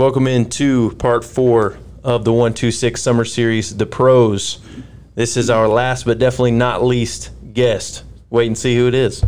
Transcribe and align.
Welcome 0.00 0.26
into 0.26 0.92
part 0.92 1.26
four 1.26 1.76
of 2.02 2.24
the 2.24 2.32
126 2.32 3.02
Summer 3.02 3.26
Series, 3.26 3.76
The 3.76 3.84
Pros. 3.84 4.58
This 5.14 5.36
is 5.36 5.50
our 5.50 5.68
last 5.68 6.06
but 6.06 6.18
definitely 6.18 6.52
not 6.52 6.82
least 6.82 7.30
guest. 7.52 8.04
Wait 8.30 8.46
and 8.46 8.56
see 8.56 8.74
who 8.74 8.88
it 8.88 8.94
is. 8.94 9.20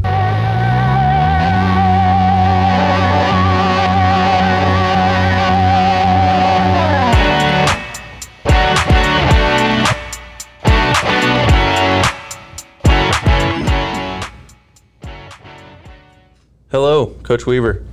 Hello, 16.71 17.15
Coach 17.25 17.45
Weaver. 17.45 17.85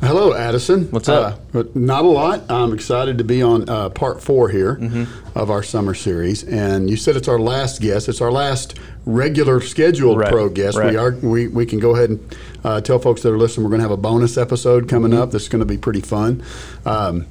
Hello, 0.00 0.34
Addison. 0.34 0.90
What's 0.90 1.08
up? 1.08 1.40
Uh, 1.54 1.64
not 1.74 2.04
a 2.04 2.08
lot. 2.08 2.50
I'm 2.50 2.72
excited 2.74 3.16
to 3.18 3.24
be 3.24 3.42
on 3.42 3.68
uh, 3.68 3.88
part 3.88 4.22
four 4.22 4.48
here 4.50 4.76
Mm-hmm. 4.76 5.38
of 5.38 5.50
our 5.50 5.62
summer 5.62 5.94
series. 5.94 6.42
And 6.44 6.90
you 6.90 6.96
said 6.96 7.16
it's 7.16 7.28
our 7.28 7.38
last 7.38 7.80
guest. 7.80 8.08
It's 8.08 8.20
our 8.20 8.32
last 8.32 8.78
regular 9.06 9.60
scheduled 9.60 10.18
Right, 10.18 10.30
pro 10.30 10.48
guest. 10.48 10.76
right. 10.76 10.90
We 10.90 10.96
are 10.96 11.12
we, 11.22 11.46
we 11.48 11.64
can 11.64 11.78
go 11.78 11.94
ahead 11.94 12.10
and 12.10 12.36
uh, 12.64 12.80
tell 12.82 12.98
folks 12.98 13.22
that 13.22 13.32
are 13.32 13.38
listening 13.38 13.64
we're 13.64 13.70
going 13.70 13.80
to 13.80 13.84
have 13.88 13.90
a 13.92 13.96
bonus 13.96 14.36
episode 14.36 14.88
coming 14.88 15.12
Mm-hmm. 15.12 15.22
up. 15.22 15.30
That's 15.30 15.48
going 15.48 15.60
to 15.60 15.66
be 15.66 15.78
pretty 15.78 16.00
fun. 16.02 16.42
Um, 16.84 17.26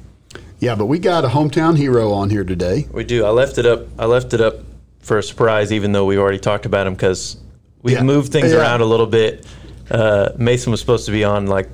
yeah, 0.58 0.74
but 0.74 0.86
we 0.86 0.98
got 0.98 1.24
a 1.24 1.28
hometown 1.28 1.76
hero 1.76 2.12
on 2.12 2.30
here 2.30 2.44
today. 2.44 2.88
We 2.90 3.04
do. 3.04 3.24
I 3.24 3.30
left 3.30 3.58
it 3.58 3.66
up. 3.66 3.86
I 3.98 4.06
left 4.06 4.32
it 4.34 4.40
up 4.40 4.56
for 5.00 5.18
a 5.18 5.22
surprise, 5.22 5.72
even 5.72 5.92
though 5.92 6.06
we 6.06 6.16
already 6.18 6.38
talked 6.38 6.66
about 6.66 6.86
him 6.86 6.94
because 6.94 7.36
we've 7.82 7.96
Yeah. 7.98 8.02
moved 8.02 8.32
things 8.32 8.50
Yeah. 8.52 8.58
around 8.58 8.80
a 8.80 8.86
little 8.86 9.06
bit. 9.06 9.46
Uh, 9.90 10.30
Mason 10.38 10.70
was 10.72 10.80
supposed 10.80 11.04
to 11.06 11.12
be 11.12 11.22
on 11.24 11.46
like 11.46 11.68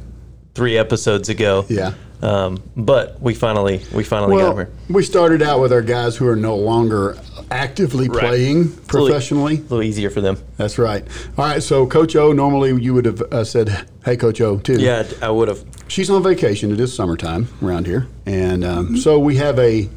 three 0.55 0.77
episodes 0.77 1.29
ago. 1.29 1.65
Yeah. 1.69 1.95
Um, 2.23 2.63
but 2.77 3.19
we 3.23 3.33
finally 3.33 3.81
we 3.95 4.05
finally 4.05 4.37
got 4.37 4.51
him 4.51 4.57
here. 4.59 4.71
we 4.91 5.03
started 5.03 5.41
out 5.41 5.61
with 5.61 5.73
our 5.73 5.81
guys 5.81 6.17
who 6.17 6.29
are 6.29 6.37
no 6.37 6.55
longer 6.55 7.17
actively 7.51 8.09
Right. 8.11 8.19
playing 8.21 8.57
a 8.59 8.65
little- 8.65 9.07
professionally. 9.07 9.55
A 9.57 9.61
little 9.63 9.83
easier 9.83 10.11
for 10.11 10.21
them. 10.21 10.37
That's 10.59 10.79
right. 10.79 11.03
All 11.39 11.47
right, 11.47 11.63
so 11.63 11.87
Coach 11.87 12.15
O, 12.17 12.33
normally 12.33 12.75
you 12.83 12.93
would 12.93 13.07
have 13.07 13.23
uh, 13.23 13.43
said, 13.45 13.87
"Hey, 14.05 14.19
Coach 14.19 14.39
O," 14.43 14.59
too. 14.59 14.75
Yeah, 14.79 15.05
I 15.23 15.31
would 15.31 15.49
have. 15.49 15.65
She's 15.89 16.11
on 16.11 16.23
vacation. 16.23 16.71
It 16.73 16.79
is 16.79 16.95
summertime 16.95 17.49
around 17.63 17.87
here, 17.87 18.07
and 18.27 18.65
um, 18.65 18.97
so 18.99 19.19
we 19.19 19.37
have 19.37 19.59
a 19.59 19.89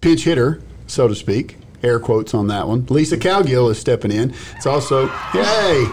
pinch 0.00 0.24
hitter, 0.24 0.62
so 0.86 1.08
to 1.08 1.14
speak. 1.14 1.58
Air 1.82 2.00
quotes 2.00 2.32
on 2.32 2.46
that 2.48 2.66
one. 2.66 2.86
Lisa 2.88 3.18
Cowgill 3.18 3.70
is 3.70 3.78
stepping 3.78 4.10
in. 4.10 4.32
It's 4.56 4.66
also, 4.66 5.06
yay! 5.34 5.84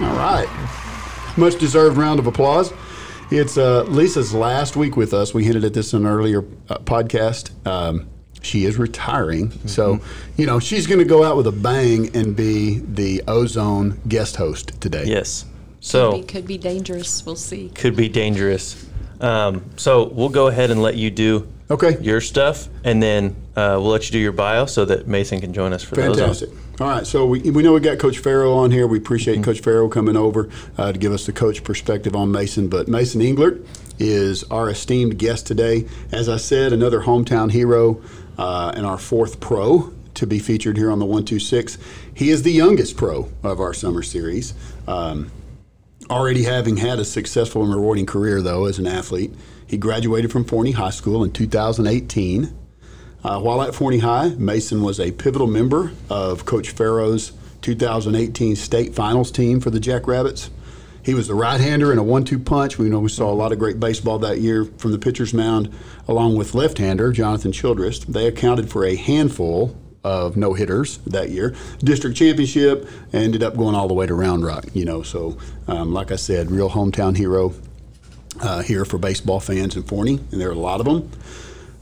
All 0.00 0.16
right, 0.16 0.48
much 1.36 1.58
deserved 1.58 1.98
round 1.98 2.18
of 2.18 2.26
applause. 2.26 2.72
It's 3.30 3.58
uh, 3.58 3.82
Lisa's 3.84 4.32
last 4.32 4.76
week 4.76 4.96
with 4.96 5.12
us. 5.12 5.34
We 5.34 5.44
hinted 5.44 5.64
at 5.64 5.74
this 5.74 5.92
in 5.92 6.00
an 6.02 6.06
earlier 6.06 6.44
uh, 6.68 6.78
podcast. 6.78 7.50
Um, 7.66 8.08
she 8.40 8.64
is 8.64 8.78
retiring, 8.78 9.50
so 9.66 9.98
you 10.36 10.46
know 10.46 10.60
she's 10.60 10.86
going 10.86 11.00
to 11.00 11.04
go 11.04 11.24
out 11.24 11.36
with 11.36 11.48
a 11.48 11.52
bang 11.52 12.14
and 12.14 12.36
be 12.36 12.78
the 12.78 13.22
Ozone 13.26 14.00
guest 14.06 14.36
host 14.36 14.80
today. 14.80 15.04
Yes. 15.06 15.44
So 15.80 16.12
Could 16.12 16.20
be, 16.20 16.26
could 16.32 16.46
be 16.46 16.58
dangerous. 16.58 17.26
We'll 17.26 17.34
see. 17.36 17.70
could 17.70 17.96
be 17.96 18.08
dangerous. 18.08 18.86
Um, 19.20 19.64
so 19.76 20.04
we'll 20.08 20.28
go 20.28 20.46
ahead 20.46 20.70
and 20.70 20.80
let 20.82 20.96
you 20.96 21.10
do 21.10 21.48
Okay. 21.70 21.96
your 22.00 22.20
stuff, 22.20 22.68
and 22.84 23.02
then 23.02 23.34
uh, 23.56 23.74
we'll 23.80 23.90
let 23.90 24.06
you 24.06 24.12
do 24.12 24.18
your 24.20 24.32
bio 24.32 24.66
so 24.66 24.84
that 24.84 25.08
Mason 25.08 25.40
can 25.40 25.52
join 25.52 25.72
us 25.72 25.82
for 25.82 25.96
those. 25.96 26.16
Fantastic. 26.18 26.50
All 26.78 26.86
right, 26.86 27.06
so 27.06 27.24
we, 27.24 27.40
we 27.40 27.62
know 27.62 27.72
we 27.72 27.80
got 27.80 27.98
Coach 27.98 28.18
Farrow 28.18 28.52
on 28.52 28.70
here. 28.70 28.86
We 28.86 28.98
appreciate 28.98 29.42
Coach 29.42 29.60
Farrow 29.60 29.88
coming 29.88 30.14
over 30.14 30.50
uh, 30.76 30.92
to 30.92 30.98
give 30.98 31.10
us 31.10 31.24
the 31.24 31.32
coach 31.32 31.64
perspective 31.64 32.14
on 32.14 32.30
Mason. 32.30 32.68
But 32.68 32.86
Mason 32.86 33.22
Englert 33.22 33.66
is 33.98 34.44
our 34.44 34.68
esteemed 34.68 35.16
guest 35.16 35.46
today. 35.46 35.86
As 36.12 36.28
I 36.28 36.36
said, 36.36 36.74
another 36.74 37.00
hometown 37.00 37.50
hero 37.50 38.02
uh, 38.36 38.72
and 38.76 38.84
our 38.84 38.98
fourth 38.98 39.40
pro 39.40 39.90
to 40.16 40.26
be 40.26 40.38
featured 40.38 40.76
here 40.76 40.90
on 40.90 40.98
the 40.98 41.06
126. 41.06 41.78
He 42.12 42.28
is 42.28 42.42
the 42.42 42.52
youngest 42.52 42.98
pro 42.98 43.30
of 43.42 43.58
our 43.58 43.72
summer 43.72 44.02
series. 44.02 44.52
Um, 44.86 45.30
already 46.10 46.42
having 46.42 46.76
had 46.76 46.98
a 46.98 47.06
successful 47.06 47.62
and 47.62 47.74
rewarding 47.74 48.04
career, 48.04 48.42
though, 48.42 48.66
as 48.66 48.78
an 48.78 48.86
athlete. 48.86 49.32
He 49.66 49.78
graduated 49.78 50.30
from 50.30 50.44
Forney 50.44 50.72
High 50.72 50.90
School 50.90 51.24
in 51.24 51.32
2018. 51.32 52.54
Uh, 53.24 53.40
while 53.40 53.62
at 53.62 53.74
Forney 53.74 53.98
High, 53.98 54.28
Mason 54.36 54.82
was 54.82 55.00
a 55.00 55.12
pivotal 55.12 55.46
member 55.46 55.92
of 56.08 56.44
Coach 56.44 56.70
Farrow's 56.70 57.32
2018 57.62 58.54
state 58.56 58.94
finals 58.94 59.30
team 59.30 59.60
for 59.60 59.70
the 59.70 59.80
Jackrabbits. 59.80 60.50
He 61.02 61.14
was 61.14 61.28
the 61.28 61.34
right-hander 61.34 61.92
in 61.92 61.98
a 61.98 62.02
one-two 62.02 62.38
punch. 62.40 62.78
We 62.78 62.88
know 62.88 62.98
we 62.98 63.08
saw 63.08 63.32
a 63.32 63.34
lot 63.34 63.52
of 63.52 63.58
great 63.58 63.78
baseball 63.78 64.18
that 64.18 64.40
year 64.40 64.64
from 64.64 64.90
the 64.92 64.98
pitcher's 64.98 65.32
mound, 65.32 65.72
along 66.08 66.36
with 66.36 66.54
left-hander 66.54 67.12
Jonathan 67.12 67.52
Childress. 67.52 68.00
They 68.00 68.26
accounted 68.26 68.70
for 68.70 68.84
a 68.84 68.96
handful 68.96 69.76
of 70.02 70.36
no 70.36 70.54
hitters 70.54 70.98
that 70.98 71.30
year. 71.30 71.54
District 71.78 72.16
championship 72.16 72.88
ended 73.12 73.42
up 73.42 73.56
going 73.56 73.74
all 73.74 73.88
the 73.88 73.94
way 73.94 74.06
to 74.06 74.14
Round 74.14 74.44
Rock. 74.44 74.66
You 74.72 74.84
know, 74.84 75.02
so 75.02 75.36
um, 75.66 75.92
like 75.92 76.12
I 76.12 76.16
said, 76.16 76.50
real 76.50 76.70
hometown 76.70 77.16
hero 77.16 77.52
uh, 78.40 78.62
here 78.62 78.84
for 78.84 78.98
baseball 78.98 79.40
fans 79.40 79.76
in 79.76 79.82
Forney, 79.82 80.20
and 80.30 80.40
there 80.40 80.48
are 80.48 80.52
a 80.52 80.58
lot 80.58 80.80
of 80.80 80.86
them. 80.86 81.10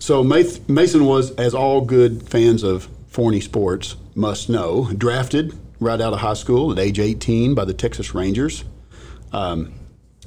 So 0.04 0.22
Mason 0.22 1.06
was, 1.06 1.30
as 1.36 1.54
all 1.54 1.80
good 1.80 2.28
fans 2.28 2.62
of 2.62 2.90
Forney 3.08 3.40
sports 3.40 3.96
must 4.14 4.50
know, 4.50 4.90
drafted 4.92 5.58
right 5.80 5.98
out 5.98 6.12
of 6.12 6.18
high 6.18 6.34
school 6.34 6.70
at 6.72 6.78
age 6.78 6.98
18 6.98 7.54
by 7.54 7.64
the 7.64 7.72
Texas 7.72 8.14
Rangers. 8.14 8.64
Um, 9.32 9.72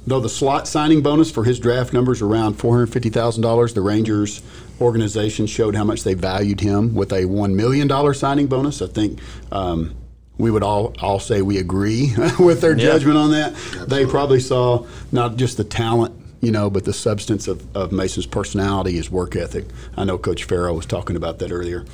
though 0.04 0.18
the 0.18 0.28
slot 0.28 0.66
signing 0.66 1.00
bonus 1.00 1.30
for 1.30 1.44
his 1.44 1.60
draft 1.60 1.92
numbers 1.92 2.20
around 2.20 2.58
$450,000, 2.58 3.74
the 3.74 3.80
Rangers 3.80 4.42
organization 4.80 5.46
showed 5.46 5.76
how 5.76 5.84
much 5.84 6.02
they 6.02 6.14
valued 6.14 6.60
him 6.60 6.96
with 6.96 7.12
a 7.12 7.22
$1 7.22 7.54
million 7.54 8.14
signing 8.14 8.48
bonus. 8.48 8.82
I 8.82 8.88
think 8.88 9.20
um, 9.52 9.94
we 10.38 10.50
would 10.50 10.64
all, 10.64 10.92
all 11.00 11.20
say 11.20 11.40
we 11.40 11.56
agree 11.58 12.12
with 12.40 12.62
their 12.62 12.76
Yeah. 12.76 12.86
judgment 12.86 13.16
on 13.16 13.30
that. 13.30 13.54
They 13.86 14.06
probably 14.06 14.40
saw 14.40 14.88
not 15.12 15.36
just 15.36 15.56
the 15.56 15.62
talent, 15.62 16.17
you 16.40 16.50
know, 16.50 16.70
but 16.70 16.84
the 16.84 16.92
substance 16.92 17.48
of, 17.48 17.64
of 17.76 17.92
Mason's 17.92 18.26
personality, 18.26 18.92
his 18.92 19.10
work 19.10 19.36
ethic. 19.36 19.66
I 19.96 20.04
know 20.04 20.18
Coach 20.18 20.44
Farrow 20.44 20.74
was 20.74 20.86
talking 20.86 21.16
about 21.16 21.38
that 21.40 21.52
earlier. 21.52 21.84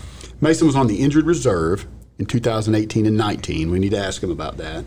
Mason 0.40 0.66
was 0.66 0.76
on 0.76 0.86
the 0.86 1.00
injured 1.00 1.26
reserve 1.26 1.86
in 2.18 2.26
2018 2.26 3.06
and 3.06 3.16
19. 3.16 3.70
We 3.70 3.78
need 3.78 3.90
to 3.90 3.98
ask 3.98 4.22
him 4.22 4.30
about 4.30 4.56
that. 4.58 4.84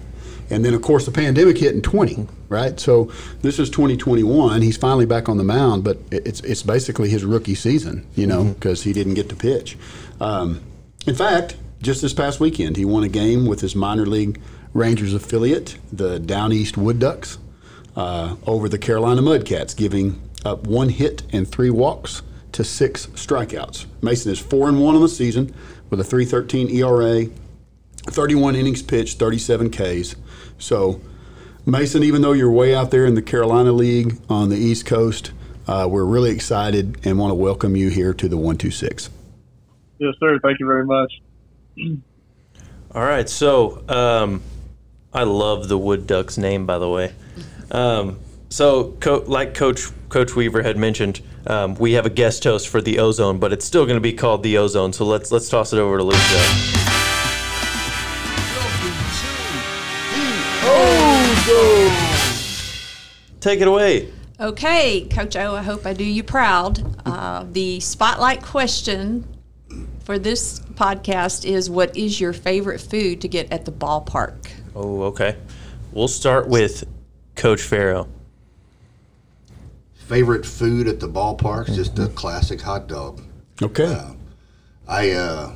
And 0.49 0.63
then, 0.63 0.73
of 0.73 0.81
course, 0.81 1.05
the 1.05 1.11
pandemic 1.11 1.57
hit 1.57 1.75
in 1.75 1.81
20, 1.81 2.27
right? 2.47 2.79
So 2.79 3.11
this 3.41 3.59
is 3.59 3.69
2021. 3.69 4.61
He's 4.61 4.77
finally 4.77 5.05
back 5.05 5.27
on 5.27 5.37
the 5.37 5.43
mound, 5.43 5.83
but 5.83 5.97
it's 6.09 6.39
it's 6.41 6.63
basically 6.63 7.09
his 7.09 7.25
rookie 7.25 7.55
season, 7.55 8.07
you 8.15 8.25
know, 8.27 8.45
because 8.45 8.83
he 8.83 8.93
didn't 8.93 9.15
get 9.15 9.27
to 9.29 9.35
pitch. 9.35 9.77
Um, 10.21 10.61
in 11.05 11.15
fact, 11.15 11.57
just 11.81 12.01
this 12.01 12.13
past 12.13 12.39
weekend, 12.39 12.77
he 12.77 12.85
won 12.85 13.03
a 13.03 13.09
game 13.09 13.45
with 13.45 13.59
his 13.59 13.75
minor 13.75 14.05
league 14.05 14.39
Rangers 14.73 15.13
affiliate, 15.13 15.77
the 15.91 16.19
Down 16.19 16.53
East 16.53 16.77
Wood 16.77 16.99
Ducks, 16.99 17.39
uh, 17.97 18.35
over 18.45 18.69
the 18.69 18.77
Carolina 18.77 19.21
Mudcats, 19.21 19.75
giving 19.75 20.21
up 20.45 20.67
one 20.67 20.89
hit 20.89 21.23
and 21.33 21.47
three 21.47 21.71
walks 21.71 22.21
to 22.53 22.63
six 22.63 23.07
strikeouts. 23.07 23.87
Mason 24.01 24.31
is 24.31 24.39
four 24.39 24.69
and 24.69 24.81
one 24.81 24.95
on 24.95 25.01
the 25.01 25.09
season 25.09 25.53
with 25.89 25.99
a 25.99 26.03
3.13 26.03 26.71
ERA, 26.73 27.25
31 28.11 28.55
innings 28.55 28.83
pitched, 28.83 29.17
37 29.17 29.71
Ks. 29.71 30.15
So, 30.59 31.01
Mason, 31.65 32.03
even 32.03 32.21
though 32.21 32.33
you're 32.33 32.51
way 32.51 32.73
out 32.73 32.91
there 32.91 33.05
in 33.05 33.15
the 33.15 33.21
Carolina 33.21 33.71
League 33.71 34.17
on 34.29 34.49
the 34.49 34.57
East 34.57 34.85
Coast, 34.85 35.31
uh, 35.67 35.87
we're 35.89 36.05
really 36.05 36.31
excited 36.31 36.97
and 37.03 37.17
want 37.17 37.31
to 37.31 37.35
welcome 37.35 37.75
you 37.75 37.89
here 37.89 38.13
to 38.13 38.29
the 38.29 38.37
126. 38.37 39.09
Yes, 39.99 40.13
sir. 40.19 40.39
Thank 40.39 40.59
you 40.59 40.67
very 40.67 40.85
much. 40.85 41.11
All 42.91 43.03
right, 43.03 43.27
so 43.27 43.83
um, 43.89 44.43
I 45.11 45.23
love 45.23 45.67
the 45.67 45.77
Wood 45.77 46.05
Ducks 46.05 46.37
name, 46.37 46.65
by 46.65 46.77
the 46.77 46.89
way. 46.89 47.13
Um, 47.71 48.19
so, 48.49 48.93
co- 48.99 49.23
like 49.27 49.53
Coach 49.53 49.87
Coach 50.09 50.35
Weaver 50.35 50.63
had 50.63 50.77
mentioned, 50.77 51.21
um, 51.47 51.75
we 51.75 51.93
have 51.93 52.05
a 52.05 52.09
guest 52.09 52.43
host 52.43 52.69
for 52.69 52.81
the 52.81 52.99
Ozone, 52.99 53.39
but 53.39 53.51
it's 53.51 53.65
still 53.65 53.85
going 53.85 53.97
to 53.97 54.01
be 54.01 54.13
called 54.13 54.43
the 54.43 54.57
Ozone. 54.57 54.93
So 54.93 55.05
let's 55.05 55.31
let's 55.31 55.49
toss 55.49 55.73
it 55.73 55.79
over 55.79 55.97
to 55.97 56.03
Lisa. 56.03 56.77
Take 63.39 63.61
it 63.61 63.67
away. 63.67 64.11
Okay, 64.39 65.07
Coach 65.09 65.35
O, 65.35 65.55
I 65.55 65.63
hope 65.63 65.85
I 65.85 65.93
do 65.93 66.03
you 66.03 66.23
proud. 66.23 66.83
Uh, 67.05 67.45
the 67.51 67.79
spotlight 67.79 68.43
question 68.43 69.25
for 70.03 70.19
this 70.19 70.59
podcast 70.59 71.43
is 71.43 71.69
What 71.69 71.95
is 71.97 72.19
your 72.19 72.33
favorite 72.33 72.79
food 72.79 73.21
to 73.21 73.27
get 73.27 73.51
at 73.51 73.65
the 73.65 73.71
ballpark? 73.71 74.51
Oh, 74.75 75.03
okay. 75.03 75.37
We'll 75.91 76.07
start 76.07 76.47
with 76.47 76.83
Coach 77.37 77.61
Farrow. 77.61 78.07
favorite 79.93 80.45
food 80.45 80.87
at 80.87 80.99
the 80.99 81.07
ballpark 81.07 81.69
is 81.69 81.75
just 81.75 81.99
a 81.99 82.07
classic 82.09 82.61
hot 82.61 82.87
dog. 82.87 83.21
Okay. 83.61 84.01
I 84.87 85.11
uh, 85.11 85.53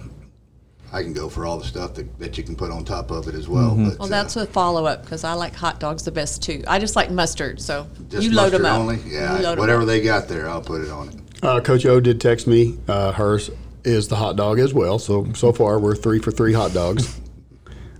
I 0.91 1.03
can 1.03 1.13
go 1.13 1.29
for 1.29 1.45
all 1.45 1.57
the 1.57 1.63
stuff 1.65 1.93
that, 1.95 2.19
that 2.19 2.37
you 2.37 2.43
can 2.43 2.55
put 2.55 2.69
on 2.69 2.83
top 2.83 3.11
of 3.11 3.27
it 3.29 3.35
as 3.35 3.47
well. 3.47 3.75
But, 3.77 3.97
Well, 3.97 4.09
that's 4.09 4.35
uh, 4.35 4.41
a 4.41 4.45
follow 4.45 4.85
up 4.85 5.03
because 5.03 5.23
I 5.23 5.33
like 5.33 5.55
hot 5.55 5.79
dogs 5.79 6.03
the 6.03 6.11
best 6.11 6.43
too. 6.43 6.63
I 6.67 6.79
just 6.79 6.95
like 6.97 7.09
mustard, 7.11 7.61
so 7.61 7.87
just 8.09 8.23
you 8.23 8.31
load 8.33 8.51
them 8.51 8.63
mustard 8.63 8.65
up. 8.65 8.79
only. 8.79 8.99
Yeah, 9.09 9.33
load 9.39 9.53
'em 9.53 9.59
whatever 9.59 9.81
up. 9.83 9.87
they 9.87 10.01
got 10.01 10.27
there, 10.27 10.49
I'll 10.49 10.61
put 10.61 10.81
it 10.81 10.89
on 10.89 11.09
it. 11.09 11.15
Uh, 11.41 11.59
Coach 11.61 11.85
O 11.85 11.99
did 11.99 12.19
text 12.21 12.45
me. 12.45 12.77
Uh, 12.87 13.13
hers 13.13 13.49
is 13.83 14.09
the 14.09 14.15
hot 14.17 14.35
dog 14.35 14.59
as 14.59 14.73
well. 14.73 14.99
So 14.99 15.31
so 15.33 15.51
far 15.53 15.79
we're 15.79 15.95
three 15.95 16.19
for 16.19 16.31
three 16.31 16.53
hot 16.53 16.73
dogs. 16.73 17.19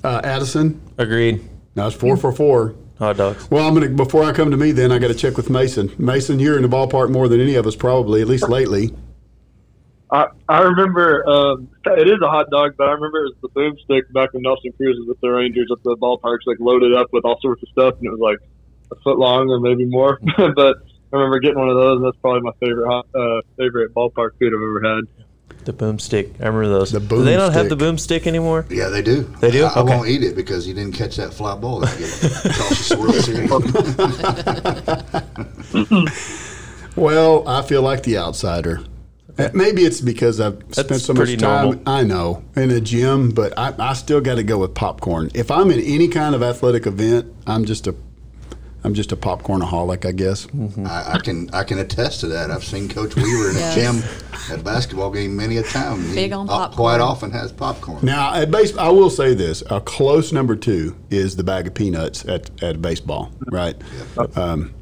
Uh, 0.04 0.20
Addison, 0.24 0.82
Agreed. 0.98 1.48
now 1.76 1.86
it's 1.86 1.96
four 1.96 2.18
for 2.18 2.32
four. 2.32 2.74
Hot 3.02 3.18
dogs. 3.18 3.50
Well, 3.50 3.68
I'm 3.68 3.74
gonna 3.74 3.90
before 3.90 4.24
I 4.24 4.32
come 4.32 4.52
to 4.52 4.58
me, 4.58 4.72
then 4.72 4.92
I 4.92 5.00
got 5.00 5.08
to 5.08 5.16
check 5.16 5.36
with 5.36 5.50
Mason. 5.50 5.92
Mason, 5.98 6.38
you're 6.38 6.56
in 6.56 6.62
the 6.62 6.70
ballpark 6.70 7.10
more 7.10 7.28
than 7.28 7.42
any 7.42 7.56
of 7.56 7.66
us, 7.66 7.76
probably 7.76 8.22
at 8.22 8.28
least 8.28 8.48
lately. 8.48 8.94
I 10.12 10.28
I 10.48 10.60
remember 10.60 11.28
um, 11.28 11.68
it 11.84 12.08
is 12.08 12.22
a 12.22 12.30
hot 12.30 12.52
dog, 12.52 12.76
but 12.78 12.90
I 12.90 12.92
remember 12.92 13.26
it 13.26 13.34
was 13.34 13.36
the 13.42 13.50
boomstick 13.50 14.14
back 14.14 14.34
when 14.34 14.44
Nelson 14.44 14.72
Cruz 14.78 14.98
was 15.00 15.08
with 15.08 15.20
the 15.20 15.32
Rangers 15.32 15.68
at 15.72 15.82
the 15.82 15.98
ballparks, 15.98 16.46
like 16.46 16.60
loaded 16.60 16.94
up 16.94 17.08
with 17.12 17.26
all 17.26 17.40
sorts 17.42 17.64
of 17.64 17.70
stuff, 17.70 17.96
and 17.98 18.06
it 18.06 18.12
was 18.12 18.20
like 18.20 18.38
a 18.92 19.02
foot 19.02 19.18
long 19.18 19.50
or 19.50 19.60
maybe 19.60 19.86
more. 19.86 20.20
but 20.38 20.78
I 21.12 21.16
remember 21.16 21.40
getting 21.40 21.58
one 21.58 21.70
of 21.70 21.78
those. 21.78 21.96
and 21.96 22.06
That's 22.06 22.18
probably 22.18 22.42
my 22.42 22.54
favorite 22.60 22.86
hot, 22.86 23.08
uh, 23.16 23.42
favorite 23.58 23.96
ballpark 23.96 24.38
food 24.38 24.54
I've 24.54 24.62
ever 24.62 24.82
had. 24.84 25.04
The 25.66 25.74
boomstick. 25.74 26.42
I 26.42 26.48
remember 26.48 26.70
those. 26.70 26.92
The 26.92 27.00
Do 27.00 27.24
they 27.24 27.38
not 27.38 27.54
have 27.54 27.70
the 27.70 27.78
boomstick. 27.78 28.26
anymore? 28.26 28.66
Yeah, 28.70 28.88
they 28.90 29.04
do. 29.04 29.22
They 29.42 29.52
do? 29.52 29.66
I, 29.66 29.70
I 29.70 29.80
Okay. 29.82 29.96
won't 29.96 30.08
eat 30.10 30.24
it 30.24 30.36
because 30.36 30.68
you 30.68 30.74
didn't 30.74 30.94
catch 30.94 31.18
that 31.18 31.32
fly 31.34 31.56
ball 31.56 31.82
that 31.82 31.98
game. 32.00 32.10
Cost 32.54 32.72
us 32.72 32.90
the 32.90 32.98
World 32.98 33.14
Series. 36.02 36.48
Well, 36.96 37.48
I 37.48 37.62
feel 37.62 37.82
like 37.82 38.04
the 38.04 38.18
outsider. 38.18 38.82
Maybe 39.54 39.84
it's 39.84 40.02
because 40.02 40.42
I've 40.42 40.62
spent 40.72 41.02
so 41.02 41.14
much 41.14 41.38
time. 41.38 41.66
normal. 41.66 41.82
I 41.86 42.04
know 42.04 42.44
in 42.56 42.70
a 42.70 42.82
gym, 42.82 43.30
but 43.30 43.58
I, 43.58 43.74
I 43.80 43.94
still 43.94 44.20
got 44.20 44.36
to 44.36 44.44
go 44.44 44.58
with 44.60 44.76
popcorn. 44.76 45.32
If 45.34 45.50
I'm 45.50 45.72
in 45.72 45.80
any 45.80 46.10
kind 46.10 46.36
of 46.36 46.44
athletic 46.44 46.86
event, 46.86 47.34
I'm 47.48 47.64
just 47.66 47.88
a, 47.88 47.96
I'm 48.84 48.94
just 48.96 49.12
a 49.12 49.16
popcornaholic, 49.16 50.06
I 50.08 50.12
guess. 50.12 50.48
I, 50.90 51.14
I 51.14 51.20
can 51.20 51.50
I 51.54 51.64
can 51.64 51.78
attest 51.80 52.22
to 52.22 52.28
that. 52.28 52.50
I've 52.50 52.64
seen 52.64 52.90
Coach 52.90 53.16
Weaver 53.16 53.50
in 53.52 53.56
Yes. 53.56 53.78
a 53.78 53.80
gym 53.80 54.04
at 54.52 54.60
a 54.60 54.64
basketball 54.64 55.12
game 55.12 55.36
many 55.36 55.58
a 55.58 55.64
time. 55.64 56.02
He 56.04 56.16
Big 56.16 56.32
on 56.34 56.50
uh, 56.50 56.52
popcorn. 56.54 56.76
Quite 56.76 57.00
often 57.00 57.32
has 57.32 57.52
popcorn. 57.52 58.04
Now, 58.04 58.34
at 58.34 58.50
base, 58.50 58.76
I 58.78 58.90
will 58.90 59.12
say 59.12 59.36
this: 59.36 59.62
a 59.70 59.80
close 59.82 60.32
number 60.34 60.56
two 60.56 60.96
is 61.12 61.36
the 61.36 61.44
bag 61.44 61.68
of 61.68 61.74
peanuts 61.76 62.26
at 62.26 62.50
at 62.64 62.82
baseball, 62.82 63.32
right? 63.52 63.76
Um, 64.36 64.74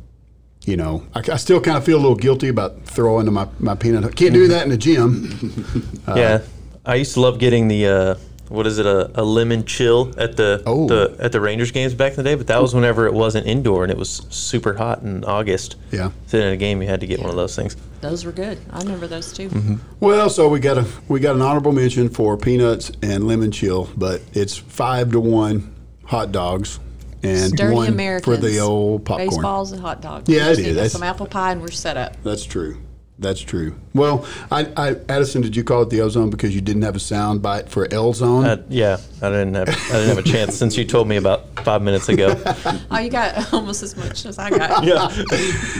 you 0.65 0.77
know, 0.77 1.05
I, 1.13 1.19
I 1.19 1.35
still 1.37 1.59
kind 1.59 1.77
of 1.77 1.83
feel 1.83 1.97
a 1.97 2.01
little 2.01 2.15
guilty 2.15 2.47
about 2.47 2.85
throwing 2.85 3.31
my 3.33 3.47
my 3.59 3.75
peanut. 3.75 4.15
Can't 4.15 4.33
do 4.33 4.47
that 4.47 4.63
in 4.63 4.69
the 4.69 4.77
gym. 4.77 6.01
yeah. 6.07 6.39
I 6.85 6.95
used 6.95 7.13
to 7.15 7.19
love 7.19 7.37
getting 7.39 7.67
the 7.67 7.85
uh, 7.87 8.15
what 8.49 8.67
is 8.67 8.79
it 8.79 8.85
a, 8.85 9.09
a 9.19 9.23
lemon 9.23 9.63
chill 9.65 10.11
at 10.17 10.35
the, 10.37 10.61
Oh. 10.65 10.87
the 10.87 11.15
at 11.19 11.31
the 11.31 11.39
Rangers 11.39 11.71
games 11.71 11.93
back 11.93 12.11
in 12.11 12.17
the 12.17 12.23
day, 12.23 12.35
but 12.35 12.47
that 12.47 12.61
was 12.61 12.73
whenever 12.75 13.05
it 13.05 13.13
wasn't 13.13 13.47
indoor 13.47 13.83
and 13.83 13.91
it 13.91 13.97
was 13.97 14.25
super 14.29 14.73
hot 14.75 15.01
in 15.03 15.23
August. 15.23 15.75
Yeah. 15.91 16.11
Sitting 16.27 16.47
in 16.47 16.53
a 16.53 16.57
game, 16.57 16.81
you 16.81 16.87
had 16.87 16.99
to 17.01 17.07
get 17.07 17.19
one 17.19 17.29
of 17.29 17.35
those 17.35 17.55
things. 17.55 17.77
Those 18.01 18.25
were 18.25 18.31
good. 18.31 18.59
I 18.71 18.79
remember 18.79 19.07
those 19.07 19.31
too. 19.33 19.49
Mm-hmm. 19.49 19.75
Well, 19.99 20.29
so 20.29 20.49
we 20.49 20.59
got 20.59 20.77
a 20.77 20.85
we 21.07 21.19
got 21.19 21.35
an 21.35 21.41
honorable 21.41 21.71
mention 21.71 22.09
for 22.09 22.37
peanuts 22.37 22.91
and 23.01 23.27
lemon 23.27 23.51
chill, 23.51 23.89
but 23.95 24.21
it's 24.33 24.57
five 24.57 25.11
to 25.11 25.19
one 25.19 25.73
hot 26.05 26.31
dogs 26.31 26.79
and 27.21 27.51
Sturdy 27.51 27.75
one 27.75 27.87
Americans. 27.89 28.23
for 28.37 28.41
the 28.41 28.59
old 28.59 29.03
popcorn. 29.05 29.27
Baseballs 29.29 29.73
and 29.73 29.81
hot 29.81 30.01
dogs. 30.01 30.29
Yeah, 30.29 30.49
it 30.51 30.59
is. 30.59 30.91
Some 30.93 31.03
apple 31.03 31.25
pie 31.27 31.51
and 31.51 31.61
we're 31.61 31.69
set 31.69 31.97
up. 31.97 32.15
That's 32.23 32.45
true. 32.45 32.77
That's 33.19 33.41
true. 33.41 33.75
Well, 33.93 34.25
I, 34.49 34.71
I, 34.77 34.95
Addison, 35.09 35.41
did 35.41 35.53
you 35.53 35.63
call 35.65 35.81
it 35.81 35.89
the 35.89 35.99
ozone 35.99 36.29
because 36.29 36.55
you 36.55 36.61
didn't 36.61 36.83
have 36.83 36.95
a 36.95 37.01
sound 37.01 37.41
bite 37.41 37.67
for 37.67 37.85
L 37.93 38.13
zone? 38.13 38.45
Uh, 38.45 38.63
yeah, 38.69 38.97
I 39.21 39.29
didn't 39.29 39.55
have 39.55 39.67
I 39.67 39.73
didn't 39.73 40.07
have 40.07 40.17
a 40.19 40.23
chance 40.23 40.55
since 40.55 40.77
you 40.77 40.85
told 40.85 41.07
me 41.09 41.17
about 41.17 41.47
five 41.65 41.81
minutes 41.81 42.07
ago. 42.09 42.41
Oh, 42.91 42.97
you 42.99 43.09
got 43.09 43.53
almost 43.53 43.83
as 43.83 43.95
much 43.95 44.25
as 44.25 44.39
I 44.39 44.49
got. 44.49 44.83
yeah. 44.83 45.09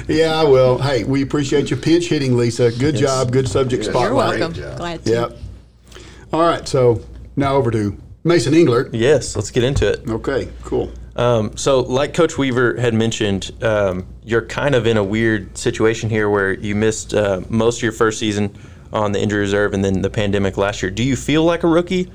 Yeah, 0.08 0.44
well, 0.44 0.78
hey, 0.78 1.04
we 1.06 1.22
appreciate 1.24 1.70
your 1.70 1.80
pinch 1.80 2.08
hitting, 2.08 2.38
Lisa. 2.38 2.72
Good 2.72 2.96
Yes. 2.96 3.02
job. 3.02 3.32
Good 3.32 3.48
subject 3.48 3.86
You're 3.86 3.94
You're 3.94 4.14
welcome. 4.14 4.54
Glad 4.54 5.06
to. 5.06 5.12
Yep. 5.12 5.38
All 6.34 6.42
right, 6.42 6.68
so 6.68 7.02
now 7.36 7.56
over 7.56 7.72
to 7.72 7.98
Mason 8.24 8.54
Englert. 8.54 8.90
Yes, 8.94 9.36
let's 9.36 9.50
get 9.50 9.64
into 9.64 9.88
it. 9.92 10.08
Okay, 10.08 10.50
cool. 10.64 10.92
Um, 11.20 11.58
so, 11.58 11.82
like 11.82 12.14
Coach 12.14 12.38
Weaver 12.38 12.80
had 12.80 12.94
mentioned, 12.94 13.52
um, 13.62 14.08
you're 14.24 14.46
kind 14.46 14.74
of 14.74 14.88
in 14.88 14.96
a 14.96 15.04
weird 15.04 15.58
situation 15.58 16.10
here 16.10 16.30
where 16.30 16.54
you 16.54 16.76
missed 16.76 17.14
uh, 17.14 17.42
most 17.50 17.80
of 17.80 17.84
your 17.84 17.92
first 17.92 18.20
season 18.20 18.56
on 18.94 19.12
the 19.12 19.22
injury 19.22 19.42
reserve 19.42 19.74
and 19.74 19.84
then 19.84 20.02
the 20.02 20.10
pandemic 20.10 20.56
last 20.56 20.82
year. 20.82 20.90
Do 20.90 21.04
you 21.04 21.18
feel 21.18 21.44
like 21.44 21.64
a 21.64 21.68
rookie? 21.68 22.10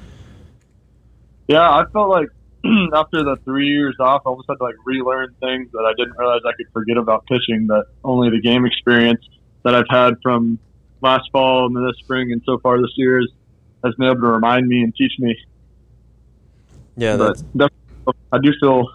Yeah, 1.49 1.69
I 1.69 1.85
felt 1.93 2.09
like 2.09 2.29
after 2.95 3.23
the 3.23 3.37
three 3.45 3.69
years 3.69 3.95
off, 4.01 4.23
I 4.25 4.31
almost 4.31 4.49
had 4.49 4.55
to 4.55 4.65
like 4.65 4.77
relearn 4.87 5.35
things 5.39 5.71
that 5.73 5.85
I 5.85 5.93
didn't 5.99 6.17
realize 6.17 6.41
I 6.47 6.53
could 6.57 6.73
forget 6.73 6.97
about 6.97 7.27
pitching. 7.27 7.67
That 7.67 7.85
only 8.05 8.31
the 8.31 8.41
game 8.41 8.65
experience 8.65 9.23
that 9.65 9.75
I've 9.75 9.89
had 9.91 10.15
from 10.23 10.59
last 11.03 11.29
fall 11.31 11.67
and 11.67 11.77
this 11.77 11.99
spring 11.99 12.33
and 12.33 12.41
so 12.47 12.57
far 12.57 12.81
this 12.81 12.93
year 12.97 13.21
has, 13.21 13.95
been 13.97 14.07
able 14.07 14.23
to 14.23 14.29
remind 14.29 14.67
me 14.67 14.81
and 14.81 14.95
teach 14.97 15.13
me. 15.19 15.37
Yeah, 16.97 17.19
But 17.19 17.27
that's, 17.27 17.43
definitely, 17.43 17.84
I 18.33 18.39
do 18.39 18.53
feel 18.61 18.87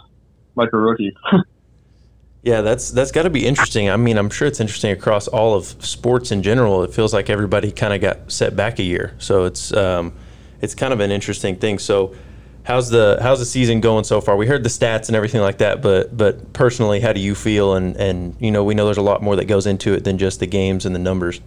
like 0.56 0.70
a 0.74 0.78
rookie. 0.78 1.16
yeah, 2.44 2.62
that's 2.62 2.92
that's 2.92 3.12
got 3.12 3.24
to 3.24 3.30
be 3.30 3.46
interesting. 3.46 3.90
I 3.90 3.98
mean, 3.98 4.18
I'm 4.18 4.30
sure 4.30 4.48
it's 4.48 4.60
interesting 4.60 4.92
across 4.92 5.28
all 5.28 5.56
of 5.56 5.66
sports 5.66 6.32
in 6.32 6.44
general. 6.44 6.84
It 6.84 6.94
feels 6.94 7.14
like 7.14 7.30
everybody 7.30 7.72
kind 7.72 7.94
of 7.94 8.02
got 8.02 8.32
set 8.32 8.56
back 8.56 8.80
a 8.80 8.84
year, 8.84 9.16
so 9.20 9.46
it's 9.46 9.74
um, 9.74 10.14
it's 10.62 10.76
kind 10.76 10.94
of 10.94 11.00
an 11.00 11.12
interesting 11.12 11.56
thing. 11.56 11.80
So. 11.80 12.16
How's 12.62 12.90
the 12.90 13.18
how's 13.20 13.40
the 13.40 13.46
season 13.46 13.80
going 13.80 14.04
so 14.04 14.22
far? 14.22 14.36
We 14.36 14.46
heard 14.46 14.62
the 14.62 14.70
stats 14.70 15.08
and 15.08 15.16
everything 15.16 15.42
like 15.42 15.58
that, 15.58 15.82
but 15.82 16.16
but 16.16 16.54
personally, 16.54 17.00
how 17.00 17.14
do 17.14 17.20
you 17.20 17.34
feel? 17.34 17.74
And 17.74 17.96
and 17.98 18.36
you 18.40 18.52
know, 18.52 18.64
we 18.64 18.76
know 18.76 18.86
there's 18.86 18.98
a 18.98 19.02
lot 19.02 19.24
more 19.24 19.36
that 19.38 19.46
goes 19.46 19.66
into 19.66 19.94
it 19.94 20.04
than 20.04 20.20
just 20.20 20.40
the 20.40 20.46
games 20.46 20.86
and 20.86 20.94
the 20.94 21.00
numbers. 21.00 21.42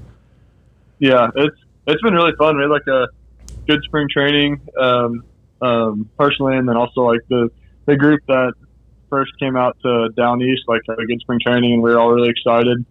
Yeah, 0.99 1.29
it's 1.37 1.57
it's 1.87 2.03
been 2.03 2.15
really 2.15 2.33
fun. 2.39 2.57
We 2.57 2.63
had 2.63 2.71
like 2.71 2.87
a 2.89 3.07
good 3.67 3.83
spring 3.85 4.09
training, 4.11 4.61
um, 4.81 5.25
um, 5.63 6.11
personally, 6.19 6.57
and 6.57 6.69
then 6.69 6.77
also 6.77 7.03
like 7.03 7.21
the 7.29 7.51
the 7.87 7.97
group 7.97 8.21
that 8.29 8.53
first 9.11 9.33
came 9.39 9.57
out 9.57 9.77
to 9.83 10.09
down 10.17 10.41
east, 10.43 10.63
like 10.67 10.81
had 10.89 10.99
a 10.99 11.07
good 11.07 11.21
spring 11.21 11.39
training, 11.45 11.75
and 11.75 11.83
we 11.83 11.91
were 11.91 11.99
all 11.99 12.11
really 12.11 12.31
excited 12.31 12.85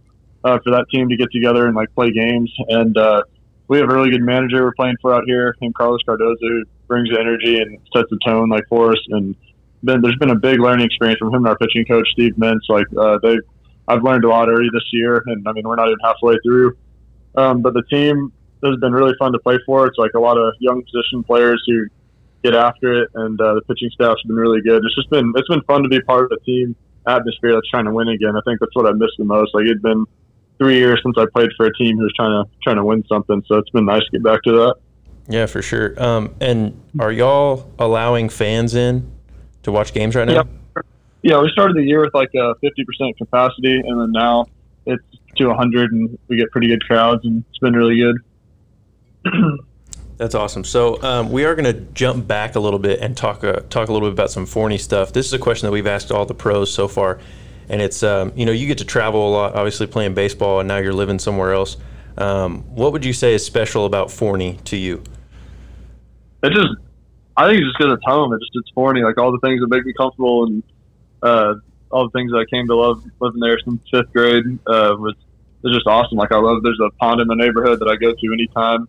uh, 0.44 0.60
for 0.64 0.72
that 0.72 0.86
team 0.94 1.10
to 1.10 1.18
get 1.18 1.32
together 1.32 1.68
and 1.68 1.76
like 1.76 1.94
play 1.96 2.12
games. 2.12 2.52
And 2.70 2.98
uh, 2.98 3.24
we 3.68 3.80
have 3.80 3.90
a 3.90 3.94
really 3.94 4.12
good 4.12 4.22
manager 4.22 4.64
we're 4.64 4.74
playing 4.74 4.98
for 5.02 5.14
out 5.14 5.24
here, 5.26 5.56
named 5.62 5.76
Carlos 5.76 6.02
Cardoza, 6.08 6.36
who 6.42 6.64
brings 6.88 7.10
the 7.10 7.20
energy 7.20 7.60
and 7.60 7.80
sets 7.96 8.10
the 8.10 8.20
tone 8.26 8.50
like 8.50 8.64
for 8.70 8.92
us. 8.92 9.00
And 9.10 9.36
then 9.84 10.02
there's 10.02 10.18
been 10.18 10.30
a 10.30 10.36
big 10.36 10.60
learning 10.60 10.86
experience 10.86 11.20
from 11.20 11.30
him 11.30 11.46
and 11.46 11.48
our 11.48 11.58
pitching 11.58 11.86
coach 11.86 12.08
Steve 12.12 12.34
Mintz. 12.38 12.70
Like 12.70 12.88
uh, 12.98 13.18
they, 13.24 13.38
I've 13.88 14.04
learned 14.04 14.24
a 14.24 14.30
lot 14.30 14.48
already 14.48 14.70
this 14.74 14.88
year, 14.92 15.24
and 15.26 15.48
I 15.48 15.54
mean 15.54 15.68
we're 15.68 15.76
not 15.76 15.88
even 15.88 16.00
halfway 16.04 16.38
through. 16.44 16.78
Um, 17.36 17.62
but 17.62 17.74
the 17.74 17.84
team 17.84 18.32
has 18.64 18.76
been 18.78 18.94
really 18.94 19.14
fun 19.18 19.32
to 19.32 19.40
play 19.40 19.58
for. 19.66 19.88
It's 19.88 19.98
like 19.98 20.12
a 20.16 20.20
lot 20.20 20.38
of 20.38 20.54
young 20.60 20.84
position 20.84 21.24
players 21.24 21.64
who 21.66 21.88
get 22.44 22.56
after 22.56 23.04
it, 23.04 23.10
and 23.14 23.40
uh, 23.40 23.56
the 23.56 23.62
pitching 23.62 23.90
staff's 23.94 24.22
been 24.24 24.36
really 24.36 24.62
good. 24.62 24.84
It's 24.84 24.96
just 24.96 25.10
been 25.10 25.32
it's 25.36 25.48
been 25.48 25.62
fun 25.64 25.84
to 25.84 25.90
be 25.90 26.02
part 26.02 26.26
of 26.26 26.32
a 26.32 26.44
team 26.44 26.76
atmosphere 27.08 27.54
that's 27.54 27.70
trying 27.70 27.86
to 27.86 27.92
win 27.92 28.08
again. 28.10 28.36
I 28.36 28.42
think 28.46 28.60
that's 28.60 28.76
what 28.76 28.88
I 28.88 28.92
missed 28.94 29.14
the 29.18 29.26
most. 29.26 29.54
Like 29.54 29.66
it'd 29.66 29.82
been 29.82 30.06
three 30.58 30.78
years 30.78 31.00
since 31.04 31.16
I 31.18 31.26
played 31.34 31.50
for 31.58 31.66
a 31.66 31.74
team 31.74 31.98
who's 31.98 32.14
trying 32.16 32.44
to 32.44 32.50
trying 32.64 32.78
to 32.78 32.86
win 32.86 33.04
something, 33.08 33.44
so 33.48 33.58
it's 33.58 33.70
been 33.70 33.86
nice 33.86 34.04
to 34.04 34.12
get 34.12 34.24
back 34.24 34.42
to 34.44 34.52
that. 34.52 34.76
Yeah, 35.28 35.46
for 35.46 35.62
sure. 35.62 36.02
Um, 36.02 36.36
and 36.42 36.80
are 37.00 37.12
y'all 37.12 37.72
allowing 37.80 38.30
fans 38.30 38.76
in 38.76 39.12
to 39.64 39.72
watch 39.72 39.94
games 39.94 40.16
right 40.16 40.28
now? 40.28 40.34
Yep. 40.34 40.48
Yeah, 41.24 41.42
we 41.42 41.50
started 41.52 41.78
the 41.78 41.84
year 41.84 42.02
with 42.02 42.14
like 42.16 42.32
a 42.34 42.56
50% 42.64 43.18
capacity, 43.18 43.80
and 43.80 44.02
then 44.02 44.12
now 44.12 44.48
it's 44.88 45.04
to 45.38 45.48
100, 45.48 45.92
and 45.92 46.18
we 46.28 46.38
get 46.38 46.50
pretty 46.52 46.68
good 46.68 46.84
crowds, 46.84 47.24
and 47.24 47.44
it's 47.50 47.60
been 47.60 47.74
really 47.74 47.98
good. 47.98 48.16
That's 50.22 50.36
awesome. 50.36 50.64
So 50.64 51.02
um, 51.02 51.32
we 51.32 51.46
are 51.46 51.56
going 51.56 51.66
to 51.66 51.82
jump 51.96 52.28
back 52.28 52.54
a 52.54 52.60
little 52.60 52.78
bit 52.78 53.00
and 53.00 53.18
talk 53.18 53.44
uh, 53.44 53.62
talk 53.72 53.90
a 53.90 53.92
little 53.92 54.08
bit 54.08 54.14
about 54.14 54.30
some 54.30 54.46
Forney 54.46 54.78
stuff. 54.78 55.14
This 55.14 55.26
is 55.26 55.34
a 55.34 55.40
question 55.40 55.66
that 55.66 55.72
we've 55.72 55.88
asked 55.88 56.12
all 56.12 56.28
the 56.28 56.36
pros 56.36 56.72
so 56.72 56.88
far, 56.88 57.18
and 57.70 57.82
it's 57.82 58.04
um, 58.04 58.32
you 58.36 58.46
know 58.46 58.52
you 58.52 58.68
get 58.68 58.78
to 58.78 58.86
travel 58.86 59.28
a 59.28 59.32
lot, 59.32 59.56
obviously 59.56 59.88
playing 59.88 60.14
baseball, 60.14 60.60
and 60.60 60.68
now 60.68 60.78
you're 60.78 60.94
living 60.94 61.18
somewhere 61.18 61.54
else. 61.54 61.76
Um, 62.20 62.62
what 62.76 62.92
would 62.92 63.04
you 63.04 63.14
say 63.14 63.34
is 63.34 63.44
special 63.44 63.88
about 63.88 64.12
Forney 64.12 64.60
to 64.66 64.78
you? 64.78 65.02
It 66.44 66.54
just, 66.54 66.70
I 67.36 67.48
think 67.48 67.58
it's 67.58 67.70
just 67.70 67.80
because 67.80 67.94
it's 67.94 68.06
home. 68.06 68.32
It 68.32 68.42
just 68.42 68.52
it's 68.54 68.70
Forney, 68.76 69.02
like 69.02 69.18
all 69.18 69.32
the 69.32 69.40
things 69.40 69.60
that 69.62 69.70
make 69.70 69.84
me 69.88 69.94
comfortable, 69.98 70.44
and 70.44 70.64
uh, 71.24 71.56
all 71.90 72.04
the 72.04 72.12
things 72.12 72.32
that 72.32 72.38
I 72.38 72.46
came 72.56 72.68
to 72.68 72.76
love 72.76 73.04
living 73.20 73.40
there 73.40 73.58
since 73.66 73.82
fifth 73.90 74.14
grade 74.14 74.46
uh, 74.68 74.94
was 75.00 75.16
it's 75.64 75.74
just 75.74 75.88
awesome. 75.88 76.20
Like 76.20 76.32
I 76.32 76.38
love 76.38 76.62
there's 76.62 76.80
a 76.80 76.92
pond 76.98 77.22
in 77.22 77.28
the 77.28 77.36
neighborhood 77.36 77.80
that 77.80 77.88
I 77.88 77.96
go 77.96 78.14
to 78.14 78.34
anytime. 78.34 78.88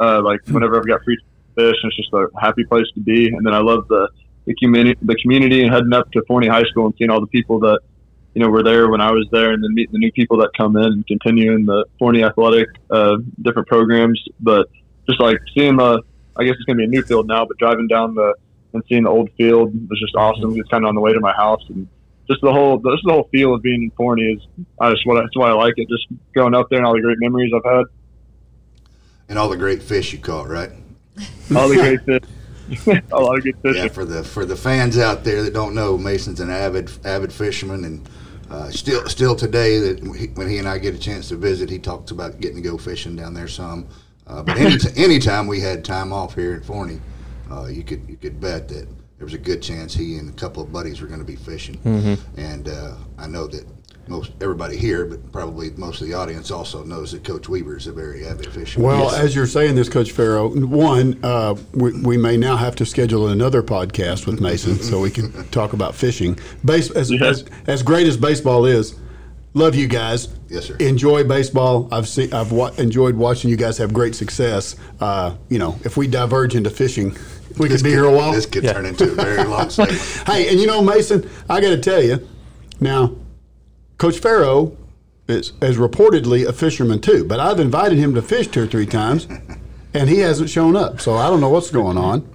Uh, 0.00 0.22
like 0.22 0.40
whenever 0.48 0.78
I've 0.78 0.86
got 0.86 1.02
free 1.04 1.18
fish, 1.54 1.76
and 1.82 1.92
it's 1.92 1.96
just 1.96 2.12
a 2.12 2.26
happy 2.40 2.64
place 2.64 2.86
to 2.94 3.00
be. 3.00 3.28
And 3.28 3.46
then 3.46 3.54
I 3.54 3.58
love 3.58 3.86
the 3.88 4.08
the 4.46 4.54
community, 4.62 4.98
the 5.02 5.14
community, 5.16 5.62
and 5.62 5.72
heading 5.72 5.92
up 5.92 6.10
to 6.12 6.22
Forney 6.26 6.48
High 6.48 6.64
School 6.64 6.86
and 6.86 6.94
seeing 6.98 7.10
all 7.10 7.20
the 7.20 7.26
people 7.28 7.60
that 7.60 7.80
you 8.34 8.42
know 8.42 8.48
were 8.48 8.62
there 8.62 8.90
when 8.90 9.00
I 9.00 9.10
was 9.12 9.26
there, 9.32 9.52
and 9.52 9.62
then 9.62 9.74
meeting 9.74 9.92
the 9.92 9.98
new 9.98 10.12
people 10.12 10.38
that 10.38 10.50
come 10.56 10.76
in 10.76 10.84
and 10.84 11.06
continuing 11.06 11.66
the 11.66 11.84
Forney 11.98 12.24
athletic 12.24 12.68
uh, 12.90 13.16
different 13.42 13.68
programs. 13.68 14.22
But 14.40 14.68
just 15.08 15.20
like 15.20 15.38
seeing 15.56 15.76
the, 15.76 16.02
I 16.36 16.44
guess 16.44 16.54
it's 16.54 16.64
gonna 16.64 16.78
be 16.78 16.84
a 16.84 16.88
new 16.88 17.02
field 17.02 17.26
now, 17.26 17.44
but 17.46 17.56
driving 17.58 17.88
down 17.88 18.14
the 18.14 18.34
and 18.74 18.82
seeing 18.88 19.04
the 19.04 19.10
old 19.10 19.30
field 19.38 19.72
was 19.88 20.00
just 20.00 20.14
awesome. 20.16 20.58
It's 20.58 20.68
kind 20.68 20.84
of 20.84 20.88
on 20.88 20.94
the 20.94 21.00
way 21.00 21.12
to 21.12 21.20
my 21.20 21.32
house, 21.32 21.62
and 21.68 21.88
just 22.28 22.40
the 22.42 22.52
whole 22.52 22.78
just 22.78 23.04
the 23.04 23.12
whole 23.12 23.28
feel 23.30 23.54
of 23.54 23.62
being 23.62 23.84
in 23.84 23.90
Forney 23.92 24.32
is 24.32 24.42
I 24.80 24.90
just 24.90 25.06
what 25.06 25.20
that's 25.20 25.36
why 25.36 25.48
I 25.50 25.52
like 25.52 25.74
it. 25.76 25.88
Just 25.88 26.06
going 26.34 26.54
up 26.54 26.68
there 26.70 26.78
and 26.78 26.86
all 26.86 26.94
the 26.94 27.00
great 27.00 27.18
memories 27.20 27.52
I've 27.54 27.64
had, 27.64 27.84
And 29.28 29.38
all 29.38 29.48
the 29.48 29.56
great 29.56 29.82
fish 29.82 30.12
you 30.12 30.18
caught, 30.18 30.48
right? 30.48 30.70
all 31.56 31.68
the 31.68 31.76
great 31.76 32.00
fish, 32.04 33.02
a 33.12 33.20
lot 33.20 33.38
of 33.38 33.44
good 33.44 33.56
fishing. 33.62 33.82
Yeah, 33.82 33.88
for 33.88 34.04
the 34.04 34.24
for 34.24 34.44
the 34.44 34.56
fans 34.56 34.98
out 34.98 35.24
there 35.24 35.42
that 35.42 35.52
don't 35.52 35.74
know, 35.74 35.96
Mason's 35.96 36.40
an 36.40 36.50
avid 36.50 36.90
avid 37.04 37.32
fisherman, 37.32 37.84
and 37.84 38.08
uh, 38.50 38.70
still 38.70 39.06
still 39.08 39.34
today 39.34 39.78
that 39.78 40.00
he, 40.16 40.26
when 40.28 40.48
he 40.48 40.58
and 40.58 40.68
I 40.68 40.78
get 40.78 40.94
a 40.94 40.98
chance 40.98 41.28
to 41.28 41.36
visit, 41.36 41.70
he 41.70 41.78
talks 41.78 42.10
about 42.10 42.40
getting 42.40 42.56
to 42.56 42.62
go 42.62 42.76
fishing 42.76 43.16
down 43.16 43.34
there 43.34 43.48
some. 43.48 43.86
Uh, 44.26 44.42
but 44.42 44.56
any 44.56 44.76
anytime 44.96 45.46
we 45.46 45.60
had 45.60 45.84
time 45.84 46.12
off 46.12 46.34
here 46.34 46.54
in 46.54 46.62
Forney, 46.62 47.00
uh, 47.50 47.66
you 47.66 47.82
could 47.82 48.08
you 48.08 48.16
could 48.16 48.40
bet 48.40 48.68
that 48.68 48.88
there 49.18 49.24
was 49.24 49.34
a 49.34 49.38
good 49.38 49.62
chance 49.62 49.94
he 49.94 50.16
and 50.16 50.28
a 50.28 50.32
couple 50.32 50.62
of 50.62 50.72
buddies 50.72 51.00
were 51.00 51.06
going 51.06 51.20
to 51.20 51.26
be 51.26 51.36
fishing. 51.36 51.78
And 52.36 52.68
uh, 52.68 52.96
I 53.16 53.26
know 53.26 53.46
that 53.46 53.64
most 54.08 54.32
everybody 54.40 54.76
here, 54.76 55.04
but 55.04 55.32
probably 55.32 55.70
most 55.72 56.00
of 56.00 56.06
the 56.08 56.14
audience 56.14 56.50
also 56.50 56.84
knows 56.84 57.12
that 57.12 57.24
Coach 57.24 57.48
Weaver 57.48 57.76
is 57.76 57.86
a 57.86 57.92
very 57.92 58.26
avid 58.26 58.52
fisherman. 58.52 58.86
Well, 58.88 59.10
as 59.14 59.34
you're 59.34 59.46
saying 59.46 59.74
this, 59.74 59.88
Coach 59.88 60.12
Farrow, 60.12 60.48
one, 60.48 61.18
uh, 61.24 61.54
we, 61.72 61.92
we 62.02 62.16
may 62.16 62.36
now 62.36 62.56
have 62.56 62.76
to 62.76 62.86
schedule 62.86 63.28
another 63.28 63.62
podcast 63.62 64.26
with 64.26 64.40
Mason 64.40 64.76
so 64.76 65.00
we 65.00 65.10
can 65.10 65.32
talk 65.50 65.72
about 65.72 65.94
fishing. 65.94 66.38
Base, 66.64 66.90
as, 66.90 67.10
Yes. 67.10 67.22
as, 67.42 67.44
as 67.66 67.82
great 67.82 68.06
as 68.06 68.16
baseball 68.16 68.64
is, 68.66 68.94
love 69.54 69.74
you 69.74 69.86
guys. 69.88 70.28
Yes, 70.48 70.66
sir. 70.66 70.76
Enjoy 70.76 71.24
baseball. 71.24 71.88
I've 71.90 72.08
seen, 72.08 72.32
I've 72.32 72.52
wa- 72.52 72.72
enjoyed 72.78 73.16
watching 73.16 73.50
you 73.50 73.56
guys 73.56 73.78
have 73.78 73.92
great 73.92 74.14
success. 74.14 74.76
Uh, 75.00 75.34
you 75.48 75.58
know, 75.58 75.78
if 75.84 75.96
we 75.96 76.06
diverge 76.06 76.54
into 76.54 76.70
fishing, 76.70 77.16
we 77.58 77.68
could 77.68 77.82
be 77.82 77.90
here 77.90 78.04
a 78.04 78.12
while. 78.12 78.32
This 78.32 78.46
could 78.46 78.64
Yeah. 78.64 78.72
turn 78.74 78.86
into 78.86 79.04
a 79.04 79.14
very 79.14 79.42
long 79.44 79.70
segment. 79.70 80.00
Hey, 80.26 80.48
and 80.50 80.60
you 80.60 80.66
know, 80.66 80.82
Mason, 80.82 81.28
I 81.48 81.60
got 81.60 81.70
to 81.70 81.78
tell 81.78 82.02
you, 82.02 82.26
now, 82.80 83.14
Coach 83.98 84.18
Farrow 84.18 84.76
is, 85.28 85.52
is 85.62 85.76
reportedly 85.76 86.46
a 86.46 86.52
fisherman 86.52 87.00
too, 87.00 87.24
but 87.24 87.40
I've 87.40 87.60
invited 87.60 87.98
him 87.98 88.14
to 88.14 88.22
fish 88.22 88.48
two 88.48 88.64
or 88.64 88.66
three 88.66 88.86
times, 88.86 89.26
and 89.94 90.08
he 90.08 90.18
hasn't 90.18 90.50
shown 90.50 90.76
up. 90.76 91.00
So 91.00 91.14
I 91.14 91.28
don't 91.28 91.40
know 91.40 91.48
what's 91.48 91.70
going 91.70 91.96
on. 91.96 92.28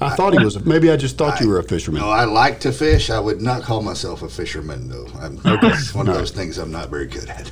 I 0.00 0.16
thought 0.16 0.36
he 0.36 0.44
was. 0.44 0.64
Maybe 0.64 0.90
I 0.90 0.96
just 0.96 1.16
thought 1.16 1.40
you 1.40 1.48
were 1.48 1.58
a 1.58 1.62
fisherman. 1.62 2.02
No, 2.02 2.10
I 2.10 2.24
like 2.24 2.60
to 2.60 2.72
fish. 2.72 3.10
I 3.10 3.20
would 3.20 3.40
not 3.40 3.62
call 3.62 3.80
myself 3.80 4.22
a 4.22 4.28
fisherman, 4.28 4.88
though. 4.88 5.06
I'm, 5.18 5.40
It's 5.44 5.94
one 5.94 6.08
of 6.08 6.14
those 6.14 6.30
things 6.30 6.58
I'm 6.58 6.72
not 6.72 6.90
very 6.90 7.06
good 7.06 7.28
at. 7.28 7.50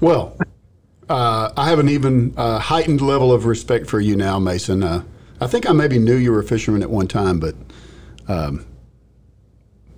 Well, 0.00 0.36
uh, 1.08 1.50
I 1.56 1.68
have 1.68 1.78
an 1.78 1.88
even 1.88 2.32
uh, 2.36 2.58
heightened 2.58 3.00
level 3.00 3.32
of 3.32 3.44
respect 3.44 3.88
for 3.88 4.00
you 4.00 4.16
now, 4.16 4.38
Mason. 4.38 4.82
Uh, 4.82 5.02
I 5.40 5.46
think 5.46 5.68
I 5.68 5.72
maybe 5.72 5.98
knew 5.98 6.14
you 6.14 6.32
were 6.32 6.40
a 6.40 6.44
fisherman 6.44 6.82
at 6.82 6.90
one 6.90 7.08
time, 7.08 7.40
but 7.40 7.54
um, 8.28 8.64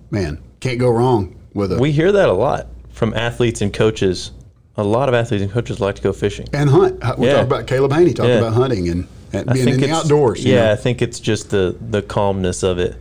man, 0.09 0.41
can't 0.59 0.79
go 0.79 0.89
wrong 0.89 1.35
with 1.53 1.71
a 1.71 1.79
We 1.79 1.91
hear 1.91 2.11
that 2.11 2.27
a 2.27 2.33
lot 2.33 2.67
from 2.97 3.13
athletes 3.13 3.61
and 3.61 3.71
coaches. 3.73 4.31
A 4.75 4.83
lot 4.83 5.07
of 5.07 5.15
athletes 5.15 5.43
and 5.43 5.51
coaches 5.51 5.79
like 5.79 5.95
to 5.95 6.01
go 6.01 6.11
fishing. 6.13 6.47
and 6.53 6.69
hunt. 6.69 6.95
We 7.17 7.27
Yeah. 7.27 7.33
talk 7.35 7.45
about 7.45 7.67
Caleb 7.67 7.93
Haney 7.93 8.13
talking 8.13 8.31
Yeah. 8.31 8.37
about 8.39 8.53
hunting 8.53 8.89
and, 8.89 9.07
and 9.33 9.51
being 9.53 9.69
in 9.69 9.79
the 9.79 9.91
outdoors. 9.91 10.43
you 10.43 10.53
Yeah, 10.53 10.65
know. 10.65 10.71
I 10.71 10.75
think 10.75 11.01
it's 11.01 11.19
just 11.19 11.49
the 11.51 11.75
the 11.91 12.01
calmness 12.01 12.63
of 12.63 12.79
it 12.79 12.95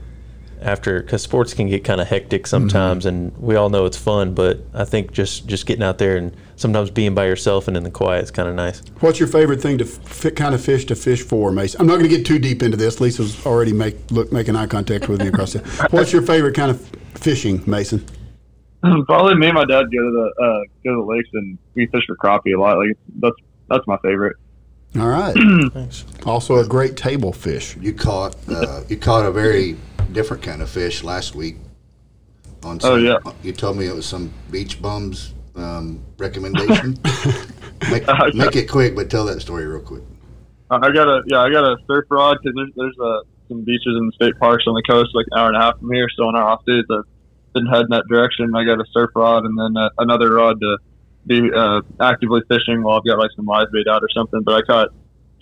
after 0.62 1.00
because 1.00 1.23
sports 1.23 1.53
can 1.55 1.69
get 1.69 1.85
kind 1.85 2.00
of 2.00 2.09
hectic 2.09 2.47
sometimes, 2.47 3.05
Mm-hmm. 3.05 3.15
and 3.17 3.33
we 3.38 3.57
all 3.57 3.69
know 3.71 3.85
it's 3.87 3.97
fun. 3.97 4.33
But 4.35 4.61
I 4.75 4.85
think 4.85 5.12
just 5.12 5.47
just 5.47 5.65
getting 5.67 5.83
out 5.83 5.99
there 5.99 6.17
and 6.17 6.33
sometimes 6.57 6.91
being 6.91 7.15
by 7.15 7.26
yourself 7.26 7.69
and 7.69 7.76
in 7.76 7.83
the 7.83 7.91
quiet 7.91 8.25
is 8.25 8.31
kind 8.31 8.49
of 8.49 8.55
nice. 8.55 8.81
What's 9.00 9.19
your 9.21 9.29
favorite 9.29 9.61
thing 9.61 9.76
to 9.79 9.85
f- 9.85 10.35
kind 10.35 10.55
of 10.55 10.61
fish 10.62 10.85
to 10.87 10.95
fish 10.95 11.23
for, 11.23 11.53
Mason? 11.53 11.81
I'm 11.81 11.87
not 11.87 11.99
going 11.99 12.09
to 12.11 12.17
get 12.17 12.25
too 12.26 12.38
deep 12.38 12.62
into 12.62 12.76
this. 12.79 13.00
Lisa's 13.00 13.37
already 13.47 13.73
make 13.75 13.97
look 14.11 14.31
making 14.33 14.57
eye 14.57 14.67
contact 14.67 15.09
with 15.09 15.21
me 15.23 15.29
across 15.29 15.53
the. 15.55 15.59
What's 15.91 16.12
your 16.12 16.23
favorite 16.23 16.55
kind 16.55 16.71
of 16.71 16.81
fishing, 17.15 17.62
Mason? 17.67 18.05
Probably 19.07 19.35
me 19.35 19.47
and 19.47 19.55
my 19.55 19.64
dad 19.64 19.85
go 19.85 19.99
to 20.02 20.11
the 20.37 20.43
uh, 20.43 20.61
go 20.85 20.95
to 20.95 21.00
the 21.02 21.07
lakes 21.07 21.28
and 21.33 21.59
we 21.75 21.87
fish 21.87 22.05
for 22.07 22.16
crappie 22.16 22.57
a 22.57 22.61
lot. 22.61 22.78
Like 22.78 22.97
that's 23.19 23.37
that's 23.69 23.87
my 23.87 23.97
favorite. 23.99 24.37
All 24.99 25.09
right. 25.09 25.35
Thanks. 25.73 26.05
also 26.25 26.57
a 26.57 26.66
great 26.66 26.97
table 26.97 27.33
fish. 27.33 27.76
You 27.76 27.93
caught 27.93 28.37
uh, 28.49 28.83
you 28.88 28.97
caught 28.97 29.26
a 29.26 29.31
very 29.31 29.76
different 30.12 30.43
kind 30.43 30.62
of 30.62 30.71
fish 30.71 31.02
last 31.02 31.35
week. 31.35 31.57
On 32.64 32.81
some, 32.81 32.93
Oh, 32.93 32.97
yeah. 32.97 33.19
You 33.43 33.52
told 33.52 33.76
me 33.76 33.87
it 33.87 33.95
was 33.95 34.07
some 34.07 34.33
beach 34.50 34.81
bums 34.81 35.35
um, 35.55 36.05
recommendation. 36.19 36.97
make, 37.90 38.09
Uh, 38.09 38.31
make 38.35 38.57
it 38.57 38.69
quick, 38.69 38.95
but 38.97 39.11
tell 39.11 39.25
that 39.26 39.40
story 39.40 39.66
real 39.66 39.81
quick. 39.81 40.02
I 40.71 40.76
I 40.76 40.90
got 40.90 41.09
a 41.09 41.23
yeah, 41.26 41.40
I 41.40 41.50
got 41.50 41.64
a 41.64 41.76
surf 41.87 42.07
rod 42.11 42.38
because 42.43 42.55
there's 42.57 42.71
there's 42.76 42.99
uh, 42.99 43.21
some 43.49 43.62
beaches 43.62 43.95
in 43.99 44.07
the 44.07 44.12
state 44.12 44.38
parks 44.38 44.64
on 44.66 44.75
the 44.75 44.83
coast 44.83 45.11
like 45.14 45.26
an 45.31 45.38
hour 45.38 45.49
and 45.49 45.57
a 45.57 45.61
half 45.61 45.78
from 45.78 45.93
here. 45.93 46.09
So 46.16 46.25
on 46.25 46.37
our 46.37 46.43
off 46.43 46.64
days, 46.64 46.85
I've 47.57 47.63
been 47.65 47.73
heading 47.73 47.89
that 47.91 48.05
direction. 48.09 48.55
I 48.55 48.65
got 48.65 48.81
a 48.81 48.85
surf 48.93 49.11
rod 49.15 49.45
and 49.45 49.59
then 49.59 49.77
uh, 49.83 49.89
another 49.99 50.33
rod 50.35 50.61
to 50.61 50.79
be 51.27 51.51
uh, 51.53 51.81
actively 52.01 52.43
fishing 52.49 52.83
while 52.83 52.99
I've 52.99 53.05
got 53.07 53.19
like 53.19 53.31
some 53.37 53.47
live 53.47 53.69
bait 53.73 53.89
out 53.89 54.03
or 54.03 54.09
something. 54.15 54.43
But 54.43 54.55
I 54.55 54.63
caught 54.63 54.89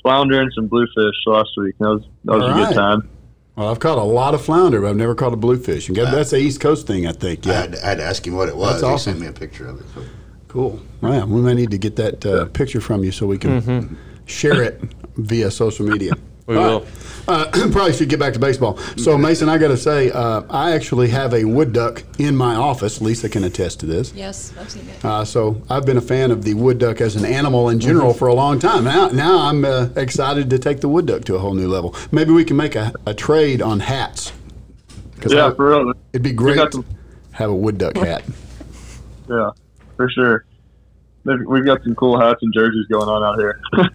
flounder 0.03 0.41
and 0.41 0.51
some 0.55 0.67
bluefish 0.69 1.15
last 1.27 1.51
week. 1.57 1.75
That 1.79 1.89
was 1.89 2.03
that 2.25 2.33
was 2.35 2.43
All 2.43 2.49
a 2.51 2.53
right. 2.55 2.69
good 2.69 2.75
time. 2.75 3.09
Well, 3.57 3.69
I've 3.69 3.79
caught 3.81 3.99
a 3.99 4.03
lot 4.03 4.35
of 4.35 4.43
flounder, 4.43 4.81
but 4.81 4.89
I've 4.91 4.97
never 4.97 5.15
caught 5.15 5.33
a 5.33 5.37
bluefish. 5.37 5.89
And 5.89 5.97
that's 5.97 6.33
a 6.33 6.37
East 6.39 6.61
Coast 6.61 6.87
thing, 6.89 7.07
I 7.07 7.13
think. 7.13 7.47
I, 7.47 7.51
Yeah. 7.51 7.61
had 7.61 7.73
to, 7.73 7.85
I 7.85 7.89
had 7.91 7.99
to 7.99 8.05
ask 8.05 8.27
him 8.27 8.35
what 8.35 8.49
it 8.49 8.57
was. 8.57 8.81
That's 8.81 8.83
he 8.83 8.87
awesome. 8.95 9.13
sent 9.13 9.21
me 9.23 9.27
a 9.29 9.33
picture 9.33 9.69
of 9.69 9.81
it. 9.81 9.87
So. 9.95 10.03
Cool. 10.49 10.81
Well, 11.01 11.27
we 11.29 11.41
may 11.41 11.55
need 11.55 11.71
to 11.71 11.79
get 11.79 11.97
that 11.97 12.25
uh, 12.27 12.47
picture 12.47 12.81
from 12.81 13.05
you 13.05 13.13
so 13.13 13.27
we 13.27 13.39
can 13.39 13.97
share 14.27 14.63
it 14.63 14.81
via 15.17 15.51
social 15.51 15.87
media. 15.87 16.13
We 16.47 16.57
All 16.57 16.63
will. 16.63 16.81
right. 16.81 16.89
Uh, 17.27 17.51
probably 17.73 17.95
should 17.95 18.11
get 18.11 18.19
back 18.21 18.35
to 18.35 18.39
baseball. 18.39 18.77
So, 18.99 19.17
Mason, 19.17 19.49
I 19.49 19.57
got 19.57 19.69
to 19.69 19.79
say, 19.79 20.11
uh, 20.11 20.43
I 20.51 20.73
actually 20.73 21.09
have 21.09 21.33
a 21.33 21.45
wood 21.45 21.73
duck 21.73 22.03
in 22.19 22.37
my 22.37 22.55
office. 22.55 23.01
Lisa 23.01 23.31
can 23.31 23.45
attest 23.45 23.81
to 23.81 23.87
this. 23.87 24.13
Yes, 24.13 24.53
I've 24.61 24.69
seen 24.69 24.87
it. 24.89 25.03
Uh, 25.03 25.25
so 25.25 25.63
I've 25.71 25.87
been 25.87 25.97
a 25.97 26.03
fan 26.03 26.31
of 26.31 26.45
the 26.45 26.53
wood 26.53 26.77
duck 26.79 27.01
as 27.01 27.17
an 27.17 27.25
animal 27.25 27.71
in 27.71 27.81
general 27.81 28.13
for 28.13 28.29
a 28.29 28.35
long 28.35 28.59
time. 28.59 28.85
Now, 28.85 29.09
now 29.09 29.39
I'm 29.49 29.65
uh, 29.65 29.89
excited 29.97 30.51
to 30.51 30.59
take 30.59 30.81
the 30.81 30.89
wood 30.89 31.07
duck 31.07 31.25
to 31.25 31.35
a 31.37 31.39
whole 31.39 31.55
new 31.55 31.67
level. 31.67 31.97
Maybe 32.13 32.33
we 32.33 32.45
can 32.45 32.59
make 32.59 32.75
a, 32.77 32.93
a 33.07 33.15
trade 33.15 33.63
on 33.63 33.81
hats. 33.81 34.33
Yeah, 35.27 35.47
I- 35.47 35.55
for 35.55 35.71
real. 35.71 35.93
it'd 36.13 36.23
be 36.23 36.33
great 36.33 36.57
to 36.73 36.85
have 37.33 37.49
a 37.49 37.55
wood 37.57 37.79
duck 37.79 37.97
hat. 37.97 38.23
Yeah, 39.27 39.53
for 39.97 40.11
sure. 40.11 40.45
We've 41.25 41.65
got 41.65 41.83
some 41.83 41.95
cool 41.95 42.21
hats 42.21 42.41
and 42.43 42.53
jerseys 42.53 42.85
going 42.93 43.09
on 43.09 43.23
out 43.25 43.39
here. 43.39 43.59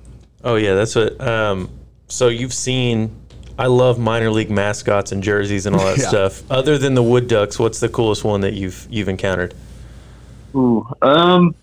Oh 0.44 0.56
yeah, 0.56 0.74
that's 0.74 0.96
what. 0.96 1.20
Um, 1.22 1.70
so 2.10 2.28
you've 2.28 2.54
seen. 2.54 3.16
I 3.58 3.66
love 3.68 4.00
minor 4.00 4.32
league 4.32 4.50
mascots 4.50 5.12
and 5.12 5.22
jerseys 5.22 5.66
and 5.66 5.76
all 5.76 5.84
that 5.86 5.98
Yeah. 6.02 6.08
stuff. 6.08 6.50
Other 6.50 6.78
than 6.78 6.94
the 6.94 7.04
wood 7.04 7.28
ducks, 7.28 7.60
what's 7.60 7.80
the 7.82 7.90
coolest 7.90 8.24
one 8.24 8.42
that 8.42 8.54
you've 8.54 8.88
you've 8.90 9.10
encountered? 9.10 9.54
Ooh, 10.56 10.86
um, 11.02 11.54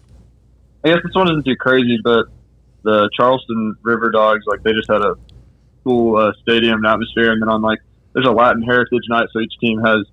I 0.85 0.89
guess 0.89 0.99
this 1.03 1.15
one 1.15 1.29
isn't 1.31 1.45
too 1.45 1.57
crazy, 1.57 1.99
but 2.05 2.27
the 2.83 3.09
Charleston 3.17 3.77
River 3.83 4.11
Dogs, 4.11 4.45
like 4.47 4.63
they 4.63 4.73
just 4.73 4.89
had 4.91 5.01
a 5.03 5.15
cool 5.85 6.17
uh, 6.19 6.33
stadium 6.43 6.77
and 6.77 6.87
atmosphere, 6.87 7.33
and 7.33 7.41
then 7.43 7.49
on 7.49 7.63
like 7.63 7.79
there's 8.13 8.27
a 8.27 8.31
Latin 8.31 8.63
Heritage 8.63 9.03
Night, 9.09 9.29
so 9.33 9.41
each 9.41 9.55
team 9.59 9.81
has 9.83 10.05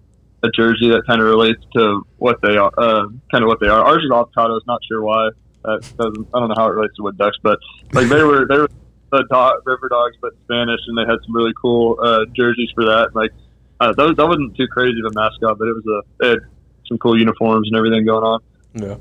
a 0.42 0.50
jersey 0.50 0.90
that 0.90 1.04
kind 1.06 1.22
of 1.22 1.28
relates 1.28 1.62
to 1.74 2.06
what 2.18 2.42
they 2.42 2.58
are, 2.58 2.72
uh, 2.78 3.08
kind 3.32 3.44
of 3.44 3.48
what 3.48 3.60
they 3.60 3.68
are. 3.68 3.82
Ours 3.84 4.04
is 4.04 4.10
avocados, 4.12 4.62
not 4.68 4.80
sure 4.90 5.02
why. 5.02 5.30
That 5.63 5.82
doesn't, 5.98 6.28
I 6.34 6.40
don't 6.40 6.50
know 6.50 6.56
how 6.58 6.68
it 6.68 6.74
relates 6.74 6.96
to 6.96 7.04
wood 7.04 7.18
ducks, 7.18 7.38
but 7.44 7.60
like 7.94 8.08
they 8.10 8.24
were 8.24 8.46
they 8.48 8.58
were 8.58 8.70
the 9.13 9.25
dog, 9.29 9.62
River 9.65 9.89
Dogs, 9.89 10.17
but 10.22 10.34
Spanish, 10.43 10.79
and 10.88 10.98
they 10.98 11.03
had 11.03 11.20
some 11.25 11.36
really 11.36 11.53
cool 11.62 11.98
uh, 12.01 12.25
jerseys 12.34 12.70
for 12.74 12.86
that. 12.86 13.12
Like 13.13 13.32
uh, 13.79 13.93
that, 13.93 14.05
was, 14.05 14.17
that 14.17 14.27
wasn't 14.27 14.55
too 14.58 14.67
crazy 14.67 15.00
of 15.00 15.12
a 15.12 15.15
mascot, 15.15 15.58
but 15.58 15.67
it 15.67 15.74
was 15.74 15.86
a 15.86 16.01
they 16.20 16.29
had 16.29 16.39
some 16.88 16.98
cool 16.98 17.17
uniforms 17.17 17.67
and 17.67 17.77
everything 17.77 18.05
going 18.05 18.24
on. 18.24 18.41
Yeah. 18.74 18.98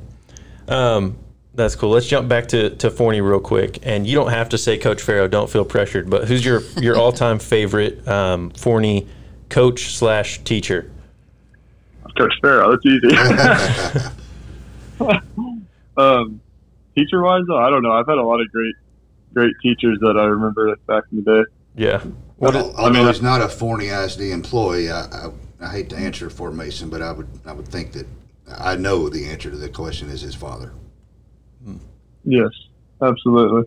Um, 0.68 1.16
that's 1.54 1.74
cool. 1.74 1.90
Let's 1.90 2.06
jump 2.06 2.28
back 2.28 2.48
to, 2.48 2.70
to 2.76 2.90
Forney 2.90 3.20
real 3.20 3.40
quick. 3.40 3.78
And 3.82 4.06
you 4.06 4.14
don't 4.14 4.30
have 4.30 4.48
to 4.50 4.58
say 4.58 4.78
Coach 4.78 5.02
Farrow. 5.02 5.28
Don't 5.28 5.50
feel 5.50 5.64
pressured. 5.64 6.08
But 6.08 6.28
who's 6.28 6.44
your, 6.44 6.62
your 6.80 6.96
all 7.00 7.12
time 7.12 7.38
favorite 7.38 8.06
um, 8.08 8.50
Forney 8.50 9.06
coach 9.48 9.94
slash 9.94 10.42
teacher? 10.44 10.90
Coach 12.16 12.32
Farrow. 12.40 12.70
That's 12.70 12.86
easy. 12.86 13.16
um, 15.96 16.40
teacher 16.94 17.22
wise, 17.22 17.42
though, 17.46 17.58
I 17.58 17.70
don't 17.70 17.82
know. 17.82 17.92
I've 17.92 18.06
had 18.06 18.18
a 18.18 18.22
lot 18.22 18.40
of 18.40 18.50
great, 18.50 18.74
great 19.32 19.54
teachers 19.62 19.98
that 20.00 20.16
I 20.18 20.24
remember 20.24 20.74
back 20.86 21.04
in 21.12 21.22
the 21.24 21.44
day. 21.44 21.50
Yeah. 21.74 22.02
Well, 22.38 22.52
What- 22.52 22.74
although 22.76 22.90
mean, 22.90 23.06
he's 23.06 23.22
not 23.22 23.40
a 23.40 23.48
Forney 23.48 23.88
ISD 23.88 24.32
employee, 24.32 24.90
I, 24.90 25.02
I, 25.04 25.30
I 25.60 25.68
hate 25.68 25.88
to 25.90 25.96
answer 25.96 26.28
for 26.30 26.50
Mason, 26.50 26.88
but 26.90 27.02
I 27.02 27.12
would 27.12 27.28
I 27.46 27.52
would 27.52 27.68
think 27.68 27.92
that 27.92 28.06
I 28.58 28.76
know 28.76 29.08
the 29.08 29.26
answer 29.26 29.50
to 29.50 29.56
the 29.56 29.68
question 29.68 30.10
is 30.10 30.20
his 30.20 30.34
father. 30.34 30.72
Yes, 32.24 32.50
absolutely, 33.00 33.62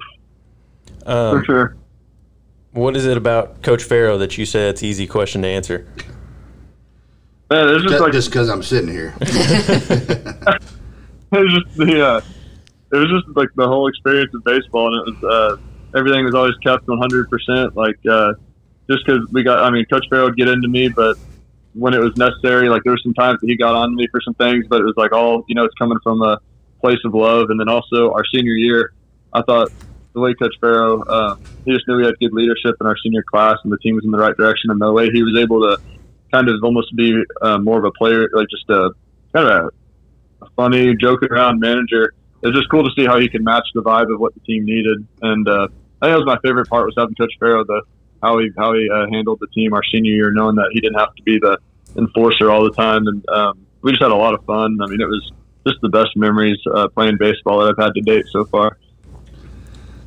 for 1.03 1.12
um, 1.12 1.43
sure. 1.45 1.75
what 2.72 2.95
is 2.95 3.05
it 3.05 3.17
about 3.17 3.62
Coach 3.62 3.84
Farrow 3.84 4.17
that 4.17 4.38
you 4.38 4.45
say 4.45 4.69
it's 4.69 4.81
an 4.81 4.88
easy 4.88 5.07
question 5.07 5.41
to 5.41 5.48
answer? 5.48 5.88
Man, 7.50 7.69
it's 7.69 7.84
just 7.84 7.89
Just 7.89 8.01
like 8.01 8.13
just 8.13 8.29
because 8.29 8.50
I'm 8.50 8.63
sitting 8.63 8.89
here. 8.89 9.13
it 9.22 10.50
was 11.31 11.53
just 11.53 11.77
the 11.77 12.05
uh, 12.05 12.22
it 12.95 12.99
was 12.99 13.21
just 13.23 13.37
like 13.37 13.49
the 13.55 13.67
whole 13.67 13.87
experience 13.87 14.33
of 14.33 14.43
baseball, 14.43 14.87
and 14.87 15.07
it 15.07 15.15
was 15.21 15.33
uh, 15.33 15.97
everything 15.97 16.25
was 16.25 16.35
always 16.35 16.55
kept 16.63 16.87
100. 16.87 17.29
percent 17.29 17.75
Like 17.75 17.99
uh, 18.09 18.33
just 18.89 19.05
because 19.05 19.27
we 19.31 19.43
got, 19.43 19.63
I 19.63 19.69
mean, 19.69 19.85
Coach 19.85 20.05
Farrow 20.09 20.25
would 20.25 20.37
get 20.37 20.47
into 20.47 20.67
me, 20.67 20.89
but 20.89 21.17
when 21.75 21.93
it 21.93 21.99
was 21.99 22.15
necessary. 22.15 22.69
Like 22.69 22.83
there 22.83 22.93
were 22.93 23.03
some 23.03 23.13
times 23.13 23.39
that 23.41 23.47
he 23.47 23.55
got 23.55 23.75
on 23.75 23.95
me 23.95 24.07
for 24.07 24.21
some 24.21 24.33
things, 24.35 24.65
but 24.67 24.81
it 24.81 24.85
was 24.85 24.95
like 24.97 25.11
all 25.11 25.43
you 25.47 25.55
know, 25.55 25.65
it's 25.65 25.75
coming 25.75 25.99
from 26.03 26.21
a 26.21 26.39
place 26.81 26.99
of 27.05 27.13
love. 27.13 27.49
And 27.49 27.59
then 27.59 27.69
also 27.69 28.11
our 28.11 28.23
senior 28.33 28.53
year, 28.53 28.93
I 29.33 29.41
thought 29.43 29.69
the 30.13 30.21
way 30.21 30.33
Coach 30.33 30.55
Farrow, 30.61 31.03
uh, 31.03 31.35
he 31.65 31.73
just 31.73 31.87
knew 31.87 31.97
we 31.97 32.05
had 32.05 32.17
good 32.19 32.33
leadership 32.33 32.75
in 32.79 32.87
our 32.87 32.95
senior 33.03 33.23
class, 33.23 33.57
and 33.63 33.71
the 33.71 33.77
team 33.79 33.95
was 33.95 34.05
in 34.05 34.11
the 34.11 34.17
right 34.17 34.35
direction. 34.35 34.71
And 34.71 34.81
the 34.81 34.91
way 34.91 35.09
he 35.11 35.21
was 35.21 35.37
able 35.37 35.61
to 35.61 35.77
kind 36.31 36.49
of 36.49 36.55
almost 36.63 36.95
be 36.95 37.13
uh, 37.41 37.59
more 37.59 37.77
of 37.77 37.83
a 37.83 37.91
player, 37.91 38.29
like 38.33 38.47
just 38.49 38.69
a 38.69 38.91
kind 39.33 39.47
of 39.47 39.65
a, 39.65 40.45
a 40.45 40.49
funny, 40.55 40.95
joking 40.95 41.29
around 41.31 41.59
manager. 41.59 42.13
It 42.45 42.49
was 42.49 42.57
just 42.57 42.69
cool 42.69 42.83
to 42.83 42.91
see 42.95 43.07
how 43.07 43.17
he 43.19 43.27
could 43.27 43.43
match 43.43 43.67
the 43.73 43.81
vibe 43.81 44.13
of 44.13 44.19
what 44.19 44.35
the 44.35 44.39
team 44.41 44.65
needed. 44.65 45.07
And 45.23 45.49
uh, 45.49 45.67
I 45.99 46.05
think 46.05 46.13
that 46.13 46.17
was 46.17 46.25
my 46.27 46.37
favorite 46.43 46.69
part 46.69 46.85
was 46.85 46.93
having 46.95 47.15
Coach 47.15 47.33
Farrow, 47.39 47.63
the 47.63 47.81
how 48.21 48.37
he 48.37 48.51
how 48.55 48.73
he 48.73 48.87
uh, 48.87 49.07
handled 49.11 49.39
the 49.41 49.47
team 49.47 49.73
our 49.73 49.83
senior 49.91 50.11
year, 50.11 50.31
knowing 50.31 50.55
that 50.57 50.69
he 50.71 50.79
didn't 50.79 50.99
have 50.99 51.15
to 51.15 51.23
be 51.23 51.39
the 51.39 51.57
enforcer 51.97 52.51
all 52.51 52.63
the 52.63 52.71
time, 52.71 53.07
and 53.07 53.27
um, 53.29 53.65
we 53.81 53.91
just 53.91 54.03
had 54.03 54.11
a 54.11 54.15
lot 54.15 54.35
of 54.35 54.45
fun. 54.45 54.77
I 54.79 54.85
mean, 54.85 55.01
it 55.01 55.07
was 55.07 55.31
just 55.65 55.81
the 55.81 55.89
best 55.89 56.15
memories 56.15 56.59
uh, 56.71 56.87
playing 56.89 57.17
baseball 57.17 57.59
that 57.59 57.73
I've 57.75 57.83
had 57.83 57.95
to 57.95 58.01
date 58.01 58.25
so 58.31 58.45
far. 58.45 58.77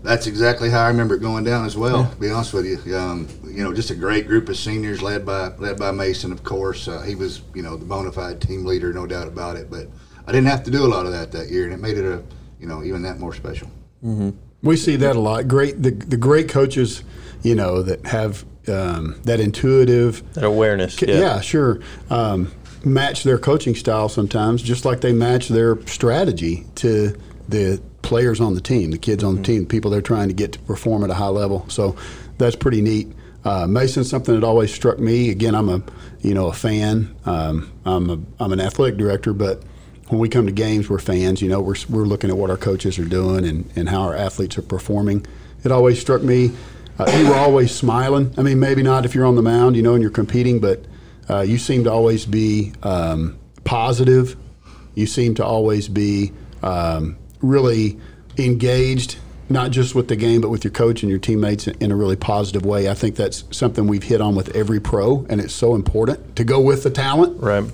That's 0.04 0.28
exactly 0.28 0.70
how 0.70 0.84
I 0.84 0.88
remember 0.88 1.16
it 1.16 1.20
going 1.20 1.42
down 1.42 1.66
as 1.66 1.76
well. 1.76 2.08
To 2.08 2.16
be 2.16 2.30
honest 2.30 2.54
with 2.54 2.66
you, 2.66 2.96
um, 2.96 3.28
you 3.44 3.64
know, 3.64 3.74
just 3.74 3.90
a 3.90 3.96
great 3.96 4.28
group 4.28 4.48
of 4.48 4.56
seniors 4.56 5.02
led 5.02 5.26
by 5.26 5.48
led 5.56 5.76
by 5.76 5.90
Mason, 5.90 6.30
of 6.30 6.44
course. 6.44 6.86
Uh, 6.86 7.02
he 7.02 7.16
was, 7.16 7.42
you 7.52 7.62
know, 7.62 7.76
the 7.76 7.84
bona 7.84 8.12
fide 8.12 8.40
team 8.40 8.64
leader, 8.64 8.92
no 8.92 9.06
doubt 9.06 9.26
about 9.26 9.56
it. 9.56 9.68
But 9.68 9.88
I 10.28 10.32
didn't 10.32 10.48
have 10.48 10.62
to 10.64 10.70
do 10.70 10.84
a 10.84 10.86
lot 10.86 11.06
of 11.06 11.12
that 11.12 11.32
that 11.32 11.48
year, 11.48 11.64
and 11.64 11.72
it 11.72 11.80
made 11.80 11.96
it 11.96 12.04
a, 12.04 12.22
you 12.60 12.66
know, 12.66 12.84
even 12.84 13.02
that 13.02 13.18
more 13.18 13.32
special. 13.32 13.68
Mm-hmm. 14.04 14.30
We 14.62 14.76
see 14.76 14.96
that 14.96 15.16
a 15.16 15.20
lot. 15.20 15.48
Great, 15.48 15.82
the 15.82 15.90
the 15.90 16.18
great 16.18 16.50
coaches, 16.50 17.02
you 17.42 17.54
know, 17.54 17.80
that 17.82 18.06
have 18.06 18.44
um, 18.68 19.18
that 19.24 19.40
intuitive 19.40 20.22
that 20.34 20.44
awareness. 20.44 21.00
Yeah, 21.00 21.18
yeah 21.18 21.40
sure. 21.40 21.80
Um, 22.10 22.52
match 22.84 23.22
their 23.22 23.38
coaching 23.38 23.74
style 23.74 24.10
sometimes, 24.10 24.62
just 24.62 24.84
like 24.84 25.00
they 25.00 25.14
match 25.14 25.48
their 25.48 25.80
strategy 25.86 26.66
to 26.74 27.18
the 27.48 27.80
players 28.02 28.38
on 28.38 28.54
the 28.54 28.60
team, 28.60 28.90
the 28.90 28.98
kids 28.98 29.24
on 29.24 29.34
the 29.34 29.40
mm-hmm. 29.40 29.52
team, 29.52 29.66
people 29.66 29.90
they're 29.90 30.02
trying 30.02 30.28
to 30.28 30.34
get 30.34 30.52
to 30.52 30.58
perform 30.60 31.04
at 31.04 31.10
a 31.10 31.14
high 31.14 31.28
level. 31.28 31.64
So 31.70 31.96
that's 32.36 32.54
pretty 32.54 32.82
neat. 32.82 33.10
Uh, 33.46 33.66
Mason, 33.66 34.04
something 34.04 34.34
that 34.34 34.44
always 34.44 34.74
struck 34.74 34.98
me. 34.98 35.30
Again, 35.30 35.54
I'm 35.54 35.70
a 35.70 35.82
you 36.20 36.34
know 36.34 36.48
a 36.48 36.52
fan. 36.52 37.16
Um, 37.24 37.72
I'm 37.86 38.10
a 38.10 38.18
I'm 38.38 38.52
an 38.52 38.60
athletic 38.60 38.98
director, 38.98 39.32
but 39.32 39.62
when 40.08 40.18
we 40.20 40.28
come 40.28 40.46
to 40.46 40.52
games, 40.52 40.88
we're 40.88 40.98
fans. 40.98 41.42
You 41.42 41.48
know, 41.48 41.60
we're 41.60 41.76
we're 41.88 42.04
looking 42.04 42.30
at 42.30 42.36
what 42.36 42.50
our 42.50 42.56
coaches 42.56 42.98
are 42.98 43.04
doing 43.04 43.46
and, 43.46 43.70
and 43.76 43.88
how 43.88 44.02
our 44.02 44.16
athletes 44.16 44.58
are 44.58 44.62
performing. 44.62 45.26
It 45.64 45.72
always 45.72 46.00
struck 46.00 46.22
me. 46.22 46.52
Uh, 46.98 47.10
you 47.16 47.28
were 47.28 47.34
always 47.34 47.72
smiling. 47.74 48.34
I 48.36 48.42
mean, 48.42 48.58
maybe 48.58 48.82
not 48.82 49.04
if 49.04 49.14
you're 49.14 49.26
on 49.26 49.36
the 49.36 49.42
mound, 49.42 49.76
you 49.76 49.82
know, 49.82 49.94
and 49.94 50.02
you're 50.02 50.10
competing, 50.10 50.58
but 50.58 50.84
uh, 51.30 51.40
you 51.40 51.58
seem 51.58 51.84
to 51.84 51.92
always 51.92 52.26
be 52.26 52.72
um, 52.82 53.38
positive. 53.64 54.36
You 54.94 55.06
seem 55.06 55.34
to 55.36 55.44
always 55.44 55.86
be 55.86 56.32
um, 56.62 57.16
really 57.40 58.00
engaged, 58.36 59.16
not 59.48 59.70
just 59.70 59.94
with 59.94 60.08
the 60.08 60.16
game, 60.16 60.40
but 60.40 60.48
with 60.48 60.64
your 60.64 60.72
coach 60.72 61.02
and 61.02 61.10
your 61.10 61.20
teammates 61.20 61.68
in 61.68 61.92
a 61.92 61.96
really 61.96 62.16
positive 62.16 62.64
way. 62.64 62.88
I 62.88 62.94
think 62.94 63.14
that's 63.14 63.44
something 63.56 63.86
we've 63.86 64.02
hit 64.02 64.20
on 64.20 64.34
with 64.34 64.54
every 64.56 64.80
pro, 64.80 65.24
and 65.28 65.40
it's 65.40 65.54
so 65.54 65.76
important 65.76 66.34
to 66.36 66.44
go 66.44 66.60
with 66.60 66.82
the 66.82 66.90
talent. 66.90 67.40
Right. 67.40 67.64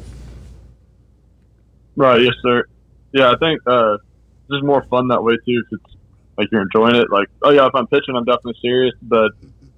Right. 1.96 2.22
Yes, 2.22 2.34
sir. 2.42 2.64
Yeah, 3.12 3.30
I 3.30 3.36
think 3.36 3.60
uh, 3.66 3.94
it's 3.94 4.50
just 4.50 4.64
more 4.64 4.84
fun 4.90 5.08
that 5.08 5.22
way 5.22 5.34
too. 5.36 5.62
If 5.64 5.66
it's 5.70 5.94
like 6.36 6.48
you're 6.50 6.62
enjoying 6.62 6.96
it. 6.96 7.10
Like, 7.10 7.28
oh 7.42 7.50
yeah, 7.50 7.66
if 7.66 7.74
I'm 7.74 7.86
pitching, 7.86 8.16
I'm 8.16 8.24
definitely 8.24 8.58
serious. 8.60 8.94
But 9.02 9.32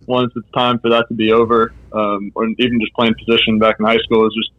once 0.07 0.33
it's 0.37 0.49
time 0.53 0.79
for 0.79 0.91
that 0.91 1.07
to 1.09 1.15
be 1.15 1.33
over, 1.33 1.73
um, 1.93 2.33
or 2.35 2.47
even 2.59 2.81
just 2.81 2.95
playing 2.95 3.15
position 3.15 3.59
back 3.59 3.77
in 3.79 3.87
high 3.87 3.99
school, 3.99 4.27
is 4.27 4.35
just 4.35 4.51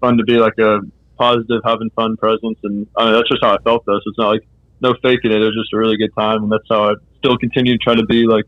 fun 0.00 0.16
to 0.18 0.24
be 0.24 0.38
like 0.38 0.58
a 0.58 0.80
positive, 1.18 1.62
having 1.64 1.90
fun 1.90 2.16
presence. 2.16 2.58
And 2.64 2.86
I 2.96 3.04
mean, 3.04 3.14
that's 3.14 3.28
just 3.28 3.42
how 3.42 3.54
I 3.54 3.58
felt. 3.62 3.84
Though, 3.86 3.98
so 3.98 4.10
it's 4.10 4.18
not 4.18 4.28
like 4.28 4.46
no 4.80 4.94
faking 5.02 5.30
it. 5.30 5.40
It 5.42 5.44
was 5.44 5.54
just 5.54 5.72
a 5.72 5.78
really 5.78 5.96
good 5.96 6.14
time, 6.16 6.42
and 6.42 6.52
that's 6.52 6.68
how 6.68 6.90
I 6.90 6.94
still 7.18 7.38
continue 7.38 7.78
to 7.78 7.78
try 7.78 7.94
to 7.94 8.04
be. 8.04 8.26
Like 8.26 8.44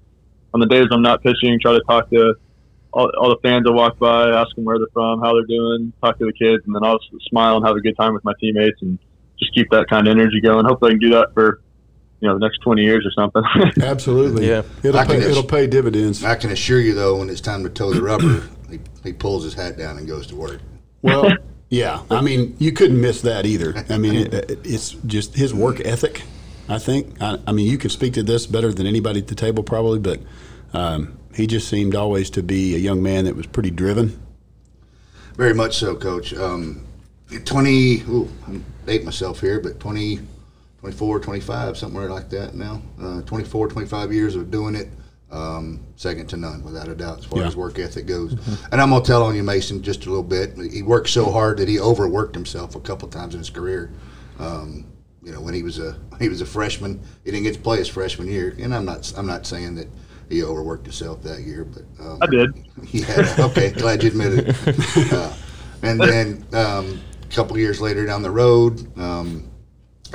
on 0.54 0.60
the 0.60 0.66
days 0.66 0.86
I'm 0.90 1.02
not 1.02 1.22
pitching, 1.22 1.58
try 1.60 1.72
to 1.72 1.82
talk 1.88 2.10
to 2.10 2.34
all, 2.96 3.10
all 3.20 3.28
the 3.28 3.36
fans 3.42 3.66
will 3.66 3.74
walk 3.74 3.98
by, 3.98 4.30
ask 4.30 4.56
them 4.56 4.64
where 4.64 4.78
they're 4.78 4.86
from, 4.94 5.20
how 5.20 5.34
they're 5.34 5.44
doing, 5.44 5.92
talk 6.00 6.18
to 6.18 6.24
the 6.24 6.32
kids, 6.32 6.64
and 6.64 6.74
then 6.74 6.82
I'll 6.82 6.98
smile 7.28 7.58
and 7.58 7.66
have 7.66 7.76
a 7.76 7.80
good 7.80 7.96
time 7.96 8.14
with 8.14 8.24
my 8.24 8.32
teammates, 8.40 8.80
and 8.80 8.98
just 9.38 9.54
keep 9.54 9.70
that 9.70 9.88
kind 9.88 10.08
of 10.08 10.12
energy 10.12 10.40
going. 10.40 10.64
Hopefully, 10.64 10.90
I 10.90 10.92
can 10.92 11.00
do 11.00 11.10
that 11.10 11.34
for 11.34 11.60
you 12.20 12.28
know 12.28 12.38
the 12.38 12.40
next 12.40 12.58
20 12.62 12.82
years 12.82 13.06
or 13.06 13.12
something. 13.12 13.42
Absolutely, 13.82 14.48
yeah. 14.48 14.62
It'll 14.82 15.04
pay, 15.04 15.18
it'll 15.18 15.42
pay 15.42 15.66
dividends. 15.66 16.24
I 16.24 16.36
can 16.36 16.50
assure 16.50 16.80
you, 16.80 16.94
though, 16.94 17.18
when 17.18 17.28
it's 17.28 17.42
time 17.42 17.62
to 17.64 17.68
toe 17.68 17.92
the 17.92 18.00
rubber, 18.00 18.48
he, 18.70 18.80
he 19.04 19.12
pulls 19.12 19.44
his 19.44 19.52
hat 19.52 19.76
down 19.76 19.98
and 19.98 20.08
goes 20.08 20.26
to 20.28 20.36
work. 20.36 20.60
Well. 21.02 21.30
Yeah, 21.68 22.04
I 22.12 22.20
mean, 22.20 22.54
you 22.60 22.70
couldn't 22.70 23.00
miss 23.00 23.22
that 23.22 23.44
either. 23.44 23.84
I 23.90 23.98
mean, 23.98 24.32
it, 24.32 24.60
it's 24.64 24.90
just 25.04 25.34
his 25.34 25.52
work 25.52 25.80
ethic. 25.80 26.22
I 26.68 26.78
think. 26.78 27.20
I, 27.20 27.40
I, 27.44 27.50
mean, 27.50 27.68
you 27.68 27.76
could 27.76 27.90
speak 27.90 28.14
to 28.14 28.22
this 28.22 28.46
better 28.46 28.72
than 28.72 28.86
anybody 28.86 29.18
at 29.18 29.26
the 29.26 29.34
table, 29.34 29.64
probably, 29.64 29.98
but 29.98 30.20
um, 30.72 31.18
he 31.36 31.46
just 31.46 31.68
seemed 31.68 31.94
always 31.94 32.30
to 32.30 32.42
be 32.42 32.74
a 32.74 32.78
young 32.78 33.02
man 33.02 33.26
that 33.26 33.36
was 33.36 33.46
pretty 33.46 33.70
driven. 33.70 34.18
Very 35.36 35.52
much 35.52 35.76
so, 35.76 35.94
Coach. 35.94 36.32
Um, 36.32 36.86
20, 37.44 38.02
ooh, 38.08 38.28
I'm 38.46 38.64
dating 38.86 39.04
myself 39.04 39.40
here, 39.40 39.60
but 39.60 39.78
20, 39.78 40.20
24, 40.80 41.20
25, 41.20 41.76
somewhere 41.76 42.08
like 42.08 42.30
that 42.30 42.54
now. 42.54 42.80
Uh, 43.00 43.20
24, 43.22 43.68
25 43.68 44.12
years 44.12 44.34
of 44.34 44.50
doing 44.50 44.74
it. 44.74 44.88
Um, 45.30 45.84
second 45.96 46.28
to 46.28 46.36
none, 46.36 46.62
without 46.62 46.88
a 46.88 46.94
doubt, 46.94 47.18
as 47.18 47.24
far 47.26 47.40
yeah. 47.40 47.48
as 47.48 47.56
work 47.56 47.78
ethic 47.78 48.06
goes. 48.06 48.34
Mm-hmm. 48.34 48.72
And 48.72 48.80
I'm 48.80 48.90
gonna 48.90 49.04
tell 49.04 49.24
on 49.24 49.34
you, 49.34 49.42
Mason, 49.42 49.82
just 49.82 50.06
a 50.06 50.08
little 50.08 50.22
bit. 50.22 50.56
He 50.56 50.82
worked 50.82 51.08
so 51.08 51.32
hard 51.32 51.58
that 51.58 51.68
he 51.68 51.80
overworked 51.80 52.34
himself 52.34 52.76
a 52.76 52.80
couple 52.80 53.08
times 53.08 53.34
in 53.34 53.40
his 53.40 53.50
career. 53.50 53.90
Um, 54.38 54.86
you 55.24 55.32
know, 55.32 55.40
when 55.40 55.52
he 55.52 55.64
was 55.64 55.80
a 55.80 55.98
he 56.20 56.28
was 56.28 56.40
a 56.42 56.46
freshman, 56.46 57.02
he 57.24 57.32
didn't 57.32 57.42
get 57.42 57.54
to 57.54 57.60
play 57.60 57.78
his 57.78 57.88
freshman 57.88 58.28
year. 58.28 58.54
And 58.60 58.72
I'm 58.72 58.84
not 58.84 59.12
I'm 59.16 59.26
not 59.26 59.46
saying 59.46 59.74
that 59.74 59.88
he 60.28 60.42
overworked 60.42 60.84
himself 60.84 61.22
that 61.22 61.42
year, 61.42 61.64
but 61.64 61.82
um, 62.04 62.18
I 62.20 62.26
did. 62.26 62.52
He 62.86 63.02
had 63.02 63.38
okay, 63.38 63.70
glad 63.70 64.02
you 64.02 64.10
admitted 64.10 64.48
it. 64.48 65.12
Uh, 65.12 65.32
and 65.82 66.00
then 66.00 66.44
um, 66.52 67.00
a 67.22 67.34
couple 67.34 67.56
years 67.58 67.80
later 67.80 68.06
down 68.06 68.22
the 68.22 68.30
road, 68.30 68.86
um, 68.98 69.48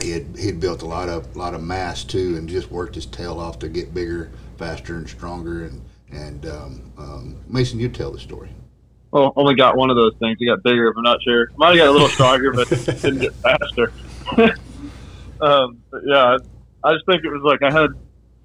he 0.02 0.12
had 0.12 0.26
he 0.38 0.48
had 0.48 0.60
built 0.60 0.82
a 0.82 0.86
lot 0.86 1.08
of 1.08 1.36
lot 1.36 1.54
of 1.54 1.64
mass 1.64 2.04
too, 2.04 2.36
and 2.38 2.50
just 2.50 2.72
worked 2.72 2.96
his 2.96 3.06
tail 3.06 3.40
off 3.40 3.60
to 3.60 3.70
get 3.70 3.94
bigger, 3.94 4.32
faster, 4.58 4.96
and 4.96 5.08
stronger. 5.08 5.66
And 5.66 5.82
and 6.12 6.46
um, 6.46 6.92
um, 6.98 7.36
Mason, 7.48 7.80
you 7.80 7.90
tell 7.90 8.12
the 8.12 8.20
story. 8.20 8.50
Well, 9.12 9.34
only 9.36 9.56
got 9.56 9.76
one 9.76 9.90
of 9.90 9.96
those 9.96 10.14
things. 10.20 10.38
He 10.40 10.46
got 10.46 10.64
bigger. 10.64 10.88
If 10.88 10.98
I'm 10.98 11.04
not 11.04 11.22
sure. 11.24 11.52
Might 11.58 11.70
have 11.70 11.78
got 11.78 11.88
a 11.88 11.92
little 11.92 12.08
stronger, 12.08 12.52
but 12.52 12.70
didn't 12.70 13.20
get 13.20 13.34
faster. 13.36 13.94
um, 15.42 15.82
yeah, 16.06 16.38
I 16.84 16.94
just 16.94 17.06
think 17.06 17.24
it 17.24 17.30
was 17.30 17.44
like 17.44 17.62
I 17.62 17.72
had 17.72 17.92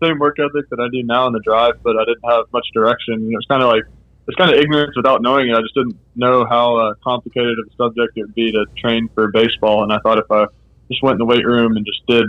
same 0.02 0.18
work 0.18 0.36
ethic 0.38 0.68
that 0.70 0.80
I 0.80 0.88
do 0.92 1.02
now 1.02 1.26
in 1.26 1.32
the 1.32 1.40
drive, 1.40 1.82
but 1.82 1.96
I 1.96 2.04
didn't 2.04 2.24
have 2.28 2.46
much 2.52 2.66
direction. 2.74 3.30
It 3.30 3.36
was 3.36 3.46
kind 3.48 3.62
of 3.62 3.68
like 3.68 3.82
it's 4.28 4.36
kind 4.36 4.52
of 4.52 4.58
ignorance 4.58 4.96
without 4.96 5.22
knowing 5.22 5.48
it. 5.48 5.54
I 5.54 5.60
just 5.60 5.74
didn't 5.74 5.98
know 6.16 6.44
how 6.44 6.76
uh, 6.76 6.94
complicated 7.02 7.58
of 7.58 7.72
a 7.72 7.76
subject 7.76 8.16
it 8.16 8.22
would 8.22 8.34
be 8.34 8.52
to 8.52 8.66
train 8.76 9.08
for 9.14 9.30
baseball, 9.30 9.82
and 9.82 9.92
I 9.92 9.98
thought 10.00 10.18
if 10.18 10.30
I 10.30 10.46
just 10.88 11.02
went 11.02 11.14
in 11.14 11.18
the 11.18 11.26
weight 11.26 11.46
room 11.46 11.76
and 11.76 11.86
just 11.86 12.04
did 12.06 12.26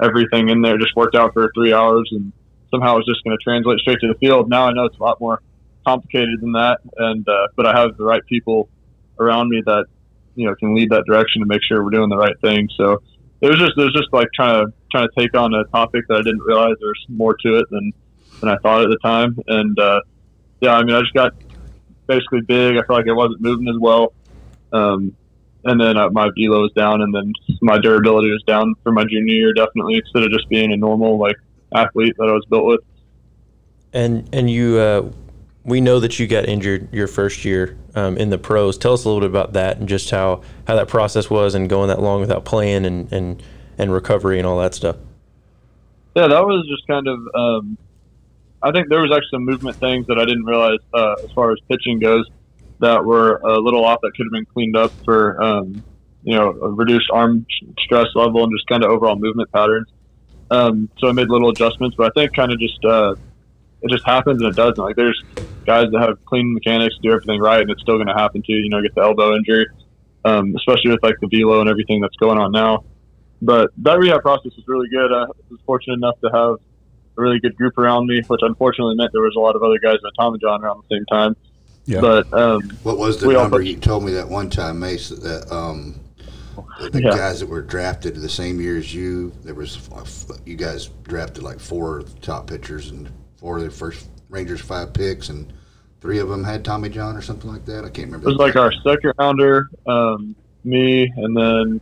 everything 0.00 0.48
in 0.48 0.62
there, 0.62 0.78
just 0.78 0.94
worked 0.94 1.16
out 1.16 1.32
for 1.32 1.50
three 1.54 1.72
hours, 1.72 2.08
and 2.12 2.32
somehow 2.70 2.94
it 2.94 2.98
was 2.98 3.06
just 3.06 3.24
going 3.24 3.36
to 3.36 3.42
translate 3.42 3.80
straight 3.80 3.98
to 4.00 4.08
the 4.08 4.18
field. 4.18 4.48
Now 4.48 4.66
I 4.66 4.72
know 4.72 4.84
it's 4.84 4.98
a 4.98 5.02
lot 5.02 5.20
more 5.20 5.42
complicated 5.86 6.40
than 6.40 6.52
that, 6.52 6.78
and 6.96 7.28
uh, 7.28 7.48
but 7.56 7.66
I 7.66 7.78
have 7.78 7.96
the 7.96 8.04
right 8.04 8.24
people 8.26 8.68
around 9.18 9.48
me 9.48 9.62
that 9.66 9.86
you 10.36 10.46
know 10.46 10.54
can 10.54 10.74
lead 10.74 10.90
that 10.90 11.04
direction 11.06 11.42
to 11.42 11.46
make 11.46 11.62
sure 11.66 11.82
we're 11.82 11.90
doing 11.90 12.10
the 12.10 12.16
right 12.16 12.38
thing. 12.40 12.68
So 12.76 13.02
it 13.40 13.48
was 13.48 13.58
just 13.58 13.72
it 13.76 13.82
was 13.82 13.92
just 13.92 14.12
like 14.12 14.28
trying 14.34 14.66
to 14.66 14.72
trying 14.90 15.08
to 15.08 15.20
take 15.20 15.36
on 15.36 15.54
a 15.54 15.64
topic 15.64 16.06
that 16.08 16.16
I 16.16 16.22
didn't 16.22 16.40
realize 16.40 16.74
there's 16.80 17.04
more 17.08 17.36
to 17.36 17.58
it 17.58 17.66
than 17.70 17.92
than 18.40 18.48
I 18.48 18.56
thought 18.58 18.82
at 18.82 18.88
the 18.88 18.98
time. 18.98 19.38
And 19.46 19.78
uh, 19.78 20.00
yeah, 20.60 20.74
I 20.74 20.84
mean, 20.84 20.94
I 20.94 21.00
just 21.00 21.14
got 21.14 21.34
basically 22.06 22.40
big. 22.40 22.76
I 22.76 22.82
felt 22.82 22.98
like 23.00 23.08
I 23.08 23.12
wasn't 23.12 23.40
moving 23.40 23.68
as 23.68 23.76
well. 23.78 24.12
Um, 24.72 25.16
and 25.64 25.80
then 25.80 25.96
uh, 25.96 26.08
my 26.10 26.30
velo 26.36 26.62
was 26.62 26.72
down, 26.72 27.02
and 27.02 27.14
then 27.14 27.32
my 27.60 27.78
durability 27.78 28.30
was 28.30 28.42
down 28.44 28.74
for 28.82 28.92
my 28.92 29.04
junior 29.04 29.34
year, 29.34 29.52
definitely 29.52 29.96
instead 29.96 30.22
of 30.22 30.30
just 30.30 30.48
being 30.48 30.72
a 30.72 30.76
normal 30.76 31.18
like 31.18 31.36
athlete 31.74 32.14
that 32.18 32.28
I 32.28 32.32
was 32.32 32.44
built 32.48 32.64
with. 32.64 32.80
And 33.92 34.28
and 34.32 34.48
you, 34.48 34.78
uh, 34.78 35.10
we 35.64 35.80
know 35.80 36.00
that 36.00 36.18
you 36.18 36.26
got 36.26 36.46
injured 36.48 36.92
your 36.94 37.06
first 37.06 37.44
year 37.44 37.76
um, 37.94 38.16
in 38.16 38.30
the 38.30 38.38
pros. 38.38 38.78
Tell 38.78 38.94
us 38.94 39.04
a 39.04 39.08
little 39.08 39.20
bit 39.20 39.30
about 39.30 39.52
that 39.52 39.76
and 39.78 39.88
just 39.88 40.10
how, 40.10 40.42
how 40.66 40.76
that 40.76 40.88
process 40.88 41.28
was 41.28 41.54
and 41.54 41.68
going 41.68 41.88
that 41.88 42.00
long 42.00 42.20
without 42.20 42.44
playing 42.44 42.86
and, 42.86 43.12
and, 43.12 43.42
and 43.78 43.92
recovery 43.92 44.38
and 44.38 44.46
all 44.46 44.58
that 44.58 44.74
stuff. 44.74 44.96
Yeah, 46.14 46.26
that 46.26 46.44
was 46.44 46.66
just 46.68 46.86
kind 46.86 47.06
of. 47.06 47.20
Um, 47.34 47.78
I 48.60 48.72
think 48.72 48.88
there 48.88 49.00
was 49.00 49.12
actually 49.12 49.30
some 49.30 49.44
movement 49.44 49.76
things 49.76 50.08
that 50.08 50.18
I 50.18 50.24
didn't 50.24 50.44
realize 50.44 50.80
uh, 50.92 51.14
as 51.22 51.30
far 51.30 51.52
as 51.52 51.58
pitching 51.68 52.00
goes 52.00 52.28
that 52.80 53.04
were 53.04 53.36
a 53.36 53.58
little 53.58 53.84
off 53.84 54.00
that 54.02 54.12
could 54.16 54.26
have 54.26 54.32
been 54.32 54.46
cleaned 54.46 54.76
up 54.76 54.92
for 55.04 55.40
um, 55.42 55.82
you 56.22 56.34
know 56.36 56.50
a 56.50 56.70
reduced 56.70 57.10
arm 57.12 57.46
stress 57.78 58.06
level 58.14 58.42
and 58.44 58.52
just 58.52 58.66
kind 58.66 58.84
of 58.84 58.90
overall 58.90 59.16
movement 59.16 59.50
patterns. 59.52 59.88
Um, 60.50 60.88
so 60.98 61.08
I 61.08 61.12
made 61.12 61.28
little 61.28 61.50
adjustments, 61.50 61.96
but 61.96 62.06
I 62.06 62.20
think 62.20 62.34
kind 62.34 62.52
of 62.52 62.58
just 62.58 62.84
uh, 62.84 63.14
it 63.82 63.90
just 63.90 64.04
happens 64.04 64.42
and 64.42 64.50
it 64.50 64.56
doesn't. 64.56 64.82
Like 64.82 64.96
there's 64.96 65.22
guys 65.66 65.90
that 65.92 66.00
have 66.00 66.24
clean 66.24 66.54
mechanics, 66.54 66.96
do 67.02 67.12
everything 67.12 67.40
right, 67.40 67.60
and 67.60 67.70
it's 67.70 67.82
still 67.82 67.96
going 67.96 68.08
to 68.08 68.14
happen 68.14 68.42
to 68.42 68.52
you. 68.52 68.58
You 68.58 68.70
know, 68.70 68.82
get 68.82 68.94
the 68.94 69.02
elbow 69.02 69.36
injury, 69.36 69.66
um, 70.24 70.54
especially 70.56 70.90
with 70.90 71.02
like 71.02 71.16
the 71.20 71.28
velo 71.28 71.60
and 71.60 71.68
everything 71.68 72.00
that's 72.00 72.16
going 72.16 72.38
on 72.38 72.52
now. 72.52 72.84
But 73.40 73.70
that 73.78 73.98
rehab 73.98 74.22
process 74.22 74.52
was 74.56 74.64
really 74.66 74.88
good. 74.88 75.12
I 75.12 75.24
was 75.50 75.60
fortunate 75.64 75.94
enough 75.94 76.18
to 76.20 76.26
have 76.32 76.54
a 76.54 77.20
really 77.20 77.38
good 77.40 77.56
group 77.56 77.78
around 77.78 78.06
me, 78.06 78.22
which 78.26 78.40
unfortunately 78.42 78.96
meant 78.96 79.12
there 79.12 79.22
was 79.22 79.34
a 79.36 79.40
lot 79.40 79.54
of 79.56 79.62
other 79.62 79.78
guys 79.78 79.94
at 80.04 80.12
Tommy 80.18 80.38
John 80.40 80.62
around 80.64 80.82
the 80.88 80.96
same 80.96 81.04
time. 81.06 81.36
Yeah. 81.84 82.00
But 82.00 82.32
um, 82.34 82.62
What 82.82 82.98
was 82.98 83.18
the 83.20 83.28
We 83.28 83.34
all 83.36 83.42
number 83.44 83.58
put- 83.58 83.66
you 83.66 83.76
told 83.76 84.04
me 84.04 84.12
that 84.12 84.28
one 84.28 84.50
time, 84.50 84.78
Mace? 84.80 85.08
That 85.08 85.50
um, 85.50 86.00
the, 86.80 86.90
the 86.90 87.02
Yeah. 87.02 87.10
guys 87.10 87.40
that 87.40 87.48
were 87.48 87.62
drafted 87.62 88.16
the 88.16 88.28
same 88.28 88.60
year 88.60 88.76
as 88.76 88.92
you, 88.94 89.32
there 89.44 89.54
was 89.54 89.88
you 90.44 90.56
guys 90.56 90.88
drafted 91.04 91.42
like 91.44 91.60
four 91.60 92.02
top 92.20 92.46
pitchers 92.48 92.90
and 92.90 93.08
four 93.36 93.58
of 93.58 93.62
the 93.64 93.70
first 93.70 94.08
Rangers 94.28 94.60
five 94.60 94.92
picks, 94.92 95.28
and 95.30 95.50
three 96.02 96.18
of 96.18 96.28
them 96.28 96.44
had 96.44 96.62
Tommy 96.64 96.88
John 96.90 97.16
or 97.16 97.22
something 97.22 97.50
like 97.50 97.64
that. 97.66 97.84
I 97.84 97.88
can't 97.88 98.08
remember. 98.08 98.28
it 98.28 98.32
was 98.32 98.36
like 98.38 98.56
our 98.56 98.72
second 98.84 99.14
rounder, 99.18 99.70
um, 99.86 100.34
me, 100.64 101.10
and 101.16 101.34
then 101.34 101.80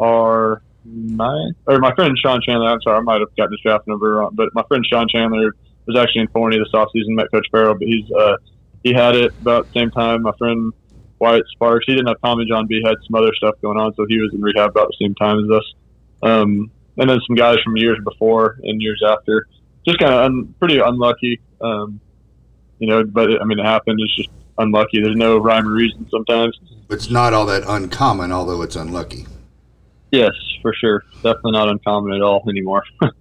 our 0.00 0.60
nine 0.84 1.52
or 1.66 1.78
my 1.78 1.94
friend 1.94 2.16
Sean 2.18 2.40
Chandler. 2.42 2.68
I'm 2.68 2.82
sorry, 2.82 2.98
I 2.98 3.00
might 3.00 3.20
have 3.20 3.34
gotten 3.36 3.52
his 3.52 3.60
draft 3.60 3.86
number 3.86 4.12
wrong, 4.12 4.30
but 4.34 4.48
my 4.54 4.62
friend 4.68 4.84
Sean 4.86 5.08
Chandler 5.08 5.54
was 5.86 5.96
actually 5.98 6.22
in 6.22 6.28
Forney 6.28 6.58
this 6.58 6.68
offseason, 6.74 7.14
met 7.14 7.30
Coach 7.32 7.46
Farrow, 7.50 7.74
but 7.74 7.86
he's 7.86 8.10
uh, 8.12 8.36
he 8.82 8.92
had 8.92 9.14
it 9.14 9.32
about 9.40 9.66
the 9.72 9.80
same 9.80 9.90
time. 9.90 10.22
My 10.22 10.32
friend 10.38 10.72
Wyatt 11.18 11.44
Sparks, 11.52 11.84
he 11.86 11.94
didn't 11.94 12.08
have 12.08 12.20
Tommy 12.20 12.44
John 12.46 12.66
B, 12.66 12.82
had 12.84 12.96
some 13.06 13.14
other 13.14 13.32
stuff 13.34 13.54
going 13.62 13.78
on, 13.78 13.94
so 13.94 14.06
he 14.08 14.18
was 14.18 14.32
in 14.34 14.40
rehab 14.40 14.70
about 14.70 14.88
the 14.88 14.96
same 15.04 15.14
time 15.14 15.38
as 15.44 15.50
us. 15.50 15.74
Um, 16.22 16.70
and 16.98 17.08
then 17.08 17.18
some 17.26 17.36
guys 17.36 17.56
from 17.64 17.76
years 17.76 17.98
before 18.04 18.58
and 18.62 18.80
years 18.80 19.02
after. 19.06 19.46
Just 19.86 19.98
kind 19.98 20.12
of 20.12 20.24
un- 20.24 20.54
pretty 20.58 20.78
unlucky, 20.78 21.40
um, 21.60 22.00
you 22.78 22.86
know. 22.86 23.02
But 23.04 23.30
it, 23.30 23.40
I 23.40 23.44
mean, 23.44 23.58
it 23.58 23.64
happened. 23.64 23.98
It's 24.00 24.16
just 24.16 24.30
unlucky. 24.58 25.00
There's 25.00 25.16
no 25.16 25.38
rhyme 25.38 25.66
or 25.66 25.72
reason 25.72 26.06
sometimes. 26.10 26.58
it's 26.90 27.10
not 27.10 27.32
all 27.32 27.46
that 27.46 27.64
uncommon, 27.66 28.30
although 28.30 28.62
it's 28.62 28.76
unlucky. 28.76 29.26
Yes, 30.12 30.32
for 30.60 30.72
sure. 30.74 31.02
Definitely 31.16 31.52
not 31.52 31.68
uncommon 31.68 32.12
at 32.12 32.22
all 32.22 32.44
anymore. 32.48 32.84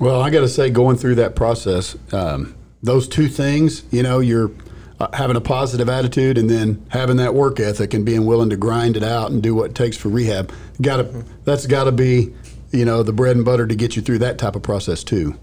Well, 0.00 0.20
I 0.20 0.30
got 0.30 0.40
to 0.40 0.48
say, 0.48 0.70
going 0.70 0.96
through 0.96 1.16
that 1.16 1.34
process, 1.34 1.96
um, 2.12 2.54
those 2.82 3.08
two 3.08 3.26
things, 3.26 3.82
you 3.90 4.04
know, 4.04 4.20
you're 4.20 4.52
uh, 5.00 5.08
having 5.12 5.36
a 5.36 5.40
positive 5.40 5.88
attitude 5.88 6.38
and 6.38 6.48
then 6.48 6.86
having 6.90 7.16
that 7.16 7.34
work 7.34 7.58
ethic 7.58 7.94
and 7.94 8.06
being 8.06 8.24
willing 8.24 8.50
to 8.50 8.56
grind 8.56 8.96
it 8.96 9.02
out 9.02 9.32
and 9.32 9.42
do 9.42 9.56
what 9.56 9.70
it 9.70 9.74
takes 9.74 9.96
for 9.96 10.08
rehab. 10.08 10.52
Got 10.80 10.98
to 10.98 11.24
that's 11.44 11.66
got 11.66 11.84
to 11.84 11.92
be, 11.92 12.32
you 12.70 12.84
know, 12.84 13.02
the 13.02 13.12
bread 13.12 13.34
and 13.34 13.44
butter 13.44 13.66
to 13.66 13.74
get 13.74 13.96
you 13.96 14.02
through 14.02 14.18
that 14.18 14.38
type 14.38 14.54
of 14.54 14.62
process 14.62 15.02
too. 15.02 15.36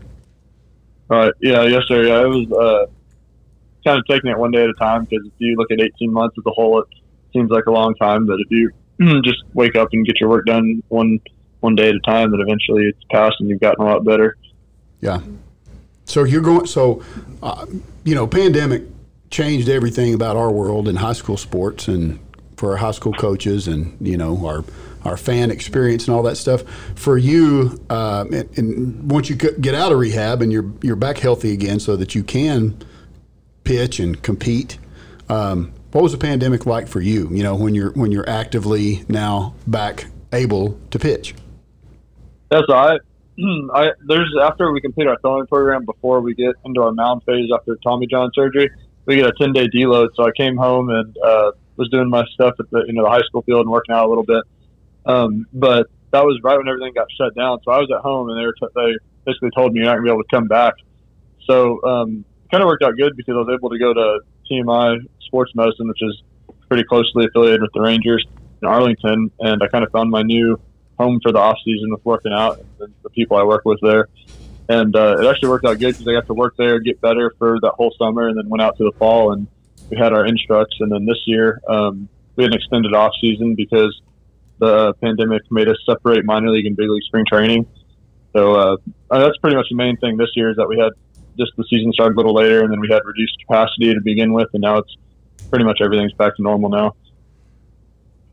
All 1.09 1.17
right. 1.17 1.33
Yeah. 1.41 1.63
Yes, 1.63 1.83
sir. 1.87 2.03
Yeah. 2.03 2.21
It 2.21 2.27
was 2.27 2.51
uh, 2.51 2.85
kind 3.85 3.99
of 3.99 4.05
taking 4.09 4.29
it 4.31 4.37
one 4.37 4.51
day 4.51 4.63
at 4.63 4.69
a 4.69 4.73
time 4.73 5.03
because 5.03 5.25
if 5.25 5.33
you 5.37 5.57
look 5.57 5.69
at 5.69 5.81
18 5.81 6.13
months 6.13 6.37
as 6.37 6.45
a 6.45 6.51
whole, 6.51 6.79
it 6.79 6.87
seems 7.33 7.51
like 7.51 7.65
a 7.65 7.71
long 7.71 7.93
time. 7.95 8.25
But 8.25 8.39
if 8.39 8.47
you 8.49 8.71
just 9.23 9.43
wake 9.53 9.75
up 9.75 9.89
and 9.93 10.05
get 10.05 10.19
your 10.19 10.29
work 10.29 10.45
done 10.45 10.81
one 10.89 11.19
one 11.59 11.75
day 11.75 11.89
at 11.89 11.95
a 11.95 11.99
time, 11.99 12.31
then 12.31 12.39
eventually 12.39 12.83
it's 12.85 13.03
passed 13.11 13.37
and 13.39 13.49
you've 13.49 13.59
gotten 13.59 13.83
a 13.83 13.87
lot 13.87 14.03
better. 14.05 14.37
Yeah. 15.01 15.21
So 16.05 16.23
you're 16.23 16.41
going. 16.41 16.67
So, 16.67 17.03
uh, 17.41 17.65
you 18.03 18.15
know, 18.15 18.27
pandemic 18.27 18.83
changed 19.31 19.67
everything 19.67 20.13
about 20.13 20.37
our 20.37 20.51
world 20.51 20.87
in 20.87 20.97
high 20.97 21.13
school 21.13 21.37
sports 21.37 21.87
and 21.87 22.19
for 22.57 22.71
our 22.71 22.77
high 22.77 22.91
school 22.91 23.13
coaches 23.13 23.67
and 23.67 23.97
you 23.99 24.15
know 24.15 24.45
our 24.45 24.63
our 25.03 25.17
fan 25.17 25.51
experience 25.51 26.07
and 26.07 26.15
all 26.15 26.23
that 26.23 26.37
stuff. 26.37 26.61
For 26.95 27.17
you, 27.17 27.79
uh, 27.89 28.25
and, 28.31 28.57
and 28.57 29.11
once 29.11 29.29
you 29.29 29.35
get 29.35 29.75
out 29.75 29.91
of 29.91 29.99
rehab 29.99 30.41
and 30.41 30.51
you're 30.51 30.71
you're 30.81 30.95
back 30.95 31.17
healthy 31.17 31.51
again, 31.51 31.79
so 31.79 31.95
that 31.95 32.15
you 32.15 32.23
can 32.23 32.77
pitch 33.63 33.99
and 33.99 34.21
compete. 34.21 34.77
Um, 35.27 35.73
what 35.95 36.03
was 36.03 36.11
the 36.11 36.17
pandemic 36.17 36.65
like 36.65 36.89
for 36.89 36.99
you? 36.99 37.29
You 37.31 37.41
know, 37.41 37.55
when 37.55 37.73
you're 37.73 37.91
when 37.91 38.11
you're 38.11 38.29
actively 38.29 39.05
now 39.07 39.55
back 39.65 40.07
able 40.33 40.77
to 40.91 40.99
pitch. 40.99 41.33
So 42.51 42.65
I, 42.69 42.97
I 43.73 43.91
there's 44.05 44.35
after 44.43 44.73
we 44.73 44.81
complete 44.81 45.07
our 45.07 45.17
throwing 45.21 45.47
program 45.47 45.85
before 45.85 46.19
we 46.19 46.35
get 46.35 46.53
into 46.65 46.81
our 46.81 46.91
mound 46.91 47.23
phase 47.25 47.49
after 47.53 47.77
Tommy 47.81 48.07
John 48.07 48.29
surgery, 48.35 48.69
we 49.05 49.15
get 49.15 49.25
a 49.25 49.31
10 49.39 49.53
day 49.53 49.69
deload. 49.69 50.09
So 50.15 50.25
I 50.25 50.31
came 50.35 50.57
home 50.57 50.89
and 50.89 51.17
uh, 51.17 51.51
was 51.77 51.87
doing 51.87 52.09
my 52.09 52.25
stuff 52.33 52.55
at 52.59 52.69
the 52.71 52.83
you 52.87 52.91
know 52.91 53.03
the 53.03 53.09
high 53.09 53.25
school 53.25 53.43
field 53.43 53.61
and 53.61 53.69
working 53.69 53.95
out 53.95 54.05
a 54.05 54.09
little 54.09 54.25
bit. 54.25 54.43
Um, 55.05 55.47
but 55.53 55.87
that 56.11 56.25
was 56.25 56.37
right 56.43 56.57
when 56.57 56.67
everything 56.67 56.91
got 56.93 57.07
shut 57.17 57.33
down. 57.35 57.59
So 57.63 57.71
I 57.71 57.77
was 57.77 57.89
at 57.95 58.01
home 58.01 58.29
and 58.29 58.37
they 58.37 58.45
were 58.45 58.55
t- 58.59 58.67
they 58.75 58.97
basically 59.25 59.51
told 59.55 59.71
me 59.71 59.79
you're 59.79 59.85
not 59.85 59.93
gonna 59.93 60.03
be 60.03 60.11
able 60.11 60.23
to 60.23 60.35
come 60.35 60.49
back. 60.49 60.73
So 61.47 61.81
um, 61.85 62.25
kind 62.51 62.61
of 62.61 62.67
worked 62.67 62.83
out 62.83 62.97
good 62.97 63.15
because 63.15 63.35
I 63.35 63.37
was 63.37 63.57
able 63.57 63.69
to 63.69 63.79
go 63.79 63.93
to 63.93 64.19
TMI 64.49 64.97
Sports 65.21 65.51
Medicine, 65.55 65.87
which 65.87 66.01
is 66.01 66.23
pretty 66.67 66.83
closely 66.83 67.25
affiliated 67.25 67.61
with 67.61 67.71
the 67.73 67.81
Rangers 67.81 68.25
in 68.61 68.67
Arlington, 68.67 69.31
and 69.39 69.61
I 69.61 69.67
kind 69.67 69.83
of 69.83 69.91
found 69.91 70.09
my 70.09 70.21
new 70.21 70.59
home 70.97 71.19
for 71.21 71.31
the 71.31 71.39
off 71.39 71.57
season 71.63 71.91
with 71.91 72.03
working 72.05 72.31
out 72.33 72.59
and 72.79 72.93
the 73.03 73.09
people 73.09 73.37
I 73.37 73.43
work 73.43 73.65
with 73.65 73.79
there. 73.81 74.07
And 74.67 74.95
uh, 74.95 75.17
it 75.19 75.27
actually 75.27 75.49
worked 75.49 75.65
out 75.65 75.77
good 75.77 75.93
because 75.93 76.07
I 76.07 76.13
got 76.13 76.25
to 76.27 76.33
work 76.33 76.55
there, 76.57 76.79
get 76.79 76.99
better 77.01 77.33
for 77.37 77.59
that 77.61 77.73
whole 77.73 77.93
summer, 77.99 78.27
and 78.27 78.37
then 78.37 78.49
went 78.49 78.61
out 78.61 78.77
to 78.77 78.83
the 78.83 78.97
fall 78.97 79.31
and 79.33 79.47
we 79.89 79.97
had 79.97 80.13
our 80.13 80.25
instructs. 80.25 80.77
And 80.79 80.91
then 80.91 81.05
this 81.05 81.21
year 81.25 81.61
um, 81.67 82.09
we 82.35 82.43
had 82.43 82.53
an 82.53 82.57
extended 82.57 82.93
off 82.93 83.11
season 83.21 83.55
because 83.55 84.01
the 84.59 84.93
pandemic 85.01 85.43
made 85.51 85.67
us 85.67 85.77
separate 85.85 86.25
minor 86.25 86.49
league 86.49 86.65
and 86.65 86.75
big 86.75 86.89
league 86.89 87.03
spring 87.03 87.25
training. 87.29 87.67
So 88.35 88.55
uh, 88.55 88.77
uh, 89.11 89.19
that's 89.19 89.37
pretty 89.37 89.55
much 89.55 89.67
the 89.69 89.75
main 89.75 89.97
thing 89.97 90.17
this 90.17 90.29
year 90.35 90.49
is 90.49 90.57
that 90.57 90.67
we 90.67 90.77
had 90.77 90.93
just 91.37 91.51
the 91.57 91.65
season 91.69 91.91
started 91.93 92.15
a 92.15 92.17
little 92.17 92.33
later, 92.33 92.63
and 92.63 92.71
then 92.71 92.79
we 92.79 92.87
had 92.89 93.01
reduced 93.05 93.37
capacity 93.47 93.93
to 93.93 94.01
begin 94.01 94.33
with, 94.33 94.49
and 94.53 94.61
now 94.61 94.77
it's 94.77 94.95
pretty 95.49 95.65
much 95.65 95.79
everything's 95.81 96.13
back 96.13 96.35
to 96.35 96.41
normal 96.41 96.69
now. 96.69 96.95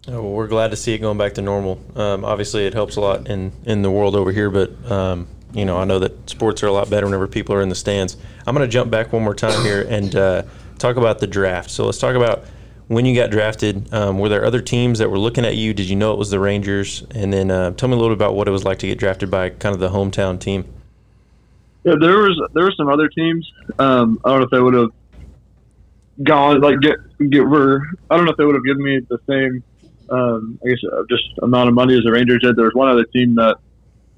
Oh, 0.08 0.20
well, 0.20 0.32
we're 0.32 0.48
glad 0.48 0.72
to 0.72 0.76
see 0.76 0.94
it 0.94 0.98
going 0.98 1.18
back 1.18 1.34
to 1.34 1.42
normal. 1.42 1.80
Um, 1.94 2.24
obviously, 2.24 2.66
it 2.66 2.74
helps 2.74 2.96
a 2.96 3.00
lot 3.00 3.28
in, 3.28 3.52
in 3.64 3.82
the 3.82 3.90
world 3.90 4.16
over 4.16 4.32
here, 4.32 4.50
but 4.50 4.90
um, 4.90 5.28
you 5.52 5.64
know, 5.64 5.78
I 5.78 5.84
know 5.84 5.98
that 6.00 6.28
sports 6.28 6.62
are 6.62 6.66
a 6.66 6.72
lot 6.72 6.90
better 6.90 7.06
whenever 7.06 7.28
people 7.28 7.54
are 7.54 7.62
in 7.62 7.68
the 7.68 7.74
stands. 7.74 8.16
I'm 8.46 8.54
going 8.54 8.66
to 8.66 8.72
jump 8.72 8.90
back 8.90 9.12
one 9.12 9.22
more 9.22 9.34
time 9.34 9.62
here 9.62 9.86
and 9.88 10.14
uh, 10.16 10.42
talk 10.78 10.96
about 10.96 11.18
the 11.18 11.26
draft. 11.26 11.70
So 11.70 11.84
let's 11.84 11.98
talk 11.98 12.16
about 12.16 12.44
when 12.88 13.06
you 13.06 13.14
got 13.14 13.30
drafted. 13.30 13.92
Um, 13.92 14.18
were 14.18 14.28
there 14.28 14.44
other 14.44 14.60
teams 14.60 14.98
that 14.98 15.10
were 15.10 15.18
looking 15.18 15.44
at 15.44 15.56
you? 15.56 15.74
Did 15.74 15.88
you 15.88 15.96
know 15.96 16.12
it 16.12 16.18
was 16.18 16.30
the 16.30 16.40
Rangers? 16.40 17.04
And 17.12 17.32
then 17.32 17.50
uh, 17.50 17.72
tell 17.72 17.88
me 17.88 17.94
a 17.94 17.98
little 17.98 18.14
bit 18.14 18.18
about 18.18 18.34
what 18.34 18.48
it 18.48 18.50
was 18.50 18.64
like 18.64 18.78
to 18.80 18.86
get 18.86 18.98
drafted 18.98 19.30
by 19.30 19.50
kind 19.50 19.74
of 19.74 19.80
the 19.80 19.90
hometown 19.90 20.40
team. 20.40 20.64
Yeah, 21.84 21.94
there 22.00 22.18
was 22.18 22.40
there 22.54 22.64
were 22.64 22.74
some 22.76 22.88
other 22.88 23.08
teams. 23.08 23.50
Um, 23.78 24.20
I 24.24 24.30
don't 24.30 24.40
know 24.40 24.44
if 24.44 24.50
they 24.50 24.60
would 24.60 24.74
have 24.74 24.90
gone 26.22 26.60
like 26.60 26.80
get 26.80 26.96
get. 27.30 27.42
I 27.42 28.16
don't 28.16 28.24
know 28.24 28.30
if 28.30 28.36
they 28.36 28.44
would 28.44 28.54
have 28.54 28.64
given 28.64 28.82
me 28.82 29.00
the 29.08 29.18
same. 29.28 29.64
Um, 30.10 30.58
I 30.64 30.68
guess 30.68 30.78
uh, 30.92 31.02
just 31.08 31.24
amount 31.42 31.68
of 31.68 31.74
money 31.74 31.96
as 31.96 32.04
the 32.04 32.12
Rangers 32.12 32.42
did. 32.42 32.56
There 32.56 32.66
was 32.66 32.74
one 32.74 32.88
other 32.88 33.04
team 33.04 33.34
that 33.36 33.56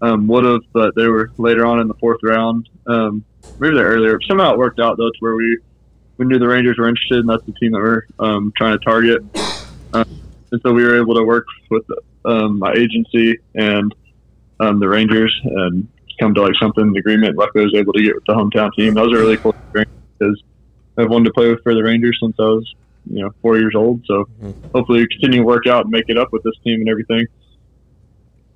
um, 0.03 0.27
would 0.27 0.45
have, 0.45 0.61
but 0.73 0.95
they 0.95 1.07
were 1.07 1.31
later 1.39 1.65
on 1.65 1.81
in 1.81 1.89
the 1.89 1.95
fourth 1.95 2.21
round. 2.23 2.69
Um, 2.87 3.25
maybe 3.59 3.77
they're 3.77 3.87
earlier. 3.87 4.19
Somehow 4.29 4.53
it 4.53 4.59
worked 4.59 4.81
out 4.81 4.99
though 4.99 5.11
to 5.11 5.19
where 5.21 5.35
we 5.35 5.59
we 6.19 6.27
knew 6.27 6.39
the 6.39 6.49
Rangers 6.49 6.77
were 6.79 6.89
interested, 6.89 7.21
and 7.21 7.29
that's 7.29 7.45
the 7.45 7.53
team 7.53 7.73
that 7.73 7.79
we're 7.79 8.03
um, 8.19 8.53
trying 8.57 8.79
to 8.79 8.85
target. 8.85 9.23
Um, 9.95 10.21
and 10.53 10.61
so 10.63 10.73
we 10.73 10.85
were 10.85 11.01
able 11.01 11.15
to 11.15 11.25
work 11.25 11.47
with 11.71 11.85
um, 12.25 12.59
my 12.59 12.73
agency 12.73 13.39
and 13.55 13.95
um, 14.61 14.79
the 14.79 14.89
Rangers 14.89 15.35
and 15.45 15.89
come 16.19 16.35
to 16.35 16.43
like 16.43 16.55
something 16.61 16.85
an 16.85 16.97
agreement. 16.97 17.37
Luckily, 17.37 17.63
I 17.63 17.67
was 17.67 17.75
able 17.75 17.93
to 17.93 18.03
get 18.03 18.15
with 18.15 18.25
the 18.27 18.35
hometown 18.35 18.71
team. 18.75 18.95
That 18.95 19.07
was 19.07 19.19
a 19.19 19.21
really 19.21 19.37
cool 19.37 19.53
experience 19.53 19.93
because 20.19 20.43
I've 20.97 21.11
wanted 21.11 21.27
to 21.27 21.33
play 21.33 21.51
with 21.51 21.63
for 21.63 21.75
the 21.75 21.83
Rangers 21.83 22.19
since 22.23 22.37
I 22.39 22.43
was 22.43 22.75
you 23.11 23.23
know 23.23 23.31
four 23.43 23.59
years 23.59 23.75
old. 23.77 24.05
So 24.07 24.29
hopefully, 24.75 25.01
we 25.01 25.09
continue 25.09 25.41
to 25.41 25.45
work 25.45 25.67
out 25.67 25.85
and 25.85 25.91
make 25.91 26.05
it 26.09 26.19
up 26.19 26.33
with 26.33 26.43
this 26.43 26.55
team 26.65 26.81
and 26.81 26.89
everything. 26.89 27.27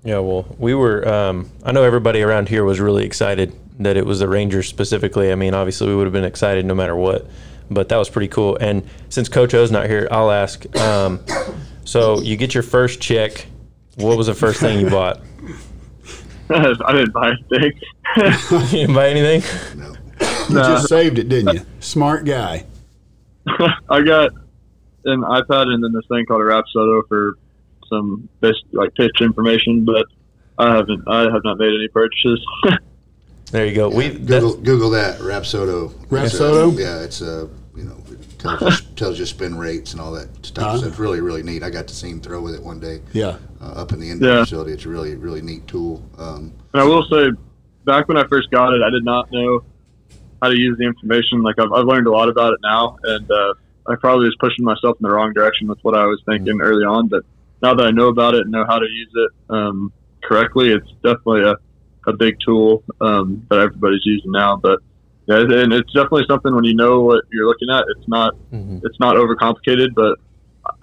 Yeah, 0.04 0.20
well, 0.20 0.46
we 0.58 0.74
were. 0.74 1.06
Um, 1.08 1.50
I 1.64 1.72
know 1.72 1.82
everybody 1.82 2.22
around 2.22 2.48
here 2.48 2.64
was 2.64 2.80
really 2.80 3.04
excited 3.04 3.54
that 3.80 3.96
it 3.96 4.06
was 4.06 4.20
the 4.20 4.28
Rangers 4.28 4.68
specifically. 4.68 5.32
I 5.32 5.34
mean, 5.34 5.54
obviously, 5.54 5.88
we 5.88 5.96
would 5.96 6.06
have 6.06 6.12
been 6.12 6.24
excited 6.24 6.64
no 6.64 6.74
matter 6.74 6.96
what, 6.96 7.26
but 7.70 7.88
that 7.88 7.96
was 7.96 8.08
pretty 8.08 8.28
cool. 8.28 8.56
And 8.60 8.88
since 9.08 9.28
Coach 9.28 9.54
O's 9.54 9.70
not 9.70 9.86
here, 9.86 10.08
I'll 10.10 10.30
ask. 10.30 10.64
Um, 10.76 11.20
so 11.84 12.20
you 12.20 12.36
get 12.36 12.54
your 12.54 12.62
first 12.62 13.00
check. 13.00 13.46
What 13.96 14.16
was 14.16 14.28
the 14.28 14.34
first 14.34 14.60
thing 14.60 14.80
you 14.80 14.90
bought? 14.90 15.20
I 16.84 16.92
didn't 16.92 17.12
buy 17.12 17.30
anything. 17.30 17.80
you 18.16 18.68
didn't 18.70 18.94
buy 18.94 19.08
anything? 19.10 19.78
No. 19.78 19.94
You 20.48 20.54
just 20.54 20.88
saved 20.88 21.18
it, 21.18 21.28
didn't 21.28 21.54
you? 21.54 21.66
Smart 21.80 22.24
guy. 22.24 22.64
I 23.46 24.02
got 24.02 24.32
an 25.04 25.22
iPad 25.22 25.68
and 25.68 25.82
then 25.82 25.92
this 25.92 26.06
thing 26.08 26.24
called 26.26 26.40
a 26.40 26.44
Rapsodo 26.44 27.06
for 27.08 27.34
some 27.88 28.28
basic 28.40 28.62
like 28.72 28.94
pitch 28.94 29.20
information, 29.20 29.84
but 29.84 30.06
I 30.58 30.74
haven't. 30.74 31.04
I 31.06 31.22
have 31.30 31.44
not 31.44 31.58
made 31.58 31.74
any 31.74 31.88
purchases. 31.88 32.44
There 33.50 33.64
you 33.64 33.74
go. 33.74 33.88
We 33.88 34.10
Google, 34.10 34.52
that, 34.52 34.62
Google 34.62 34.90
that 34.90 35.20
Rapsodo. 35.20 35.90
Rapsodo? 36.08 36.78
Yeah, 36.78 37.02
it's 37.02 37.20
a 37.20 37.26
you 37.30 37.38
know 37.38 37.48
it 37.48 37.67
tells 38.38 38.60
you, 38.62 38.86
tells 38.96 39.18
you 39.18 39.26
spin 39.26 39.56
rates 39.56 39.92
and 39.92 40.00
all 40.00 40.12
that 40.12 40.28
stuff. 40.46 40.64
Uh-huh. 40.64 40.78
So 40.78 40.86
it's 40.88 40.98
really 40.98 41.20
really 41.20 41.42
neat. 41.42 41.62
I 41.62 41.70
got 41.70 41.86
to 41.88 41.94
see 41.94 42.10
him 42.10 42.20
throw 42.20 42.40
with 42.40 42.54
it 42.54 42.62
one 42.62 42.80
day 42.80 43.00
Yeah. 43.12 43.38
uh, 43.60 43.72
up 43.82 43.92
in 43.92 44.00
the 44.00 44.10
indoor 44.10 44.28
Yeah. 44.30 44.44
facility. 44.44 44.72
It's 44.72 44.84
a 44.84 44.88
really 44.88 45.14
really 45.16 45.42
neat 45.42 45.66
tool. 45.66 46.02
Um, 46.18 46.52
And 46.72 46.82
I 46.82 46.84
will 46.84 47.04
say, 47.10 47.30
back 47.84 48.08
when 48.08 48.16
I 48.16 48.24
first 48.28 48.50
got 48.50 48.72
it, 48.72 48.82
I 48.82 48.90
did 48.90 49.04
not 49.04 49.30
know 49.32 49.62
how 50.42 50.48
to 50.48 50.56
use 50.56 50.78
the 50.78 50.84
information. 50.84 51.42
Like 51.42 51.58
I've, 51.58 51.72
I've 51.72 51.86
learned 51.86 52.06
a 52.06 52.12
lot 52.12 52.28
about 52.28 52.52
it 52.52 52.60
now, 52.62 52.96
and 53.02 53.30
uh, 53.30 53.54
I 53.88 53.96
probably 53.96 54.26
was 54.26 54.36
pushing 54.38 54.64
myself 54.64 54.96
in 55.00 55.02
the 55.08 55.10
wrong 55.10 55.32
direction 55.32 55.66
with 55.68 55.78
what 55.82 55.96
I 55.96 56.04
was 56.06 56.22
thinking 56.26 56.60
early 56.60 56.84
on. 56.84 57.08
But 57.08 57.24
now 57.62 57.74
that 57.74 57.86
I 57.86 57.90
know 57.90 58.08
about 58.08 58.34
it 58.34 58.42
and 58.42 58.50
know 58.52 58.64
how 58.64 58.78
to 58.78 58.86
use 58.86 59.10
it 59.14 59.30
um, 59.54 59.92
correctly, 60.22 60.70
it's 60.70 60.86
definitely 61.02 61.42
a, 61.42 61.56
a 62.06 62.12
big 62.12 62.36
tool 62.44 62.84
um, 63.00 63.44
that 63.50 63.58
everybody's 63.58 64.04
using 64.06 64.30
now. 64.30 64.56
But 64.56 64.78
yeah, 64.78 64.87
and 65.28 65.72
it's 65.72 65.92
definitely 65.92 66.24
something 66.28 66.54
when 66.54 66.64
you 66.64 66.74
know 66.74 67.00
what 67.02 67.24
you're 67.32 67.46
looking 67.46 67.68
at. 67.70 67.84
It's 67.96 68.08
not 68.08 68.34
Mhm. 68.52 68.80
it's 68.84 68.98
not 68.98 69.16
overcomplicated, 69.16 69.94
but 69.94 70.18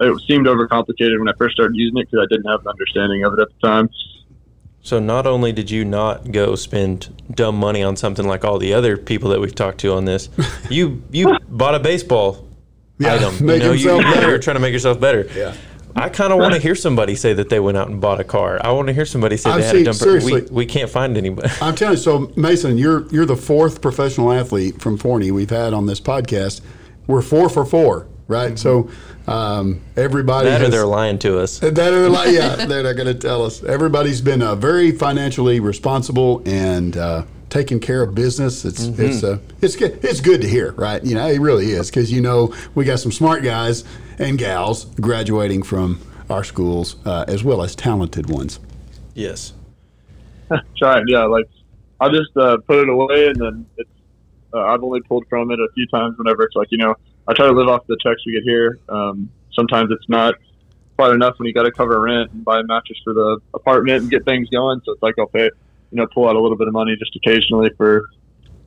it 0.00 0.20
seemed 0.26 0.46
overcomplicated 0.46 1.18
when 1.18 1.28
I 1.28 1.32
first 1.38 1.54
started 1.54 1.76
using 1.76 1.98
it 1.98 2.08
because 2.10 2.24
I 2.24 2.34
didn't 2.34 2.50
have 2.50 2.60
an 2.60 2.68
understanding 2.68 3.24
of 3.24 3.34
it 3.34 3.40
at 3.40 3.48
the 3.48 3.66
time. 3.66 3.88
So 4.82 5.00
not 5.00 5.26
only 5.26 5.50
did 5.52 5.70
you 5.70 5.84
not 5.84 6.30
go 6.30 6.54
spend 6.54 7.08
dumb 7.34 7.56
money 7.56 7.82
on 7.82 7.96
something 7.96 8.26
like 8.26 8.44
all 8.44 8.58
the 8.58 8.72
other 8.72 8.96
people 8.96 9.30
that 9.30 9.40
we've 9.40 9.54
talked 9.54 9.78
to 9.78 9.92
on 9.92 10.04
this, 10.04 10.28
you 10.70 11.02
you 11.10 11.36
bought 11.48 11.74
a 11.74 11.80
baseball 11.80 12.44
Yeah, 12.98 13.14
item. 13.14 13.44
make 13.44 13.62
you 13.62 13.68
know, 13.68 13.72
you, 13.74 13.88
himself 13.90 14.14
better. 14.14 14.28
you're 14.30 14.38
trying 14.38 14.56
to 14.56 14.60
make 14.60 14.72
yourself 14.72 15.00
better. 15.00 15.26
Yeah. 15.36 15.54
I 15.96 16.10
kind 16.10 16.32
of 16.32 16.38
want 16.38 16.54
to 16.54 16.60
hear 16.60 16.74
somebody 16.74 17.14
say 17.14 17.32
that 17.32 17.48
they 17.48 17.58
went 17.58 17.78
out 17.78 17.88
and 17.88 18.00
bought 18.00 18.20
a 18.20 18.24
car. 18.24 18.60
I 18.62 18.70
want 18.72 18.88
to 18.88 18.92
hear 18.92 19.06
somebody 19.06 19.36
say 19.38 19.50
I've 19.50 19.60
they 19.60 19.66
had 19.66 19.76
a 19.76 19.84
dumper. 19.84 19.94
seriously. 19.94 20.42
We, 20.42 20.48
we 20.50 20.66
can't 20.66 20.90
find 20.90 21.16
anybody. 21.16 21.48
I'm 21.62 21.74
telling 21.74 21.96
you. 21.96 22.02
So 22.02 22.32
Mason, 22.36 22.76
you're 22.76 23.06
you're 23.08 23.26
the 23.26 23.36
fourth 23.36 23.80
professional 23.80 24.30
athlete 24.32 24.80
from 24.80 24.98
Forney 24.98 25.30
we've 25.30 25.50
had 25.50 25.72
on 25.72 25.86
this 25.86 26.00
podcast. 26.00 26.60
We're 27.06 27.22
four 27.22 27.48
for 27.48 27.64
four, 27.64 28.08
right? 28.28 28.58
So 28.58 28.90
um, 29.26 29.80
everybody 29.96 30.50
That 30.50 30.62
or 30.62 30.68
they're 30.68 30.86
lying 30.86 31.18
to 31.20 31.38
us. 31.38 31.60
That 31.60 31.78
are 31.78 32.08
like, 32.08 32.32
yeah, 32.32 32.56
they're 32.66 32.82
not 32.82 32.96
going 32.96 33.06
to 33.06 33.14
tell 33.14 33.44
us. 33.44 33.64
Everybody's 33.64 34.20
been 34.20 34.42
uh, 34.42 34.54
very 34.54 34.92
financially 34.92 35.60
responsible 35.60 36.42
and 36.44 36.96
uh, 36.96 37.24
taking 37.50 37.80
care 37.80 38.02
of 38.02 38.14
business. 38.14 38.64
It's 38.64 38.84
it's 38.84 39.22
uh, 39.22 39.38
it's 39.60 39.76
good. 39.76 40.04
It's 40.04 40.20
good 40.20 40.40
to 40.42 40.48
hear, 40.48 40.72
right? 40.72 41.02
You 41.04 41.14
know, 41.14 41.26
it 41.26 41.40
really 41.40 41.72
is 41.72 41.90
because 41.90 42.12
you 42.12 42.20
know 42.20 42.54
we 42.74 42.84
got 42.84 42.98
some 42.98 43.12
smart 43.12 43.42
guys 43.42 43.84
and 44.18 44.38
gals 44.38 44.86
graduating 45.00 45.62
from 45.62 46.00
our 46.28 46.44
schools 46.44 46.96
uh, 47.04 47.24
as 47.28 47.44
well 47.44 47.62
as 47.62 47.74
talented 47.74 48.28
ones. 48.28 48.58
Yes. 49.14 49.52
Try 50.76 50.98
it, 50.98 51.04
yeah. 51.08 51.24
Like 51.24 51.48
I 52.00 52.08
just 52.08 52.36
uh, 52.36 52.58
put 52.58 52.78
it 52.78 52.88
away, 52.88 53.28
and 53.28 53.36
then 53.36 53.66
it's 53.76 53.90
uh, 54.52 54.60
I've 54.60 54.82
only 54.82 55.00
pulled 55.02 55.26
from 55.28 55.50
it 55.50 55.58
a 55.58 55.68
few 55.74 55.86
times. 55.88 56.16
Whenever 56.18 56.44
it's 56.44 56.56
like 56.56 56.68
you 56.70 56.78
know, 56.78 56.94
I 57.26 57.34
try 57.34 57.46
to 57.46 57.52
live 57.52 57.68
off 57.68 57.86
the 57.86 57.96
checks 58.02 58.22
we 58.26 58.32
get 58.32 58.42
here. 58.42 58.78
Um, 58.88 59.30
sometimes 59.52 59.90
it's 59.90 60.08
not 60.08 60.34
quite 60.96 61.12
enough 61.12 61.38
when 61.38 61.46
you 61.46 61.52
got 61.52 61.64
to 61.64 61.72
cover 61.72 62.00
rent 62.00 62.30
and 62.32 62.44
buy 62.44 62.60
a 62.60 62.62
mattress 62.62 62.98
for 63.04 63.12
the 63.12 63.38
apartment 63.54 64.02
and 64.02 64.10
get 64.10 64.24
things 64.24 64.48
going. 64.48 64.80
So 64.84 64.92
it's 64.92 65.02
like 65.02 65.14
I'll 65.18 65.26
pay, 65.26 65.50
you 65.96 66.02
know, 66.02 66.08
pull 66.12 66.28
out 66.28 66.36
a 66.36 66.40
little 66.40 66.58
bit 66.58 66.68
of 66.68 66.74
money 66.74 66.94
just 66.96 67.16
occasionally 67.16 67.70
for 67.78 68.04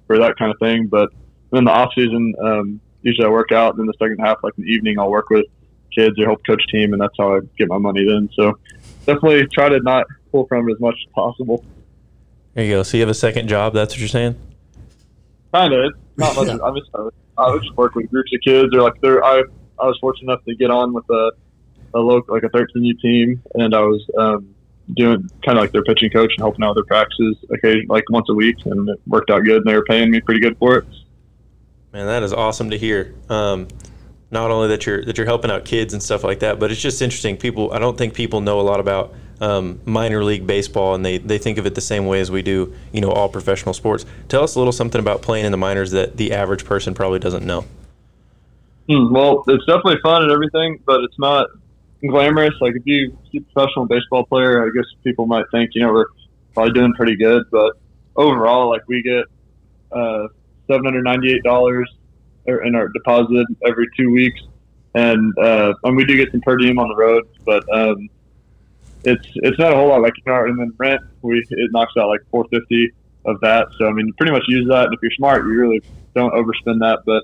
for 0.07 0.17
that 0.17 0.35
kind 0.37 0.51
of 0.51 0.57
thing. 0.57 0.87
But 0.87 1.11
in 1.53 1.63
the 1.63 1.71
off 1.71 1.91
season, 1.93 2.33
um, 2.43 2.81
usually 3.03 3.27
I 3.27 3.29
work 3.29 3.51
out. 3.51 3.75
And 3.75 3.79
then 3.79 3.85
the 3.85 3.93
second 4.03 4.17
half, 4.17 4.39
like 4.43 4.53
in 4.57 4.63
the 4.63 4.69
evening, 4.71 4.97
I'll 4.97 5.11
work 5.11 5.29
with 5.29 5.45
kids 5.95 6.19
or 6.19 6.25
help 6.25 6.43
coach 6.45 6.63
team, 6.71 6.93
and 6.93 7.01
that's 7.01 7.13
how 7.19 7.35
I 7.35 7.41
get 7.55 7.67
my 7.67 7.77
money 7.77 8.03
then. 8.03 8.29
So 8.35 8.57
definitely 9.05 9.45
try 9.53 9.69
to 9.69 9.79
not 9.81 10.07
pull 10.31 10.47
from 10.47 10.67
it 10.69 10.73
as 10.73 10.79
much 10.79 10.95
as 11.05 11.13
possible. 11.13 11.63
There 12.55 12.65
you 12.65 12.71
go. 12.71 12.83
So 12.83 12.97
you 12.97 13.01
have 13.01 13.09
a 13.09 13.13
second 13.13 13.47
job. 13.47 13.73
That's 13.73 13.93
what 13.93 13.99
you're 13.99 14.07
saying. 14.07 14.35
Kind 15.53 15.71
of. 15.71 15.85
It's 15.85 15.97
not 16.17 16.35
much. 16.35 16.47
Yeah. 16.57 16.63
I 16.63 16.71
just 16.71 16.89
I 17.37 17.57
just 17.59 17.77
work 17.77 17.93
with 17.93 18.09
groups 18.09 18.31
of 18.33 18.41
kids, 18.43 18.73
or 18.73 18.81
like 18.81 18.99
there. 19.01 19.23
I 19.23 19.43
I 19.79 19.85
was 19.85 19.99
fortunate 20.01 20.31
enough 20.31 20.43
to 20.45 20.55
get 20.55 20.71
on 20.71 20.93
with 20.93 21.07
a 21.11 21.31
a 21.93 21.99
local 21.99 22.33
like 22.33 22.43
a 22.43 22.49
13U 22.49 22.99
team, 22.99 23.43
and 23.53 23.75
I 23.75 23.81
was 23.81 24.03
um, 24.17 24.55
doing 24.95 25.29
kind 25.45 25.57
of 25.57 25.61
like 25.63 25.71
their 25.71 25.83
pitching 25.83 26.09
coach 26.09 26.31
and 26.35 26.39
helping 26.39 26.63
out 26.63 26.73
their 26.75 26.83
practices 26.83 27.37
occasion 27.51 27.85
like 27.89 28.03
once 28.09 28.27
a 28.29 28.33
week, 28.33 28.57
and 28.65 28.89
it 28.89 28.99
worked 29.07 29.29
out 29.29 29.43
good. 29.43 29.57
And 29.57 29.65
they 29.65 29.75
were 29.75 29.85
paying 29.85 30.11
me 30.11 30.21
pretty 30.21 30.39
good 30.39 30.57
for 30.57 30.77
it. 30.77 30.85
Man, 31.93 32.05
that 32.05 32.23
is 32.23 32.33
awesome 32.33 32.69
to 32.69 32.77
hear. 32.77 33.15
Um, 33.29 33.67
not 34.31 34.51
only 34.51 34.67
that 34.69 34.85
you're 34.85 35.03
that 35.05 35.17
you're 35.17 35.25
helping 35.25 35.51
out 35.51 35.65
kids 35.65 35.93
and 35.93 36.03
stuff 36.03 36.23
like 36.23 36.39
that, 36.39 36.59
but 36.59 36.71
it's 36.71 36.81
just 36.81 37.01
interesting. 37.01 37.37
People, 37.37 37.71
I 37.73 37.79
don't 37.79 37.97
think 37.97 38.13
people 38.13 38.41
know 38.41 38.59
a 38.59 38.61
lot 38.61 38.79
about 38.79 39.13
um, 39.41 39.79
minor 39.85 40.23
league 40.23 40.45
baseball, 40.45 40.95
and 40.95 41.05
they, 41.05 41.17
they 41.17 41.37
think 41.37 41.57
of 41.57 41.65
it 41.65 41.75
the 41.75 41.81
same 41.81 42.05
way 42.05 42.19
as 42.19 42.29
we 42.29 42.41
do, 42.41 42.73
you 42.91 43.01
know, 43.01 43.09
all 43.09 43.29
professional 43.29 43.73
sports. 43.73 44.05
Tell 44.27 44.43
us 44.43 44.55
a 44.55 44.59
little 44.59 44.73
something 44.73 44.99
about 44.99 45.21
playing 45.21 45.45
in 45.45 45.51
the 45.51 45.57
minors 45.57 45.91
that 45.91 46.17
the 46.17 46.33
average 46.33 46.65
person 46.65 46.93
probably 46.93 47.19
doesn't 47.19 47.45
know. 47.45 47.65
Hmm, 48.89 49.13
well, 49.13 49.43
it's 49.47 49.65
definitely 49.65 49.99
fun 50.01 50.23
and 50.23 50.31
everything, 50.31 50.79
but 50.85 51.01
it's 51.03 51.17
not 51.19 51.47
glamorous. 52.07 52.55
Like 52.61 52.75
if 52.75 52.83
you 52.85 53.17
see 53.31 53.39
a 53.39 53.41
professional 53.41 53.85
baseball 53.85 54.25
player, 54.25 54.65
I 54.65 54.69
guess 54.75 54.85
people 55.03 55.25
might 55.25 55.45
think 55.51 55.71
you 55.73 55.81
know 55.81 55.93
we're 55.93 56.05
probably 56.53 56.73
doing 56.73 56.93
pretty 56.93 57.15
good, 57.15 57.43
but 57.51 57.73
overall, 58.15 58.69
like 58.69 58.81
we 58.87 59.01
get 59.01 59.25
uh, 59.91 60.27
seven 60.67 60.85
hundred 60.85 61.03
ninety-eight 61.03 61.43
dollars 61.43 61.89
in 62.45 62.75
our 62.75 62.87
deposit 62.89 63.45
every 63.65 63.87
two 63.97 64.11
weeks, 64.11 64.41
and 64.95 65.37
uh, 65.37 65.73
and 65.83 65.95
we 65.95 66.05
do 66.05 66.15
get 66.15 66.31
some 66.31 66.41
per 66.41 66.57
diem 66.57 66.79
on 66.79 66.87
the 66.89 66.95
road, 66.95 67.27
but 67.45 67.63
um, 67.73 68.09
it's 69.03 69.27
it's 69.35 69.59
not 69.59 69.73
a 69.73 69.75
whole 69.75 69.89
lot. 69.89 70.01
Like 70.01 70.13
you 70.17 70.23
know, 70.31 70.45
and 70.45 70.59
then 70.59 70.73
rent, 70.77 71.01
we 71.21 71.43
it 71.49 71.71
knocks 71.71 71.93
out 71.97 72.07
like 72.07 72.21
four 72.31 72.45
fifty 72.49 72.91
of 73.25 73.39
that. 73.41 73.67
So 73.77 73.87
I 73.87 73.91
mean, 73.91 74.07
you 74.07 74.13
pretty 74.13 74.31
much 74.31 74.43
use 74.47 74.67
that, 74.69 74.85
and 74.85 74.93
if 74.93 74.99
you're 75.01 75.11
smart, 75.11 75.45
you 75.45 75.59
really 75.59 75.81
don't 76.15 76.33
overspend 76.33 76.79
that, 76.79 77.03
but 77.05 77.23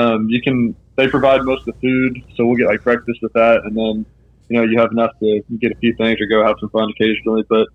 um, 0.00 0.28
you 0.28 0.40
can 0.40 0.76
they 0.96 1.08
provide 1.08 1.42
most 1.42 1.66
of 1.66 1.74
the 1.74 1.80
food 1.88 2.22
so 2.34 2.46
we'll 2.46 2.56
get 2.56 2.66
like 2.68 2.82
breakfast 2.82 3.18
with 3.22 3.32
that 3.34 3.60
and 3.64 3.76
then 3.76 4.06
you 4.48 4.56
know 4.56 4.62
you 4.64 4.78
have 4.78 4.90
enough 4.92 5.10
to 5.22 5.40
get 5.60 5.72
a 5.72 5.76
few 5.76 5.94
things 5.96 6.18
or 6.20 6.26
go 6.26 6.44
have 6.44 6.56
some 6.60 6.70
fun 6.70 6.90
occasionally 6.90 7.42
but 7.48 7.66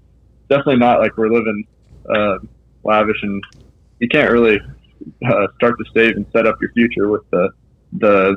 definitely 0.50 0.78
not 0.78 1.00
like 1.00 1.16
we're 1.18 1.30
living 1.30 1.64
uh, 2.14 2.38
lavish 2.84 3.22
and 3.24 3.44
you 4.00 4.08
can't 4.08 4.32
really 4.32 4.60
uh, 5.26 5.48
start 5.56 5.76
to 5.78 5.86
save 5.96 6.16
and 6.16 6.26
set 6.36 6.48
up 6.48 6.56
your 6.62 6.72
future 6.74 7.10
with 7.10 7.22
the 7.32 7.50
the 7.94 8.36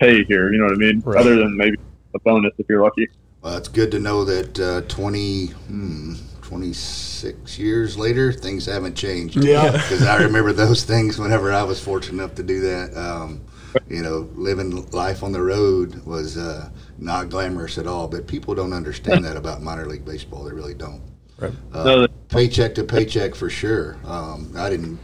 pay 0.00 0.24
here 0.24 0.52
you 0.52 0.58
know 0.58 0.64
what 0.64 0.72
i 0.74 0.76
mean 0.76 1.02
Right. 1.04 1.20
other 1.20 1.36
than 1.36 1.56
maybe 1.56 1.76
a 2.14 2.18
bonus 2.20 2.52
if 2.58 2.66
you're 2.68 2.82
lucky 2.82 3.08
Well, 3.42 3.56
it's 3.56 3.68
good 3.68 3.90
to 3.90 3.98
know 3.98 4.24
that 4.24 4.60
uh, 4.60 4.82
20, 4.82 5.46
hmm, 5.46 6.14
26 6.42 7.58
years 7.58 7.98
later, 7.98 8.32
things 8.32 8.66
haven't 8.66 8.94
changed. 8.94 9.42
Yeah. 9.42 9.72
Because 9.72 10.04
I 10.04 10.16
remember 10.22 10.52
those 10.52 10.84
things 10.84 11.18
whenever 11.18 11.52
I 11.52 11.64
was 11.64 11.80
fortunate 11.82 12.22
enough 12.22 12.36
to 12.36 12.42
do 12.44 12.60
that. 12.60 12.96
Um, 12.96 13.40
you 13.88 14.02
know, 14.02 14.28
living 14.34 14.90
life 14.90 15.22
on 15.22 15.32
the 15.32 15.40
road 15.42 16.04
was 16.04 16.36
uh, 16.36 16.68
not 16.98 17.28
glamorous 17.30 17.78
at 17.78 17.86
all, 17.86 18.08
but 18.08 18.26
people 18.26 18.54
don't 18.54 18.72
understand 18.72 19.24
that 19.24 19.36
about 19.36 19.62
minor 19.62 19.86
league 19.86 20.04
baseball. 20.04 20.44
They 20.44 20.52
really 20.52 20.74
don't. 20.74 21.02
Right. 21.38 21.52
Uh, 21.72 21.84
No, 21.84 22.06
paycheck 22.28 22.74
to 22.76 22.84
paycheck 22.84 23.34
for 23.34 23.50
sure. 23.50 23.96
Um, 24.04 24.52
I 24.56 24.68
didn't. 24.70 24.98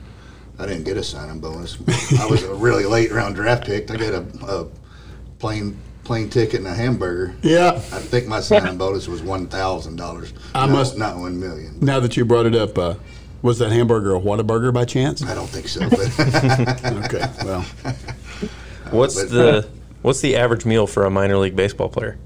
I 0.61 0.67
didn't 0.67 0.85
get 0.85 0.97
a 0.97 1.05
signing 1.05 1.39
bonus. 1.39 1.79
I 2.19 2.27
was 2.27 2.43
a 2.43 2.53
really 2.53 2.85
late 2.85 3.13
round 3.13 3.37
draft 3.37 3.65
pick. 3.65 3.91
I 3.93 3.97
got 3.97 4.13
a, 4.15 4.25
a 4.49 4.67
plane 5.39 5.79
plane 6.03 6.29
ticket 6.29 6.59
and 6.61 6.67
a 6.67 6.75
hamburger. 6.75 7.35
Yeah. 7.43 7.73
I 7.77 8.01
think 8.01 8.27
my 8.27 8.41
signing 8.41 8.77
bonus 8.77 9.07
was 9.07 9.23
one 9.23 9.47
thousand 9.47 9.97
dollars. 9.97 10.33
I 10.55 10.67
must- 10.67 10.99
not 10.99 11.17
one 11.17 11.39
million. 11.39 11.79
Now 11.81 12.01
that 12.01 12.17
you 12.17 12.25
brought 12.25 12.47
it 12.47 12.57
up, 12.57 12.77
uh, 12.77 12.95
was 13.41 13.59
that 13.61 13.71
hamburger 13.71 14.17
a 14.17 14.21
Whataburger 14.21 14.73
by 14.75 14.85
chance? 14.85 15.23
I 15.23 15.33
don't 15.35 15.47
think 15.49 15.69
so. 15.69 15.89
But 15.89 17.05
Okay. 17.05 17.25
Well, 17.45 17.65
What's 18.90 19.22
but- 19.22 19.31
the 19.31 19.68
what's 20.03 20.20
the 20.20 20.37
average 20.37 20.64
meal 20.64 20.87
for 20.87 21.05
a 21.05 21.11
minor 21.11 21.37
league 21.37 21.57
baseball 21.57 21.88
player? 21.88 22.18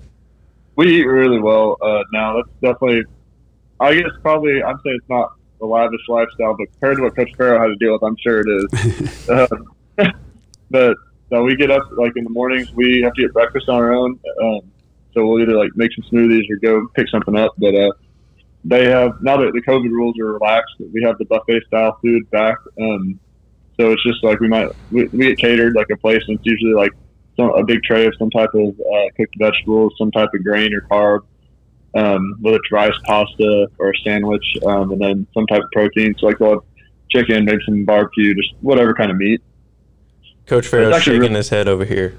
we 0.76 1.00
eat 1.00 1.06
really 1.06 1.40
well 1.40 1.76
uh, 1.82 2.02
now. 2.12 2.36
That's 2.36 2.48
definitely, 2.74 3.04
I 3.80 3.94
guess 3.94 4.10
probably 4.22 4.62
I'd 4.62 4.76
say 4.76 4.90
it's 4.90 5.08
not 5.08 5.34
a 5.60 5.66
lavish 5.66 6.00
lifestyle, 6.08 6.56
but 6.56 6.70
compared 6.72 6.96
to 6.96 7.02
what 7.04 7.16
Coach 7.16 7.30
Farrow 7.36 7.60
had 7.60 7.66
to 7.66 7.76
deal 7.76 7.92
with, 7.92 8.02
I'm 8.02 8.16
sure 8.16 8.40
it 8.40 8.48
is. 8.48 9.28
uh, 9.28 9.46
but 10.70 10.96
no, 11.30 11.42
we 11.42 11.56
get 11.56 11.70
up 11.70 11.88
like 11.92 12.12
in 12.16 12.24
the 12.24 12.30
mornings. 12.30 12.72
We 12.72 13.02
have 13.02 13.14
to 13.14 13.22
get 13.22 13.32
breakfast 13.32 13.68
on 13.68 13.76
our 13.76 13.92
own, 13.92 14.18
um, 14.42 14.60
so 15.12 15.26
we'll 15.26 15.42
either 15.42 15.56
like 15.56 15.70
make 15.76 15.90
some 15.94 16.04
smoothies 16.10 16.50
or 16.50 16.56
go 16.56 16.86
pick 16.94 17.08
something 17.08 17.36
up. 17.36 17.54
But 17.58 17.74
uh, 17.74 17.92
they 18.64 18.88
have 18.88 19.22
now 19.22 19.36
that 19.38 19.52
the 19.52 19.62
COVID 19.62 19.90
rules 19.90 20.18
are 20.18 20.32
relaxed, 20.32 20.74
we 20.92 21.02
have 21.02 21.18
the 21.18 21.26
buffet 21.26 21.62
style 21.66 21.98
food 22.02 22.28
back. 22.30 22.56
Um, 22.80 23.20
so 23.78 23.92
it's 23.92 24.02
just 24.02 24.22
like 24.22 24.40
we 24.40 24.48
might 24.48 24.68
we, 24.90 25.04
we 25.08 25.18
get 25.28 25.38
catered 25.38 25.74
like 25.74 25.88
a 25.90 25.96
place, 25.96 26.22
and 26.28 26.38
it's 26.38 26.46
usually 26.46 26.74
like 26.74 26.92
some, 27.36 27.50
a 27.50 27.64
big 27.64 27.82
tray 27.82 28.06
of 28.06 28.14
some 28.18 28.30
type 28.30 28.50
of 28.54 28.68
uh, 28.68 29.06
cooked 29.16 29.34
vegetables, 29.38 29.94
some 29.98 30.10
type 30.10 30.28
of 30.34 30.44
grain 30.44 30.72
or 30.74 30.82
carb, 30.82 31.20
um, 31.94 32.36
whether 32.40 32.56
it's 32.56 32.70
rice, 32.70 32.94
pasta, 33.04 33.68
or 33.78 33.90
a 33.90 33.98
sandwich, 34.04 34.44
um, 34.66 34.92
and 34.92 35.00
then 35.00 35.26
some 35.34 35.46
type 35.46 35.62
of 35.62 35.70
protein. 35.72 36.14
So 36.18 36.26
like 36.26 36.40
we'll 36.40 36.50
have 36.50 36.60
chicken, 37.10 37.44
maybe 37.44 37.62
some 37.64 37.84
barbecue, 37.84 38.34
just 38.34 38.54
whatever 38.60 38.94
kind 38.94 39.10
of 39.10 39.16
meat. 39.16 39.42
Coach 40.46 40.66
Farrow's 40.66 40.94
actually 40.96 41.14
shaking 41.14 41.20
really- 41.22 41.36
his 41.36 41.48
head 41.48 41.68
over 41.68 41.84
here. 41.84 42.16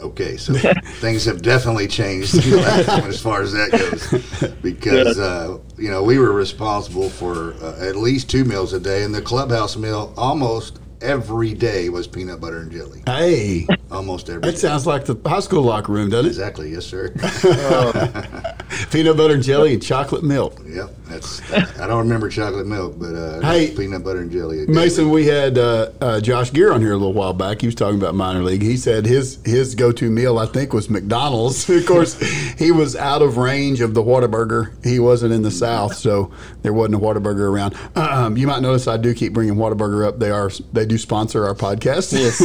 okay, 0.00 0.36
so 0.36 0.54
things 1.00 1.24
have 1.24 1.42
definitely 1.42 1.86
changed 1.86 2.34
in 2.34 2.50
the 2.50 2.56
last 2.56 2.88
one 2.88 3.08
as 3.08 3.20
far 3.20 3.42
as 3.42 3.52
that 3.52 3.70
goes, 3.70 4.52
because 4.62 5.18
uh, 5.18 5.58
you 5.78 5.90
know 5.90 6.02
we 6.02 6.18
were 6.18 6.32
responsible 6.32 7.08
for 7.08 7.54
uh, 7.62 7.78
at 7.80 7.96
least 7.96 8.28
two 8.28 8.44
meals 8.44 8.72
a 8.72 8.80
day, 8.80 9.04
and 9.04 9.14
the 9.14 9.22
clubhouse 9.22 9.76
meal 9.76 10.12
almost 10.16 10.80
every 11.00 11.54
day 11.54 11.88
was 11.88 12.06
peanut 12.06 12.40
butter 12.40 12.58
and 12.58 12.70
jelly. 12.72 13.02
hey, 13.06 13.66
Almost 13.90 14.28
every. 14.28 14.40
that 14.42 14.52
day. 14.52 14.56
sounds 14.58 14.86
like 14.86 15.04
the 15.04 15.16
high 15.28 15.40
school 15.40 15.62
locker 15.62 15.92
room, 15.92 16.10
doesn't 16.10 16.26
it? 16.26 16.28
Exactly, 16.30 16.70
yes, 16.72 16.84
sir. 16.86 17.10
peanut 18.90 19.16
butter 19.16 19.34
and 19.34 19.42
jelly 19.42 19.74
and 19.74 19.82
chocolate 19.82 20.24
milk. 20.24 20.60
Yep, 20.66 20.90
that's. 21.08 21.52
I 21.78 21.86
don't 21.86 21.98
remember 22.00 22.28
chocolate 22.28 22.66
milk, 22.66 22.98
but 22.98 23.14
uh, 23.14 23.40
Hey, 23.40 23.72
peanut 23.76 24.02
butter 24.04 24.20
and 24.20 24.30
jelly. 24.30 24.66
Mason, 24.66 25.10
we 25.10 25.26
had 25.26 25.56
uh, 25.58 25.90
uh, 26.00 26.20
Josh 26.20 26.52
Gear 26.52 26.72
on 26.72 26.80
here 26.80 26.92
a 26.92 26.96
little 26.96 27.12
while 27.12 27.32
back. 27.32 27.60
He 27.60 27.66
was 27.66 27.74
talking 27.74 27.98
about 27.98 28.14
minor 28.14 28.42
league. 28.42 28.62
He 28.62 28.76
said 28.76 29.06
his 29.06 29.38
his 29.44 29.74
go 29.74 29.92
to 29.92 30.10
meal, 30.10 30.38
I 30.38 30.46
think, 30.46 30.72
was 30.72 30.90
McDonald's. 30.90 31.68
of 31.76 31.86
course, 31.86 32.18
he 32.58 32.72
was 32.72 32.96
out 32.96 33.22
of 33.22 33.36
range 33.36 33.80
of 33.80 33.94
the 33.94 34.02
Whataburger. 34.02 34.72
He 34.84 34.98
wasn't 34.98 35.32
in 35.32 35.42
the 35.42 35.50
South, 35.50 35.94
so 35.94 36.32
there 36.62 36.72
wasn't 36.72 36.96
a 36.96 36.98
Whataburger 36.98 37.48
around. 37.50 37.76
Um, 37.94 38.36
you 38.36 38.46
might 38.46 38.62
notice 38.62 38.88
I 38.88 38.96
do 38.96 39.14
keep 39.14 39.32
bringing 39.32 39.54
Whataburger 39.54 40.06
up. 40.06 40.18
They 40.18 40.30
are 40.30 40.50
they 40.72 40.85
do 40.86 40.98
sponsor 40.98 41.46
our 41.46 41.54
podcast. 41.54 42.12
Yes. 42.12 42.38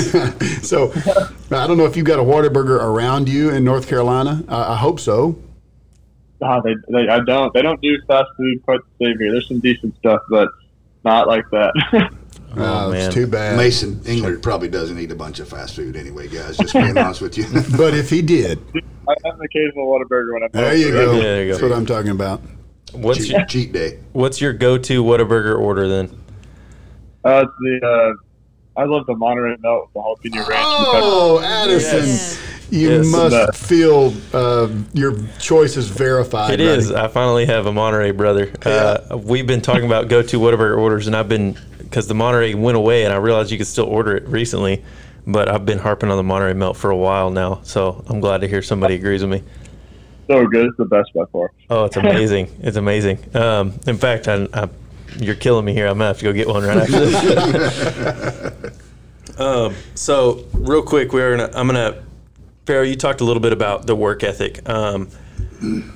so 0.67 0.91
I 1.55 1.67
don't 1.67 1.77
know 1.77 1.85
if 1.85 1.95
you've 1.95 2.05
got 2.05 2.19
a 2.19 2.23
Whataburger 2.23 2.81
around 2.81 3.29
you 3.29 3.51
in 3.51 3.63
North 3.63 3.87
Carolina. 3.87 4.43
Uh, 4.47 4.65
I 4.69 4.75
hope 4.75 4.99
so. 4.99 5.39
Ah, 6.43 6.59
they, 6.61 6.75
they, 6.89 7.07
I 7.07 7.19
don't. 7.19 7.53
They 7.53 7.61
don't 7.61 7.81
do 7.81 7.95
fast 8.07 8.29
food 8.35 8.63
quite 8.63 8.79
the 8.97 9.05
same 9.05 9.17
here. 9.19 9.31
There's 9.31 9.47
some 9.47 9.59
decent 9.59 9.95
stuff, 9.97 10.21
but 10.29 10.49
not 11.03 11.27
like 11.27 11.49
that. 11.51 12.11
Oh, 12.53 12.91
man. 12.91 13.05
it's 13.05 13.13
too 13.13 13.27
bad. 13.27 13.55
Mason 13.55 13.95
Englert 14.01 14.41
probably 14.41 14.67
doesn't 14.67 14.99
eat 14.99 15.09
a 15.11 15.15
bunch 15.15 15.39
of 15.39 15.47
fast 15.47 15.73
food 15.73 15.95
anyway, 15.95 16.27
guys. 16.27 16.57
Just 16.57 16.73
being 16.73 16.97
honest 16.97 17.21
with 17.21 17.37
you. 17.37 17.45
But 17.77 17.93
if 17.93 18.09
he 18.09 18.21
did, 18.21 18.59
I 19.07 19.15
have 19.23 19.39
an 19.39 19.45
occasional 19.45 19.87
Whataburger 19.87 20.33
when 20.33 20.43
I'm 20.43 20.49
there 20.51 20.75
you 20.75 20.91
go. 20.91 21.13
Yeah, 21.13 21.21
there 21.21 21.41
you 21.43 21.45
go. 21.45 21.51
That's 21.53 21.63
what 21.63 21.71
I'm 21.71 21.85
talking 21.85 22.11
about. 22.11 22.41
What's 22.91 23.19
cheat, 23.19 23.29
your 23.29 23.45
cheat 23.45 23.71
day. 23.71 23.99
What's 24.11 24.41
your 24.41 24.51
go-to 24.51 25.01
Whataburger 25.01 25.57
order 25.57 25.87
then? 25.87 26.05
Uh, 27.23 27.45
it's 27.45 27.53
the 27.59 27.87
uh, 27.87 28.13
I 28.77 28.85
love 28.85 29.05
the 29.05 29.15
Monterey 29.15 29.57
melt 29.61 29.89
with 29.93 30.03
the 30.23 30.29
jalapeno 30.29 30.47
ranch. 30.47 30.63
Oh, 30.65 31.39
Addison, 31.43 31.97
Yes. 31.99 32.39
you 32.69 32.89
Yes. 32.89 33.05
must 33.07 33.35
Uh, 33.35 33.51
feel 33.51 34.13
uh, 34.33 34.69
your 34.93 35.15
choice 35.39 35.75
is 35.75 35.89
verified. 35.89 36.53
It 36.53 36.63
buddy. 36.65 36.69
is. 36.79 36.91
I 36.91 37.07
finally 37.09 37.45
have 37.47 37.65
a 37.65 37.73
Monterey 37.73 38.11
brother. 38.11 38.49
Uh, 38.65 39.17
we've 39.17 39.45
been 39.47 39.61
talking 39.61 39.85
about 39.85 40.07
go-to 40.07 40.39
Whataburger 40.39 40.77
orders, 40.77 41.07
and 41.07 41.15
I've 41.15 41.27
been 41.29 41.57
because 41.79 42.07
the 42.07 42.13
Monterey 42.15 42.53
went 42.53 42.77
away, 42.77 43.03
and 43.03 43.13
I 43.13 43.17
realized 43.17 43.51
you 43.51 43.57
could 43.57 43.67
still 43.67 43.85
order 43.87 44.15
it 44.15 44.25
recently. 44.27 44.83
But 45.27 45.49
I've 45.49 45.65
been 45.67 45.77
harping 45.77 46.09
on 46.09 46.17
the 46.17 46.23
Monterey 46.23 46.53
melt 46.53 46.77
for 46.77 46.89
a 46.89 46.95
while 46.97 47.29
now, 47.29 47.59
so 47.63 48.03
I'm 48.07 48.21
glad 48.21 48.41
to 48.41 48.47
hear 48.47 48.61
somebody 48.63 48.95
agrees 48.95 49.21
with 49.21 49.29
me. 49.31 49.43
So 50.27 50.47
good. 50.47 50.65
It's 50.67 50.77
the 50.77 50.85
best 50.85 51.13
by 51.13 51.25
far. 51.31 51.51
Oh, 51.69 51.83
it's 51.85 51.97
amazing! 51.97 52.47
it's 52.61 52.77
amazing. 52.77 53.19
Um, 53.35 53.73
in 53.85 53.97
fact, 53.97 54.27
I, 54.29 54.47
I, 54.53 54.69
you're 55.17 55.35
killing 55.35 55.65
me 55.65 55.73
here. 55.73 55.85
I'm 55.87 55.95
gonna 55.95 56.05
have 56.07 56.17
to 56.19 56.23
go 56.23 56.31
get 56.33 56.47
one 56.47 56.63
right 56.63 56.77
after 56.77 57.05
this. 57.05 58.53
um, 59.37 59.75
so, 59.95 60.45
real 60.53 60.83
quick, 60.83 61.13
we're 61.13 61.37
gonna. 61.37 61.51
I'm 61.55 61.67
gonna. 61.67 62.03
Farrow, 62.65 62.83
you 62.83 62.95
talked 62.95 63.21
a 63.21 63.23
little 63.23 63.41
bit 63.41 63.53
about 63.53 63.87
the 63.87 63.95
work 63.95 64.23
ethic. 64.23 64.67
Um, 64.69 65.09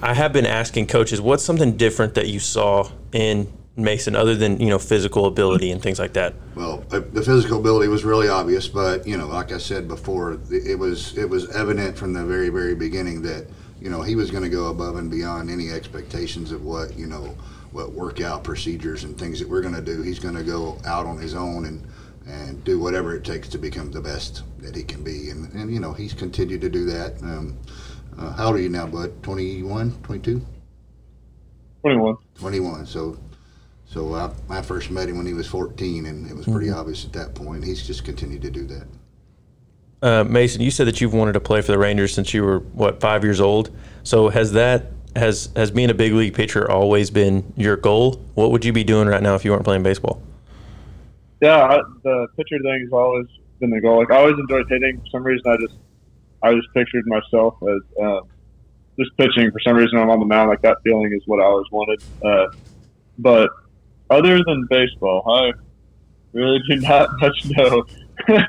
I 0.02 0.13
have 0.13 0.34
been 0.34 0.45
asking 0.45 0.88
coaches, 0.88 1.19
what's 1.19 1.43
something 1.43 1.76
different 1.78 2.15
that 2.15 2.28
you 2.28 2.39
saw 2.39 2.89
in 3.12 3.52
Mason, 3.76 4.15
other 4.15 4.36
than 4.36 4.60
you 4.60 4.69
know 4.69 4.80
physical 4.80 5.26
ability 5.26 5.71
and 5.71 5.82
things 5.82 6.00
like 6.00 6.13
that? 6.13 6.34
Well, 6.56 6.78
the 6.89 7.24
physical 7.24 7.60
ability 7.60 7.88
was 7.88 8.06
really 8.06 8.30
obvious, 8.30 8.67
but 8.67 9.08
you 9.08 9.17
know, 9.17 9.28
like 9.28 9.52
I 9.52 9.58
said 9.58 9.88
before, 9.88 10.39
it 10.50 10.78
was 10.78 11.17
it 11.17 11.30
was 11.30 11.50
evident 11.50 11.98
from 11.98 12.13
the 12.13 12.24
very 12.24 12.50
very 12.50 12.76
beginning 12.76 13.21
that 13.24 13.48
you 13.82 13.89
know 13.89 14.02
he 14.02 14.15
was 14.15 14.32
going 14.32 14.43
to 14.43 14.50
go 14.50 14.67
above 14.67 14.95
and 14.95 15.10
beyond 15.10 15.50
any 15.50 15.71
expectations 15.71 16.52
of 16.52 16.63
what 16.63 16.98
you 16.98 17.08
know 17.08 17.36
what 17.71 17.91
workout 17.91 18.43
procedures 18.43 19.04
and 19.04 19.17
things 19.17 19.39
that 19.39 19.50
we're 19.50 19.62
going 19.62 19.74
to 19.74 19.82
do. 19.82 20.02
He's 20.02 20.19
going 20.19 20.36
to 20.36 20.43
go 20.43 20.78
out 20.86 21.06
on 21.06 21.17
his 21.17 21.36
own 21.36 21.65
and 21.65 21.86
and 22.27 22.63
do 22.63 22.79
whatever 22.79 23.15
it 23.15 23.23
takes 23.23 23.47
to 23.49 23.57
become 23.57 23.91
the 23.91 24.01
best 24.01 24.43
that 24.59 24.75
he 24.75 24.83
can 24.83 25.03
be. 25.03 25.29
And, 25.29 25.51
and 25.53 25.71
you 25.71 25.79
know, 25.79 25.93
he's 25.93 26.13
continued 26.13 26.61
to 26.61 26.69
do 26.69 26.85
that. 26.85 27.21
Um, 27.21 27.57
uh, 28.17 28.31
how 28.33 28.47
old 28.47 28.55
are 28.55 28.61
you 28.61 28.69
now, 28.69 28.88
bud? 28.88 29.21
21, 29.23 29.91
22? 30.03 30.45
Twenty-one. 31.81 32.15
21. 32.39 32.85
So, 32.88 33.19
so 33.85 34.15
I, 34.15 34.31
I 34.49 34.61
first 34.61 34.89
met 34.89 35.07
him 35.07 35.17
when 35.17 35.25
he 35.25 35.33
was 35.33 35.47
14, 35.47 36.07
and 36.07 36.29
it 36.29 36.35
was 36.35 36.45
pretty 36.45 36.71
obvious 36.71 37.05
at 37.05 37.13
that 37.13 37.35
point. 37.35 37.63
He's 37.63 37.85
just 37.85 38.03
continued 38.03 38.41
to 38.41 38.49
do 38.49 38.65
that. 38.67 38.88
Uh, 40.01 40.23
Mason, 40.23 40.61
you 40.61 40.71
said 40.71 40.88
that 40.88 41.01
you've 41.01 41.13
wanted 41.13 41.33
to 41.33 41.39
play 41.39 41.61
for 41.61 41.71
the 41.71 41.77
Rangers 41.77 42.13
since 42.13 42.33
you 42.33 42.43
were 42.43 42.59
what 42.59 42.99
five 43.01 43.23
years 43.23 43.39
old. 43.39 43.71
So 44.03 44.29
has 44.29 44.51
that 44.53 44.91
has 45.15 45.49
has 45.55 45.71
being 45.71 45.89
a 45.89 45.93
big 45.93 46.13
league 46.13 46.33
pitcher 46.33 46.69
always 46.69 47.09
been 47.09 47.53
your 47.55 47.77
goal? 47.77 48.21
What 48.35 48.51
would 48.51 48.65
you 48.65 48.73
be 48.73 48.83
doing 48.83 49.07
right 49.07 49.23
now 49.23 49.35
if 49.35 49.45
you 49.45 49.51
weren't 49.51 49.63
playing 49.63 49.83
baseball? 49.83 50.21
Yeah, 51.45 51.62
I, 51.63 51.77
the 52.03 52.27
pitcher 52.38 52.58
thing 52.63 52.79
has 52.86 52.91
always 52.91 53.27
been 53.60 53.69
the 53.69 53.79
goal. 53.79 53.99
Like 53.99 54.10
I 54.12 54.17
always 54.17 54.36
enjoyed 54.39 54.65
hitting. 54.67 54.99
For 55.01 55.05
some 55.12 55.23
reason, 55.23 55.43
I 55.45 55.58
just 55.58 55.75
I 56.41 56.53
just 56.55 56.67
pictured 56.73 57.05
myself 57.05 57.55
as 57.62 57.81
uh, 58.03 58.21
just 58.97 59.15
pitching. 59.17 59.51
For 59.51 59.60
some 59.60 59.75
reason, 59.75 59.99
I'm 59.99 60.10
on 60.10 60.19
the 60.19 60.25
mound. 60.25 60.49
Like 60.49 60.63
that 60.63 60.77
feeling 60.84 61.12
is 61.13 61.21
what 61.27 61.39
I 61.39 61.43
always 61.45 61.67
wanted. 61.71 62.01
Uh, 62.23 62.47
but 63.19 63.49
other 64.10 64.38
than 64.43 64.65
baseball, 64.71 65.21
I 65.29 65.51
really 66.34 66.60
do 66.67 66.77
not 66.77 67.10
much 67.21 67.38
know. 67.45 67.86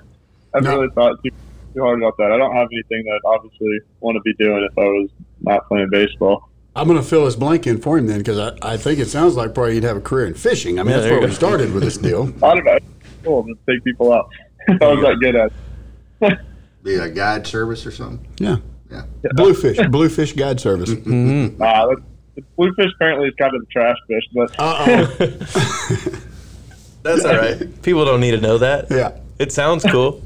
I've 0.55 0.63
No. 0.63 0.77
really 0.79 0.89
thought 0.95 1.23
too, 1.23 1.31
too 1.75 1.83
hard 1.83 1.99
about 2.03 2.17
that. 2.17 2.33
I 2.33 2.39
don't 2.39 2.55
have 2.55 2.69
anything 2.73 3.05
that 3.05 3.21
I'd 3.25 3.29
obviously 3.29 3.79
want 4.01 4.17
to 4.17 4.23
be 4.23 4.33
doing 4.43 4.67
if 4.71 4.79
I 4.79 4.85
was 4.85 5.11
not 5.43 5.69
playing 5.69 5.91
baseball. 5.91 6.49
I'm 6.77 6.87
going 6.87 7.01
to 7.01 7.07
fill 7.07 7.25
his 7.25 7.37
blank 7.37 7.67
in 7.67 7.81
for 7.81 7.97
him 7.97 8.07
then 8.07 8.19
because 8.19 8.39
I, 8.39 8.75
I 8.75 8.77
think 8.77 8.99
it 8.99 9.07
sounds 9.07 9.35
like 9.35 9.55
probably 9.55 9.77
you'd 9.77 9.85
have 9.85 9.97
a 9.97 10.01
career 10.01 10.27
in 10.27 10.35
fishing. 10.35 10.79
I 10.79 10.83
mean, 10.83 10.93
Yeah, 10.93 11.01
that's 11.01 11.11
where 11.11 11.21
we 11.23 11.35
started 11.35 11.73
with 11.73 11.83
this 11.83 11.97
deal. 11.97 12.33
I 12.43 12.55
don't 12.55 12.65
know. 12.65 12.79
Cool, 13.25 13.45
to 13.45 13.55
take 13.69 13.83
people 13.83 14.13
out. 14.13 14.29
if 14.69 14.83
I 14.83 14.93
was 14.93 15.01
that 15.03 15.17
good 15.21 15.37
at. 15.37 16.43
Be 16.83 16.97
a 16.97 17.09
guide 17.09 17.47
service 17.47 17.87
or 17.87 17.91
something. 17.91 18.27
Yeah. 18.39 18.57
Yeah. 18.91 19.03
Bluefish, 19.33 19.79
Bluefish 19.89 20.35
Guide 20.35 20.61
Service. 20.61 20.91
Mm-hmm. 20.95 21.59
Nah, 21.59 21.89
that's, 21.89 22.01
the 22.37 22.43
bluefish 22.57 22.93
apparently 22.95 23.29
is 23.29 23.35
kind 23.39 23.55
of 23.55 23.63
the 23.63 23.67
trash 23.67 23.97
fish, 24.07 24.23
but 24.35 24.55
Uh-oh. 24.59 25.07
That's 27.03 27.25
all 27.25 27.37
right. 27.37 27.83
People 27.83 28.05
don't 28.05 28.21
need 28.21 28.33
to 28.33 28.41
know 28.41 28.59
that. 28.59 28.91
Yeah. 28.91 29.13
It 29.39 29.53
sounds 29.53 29.85
cool. 29.85 30.21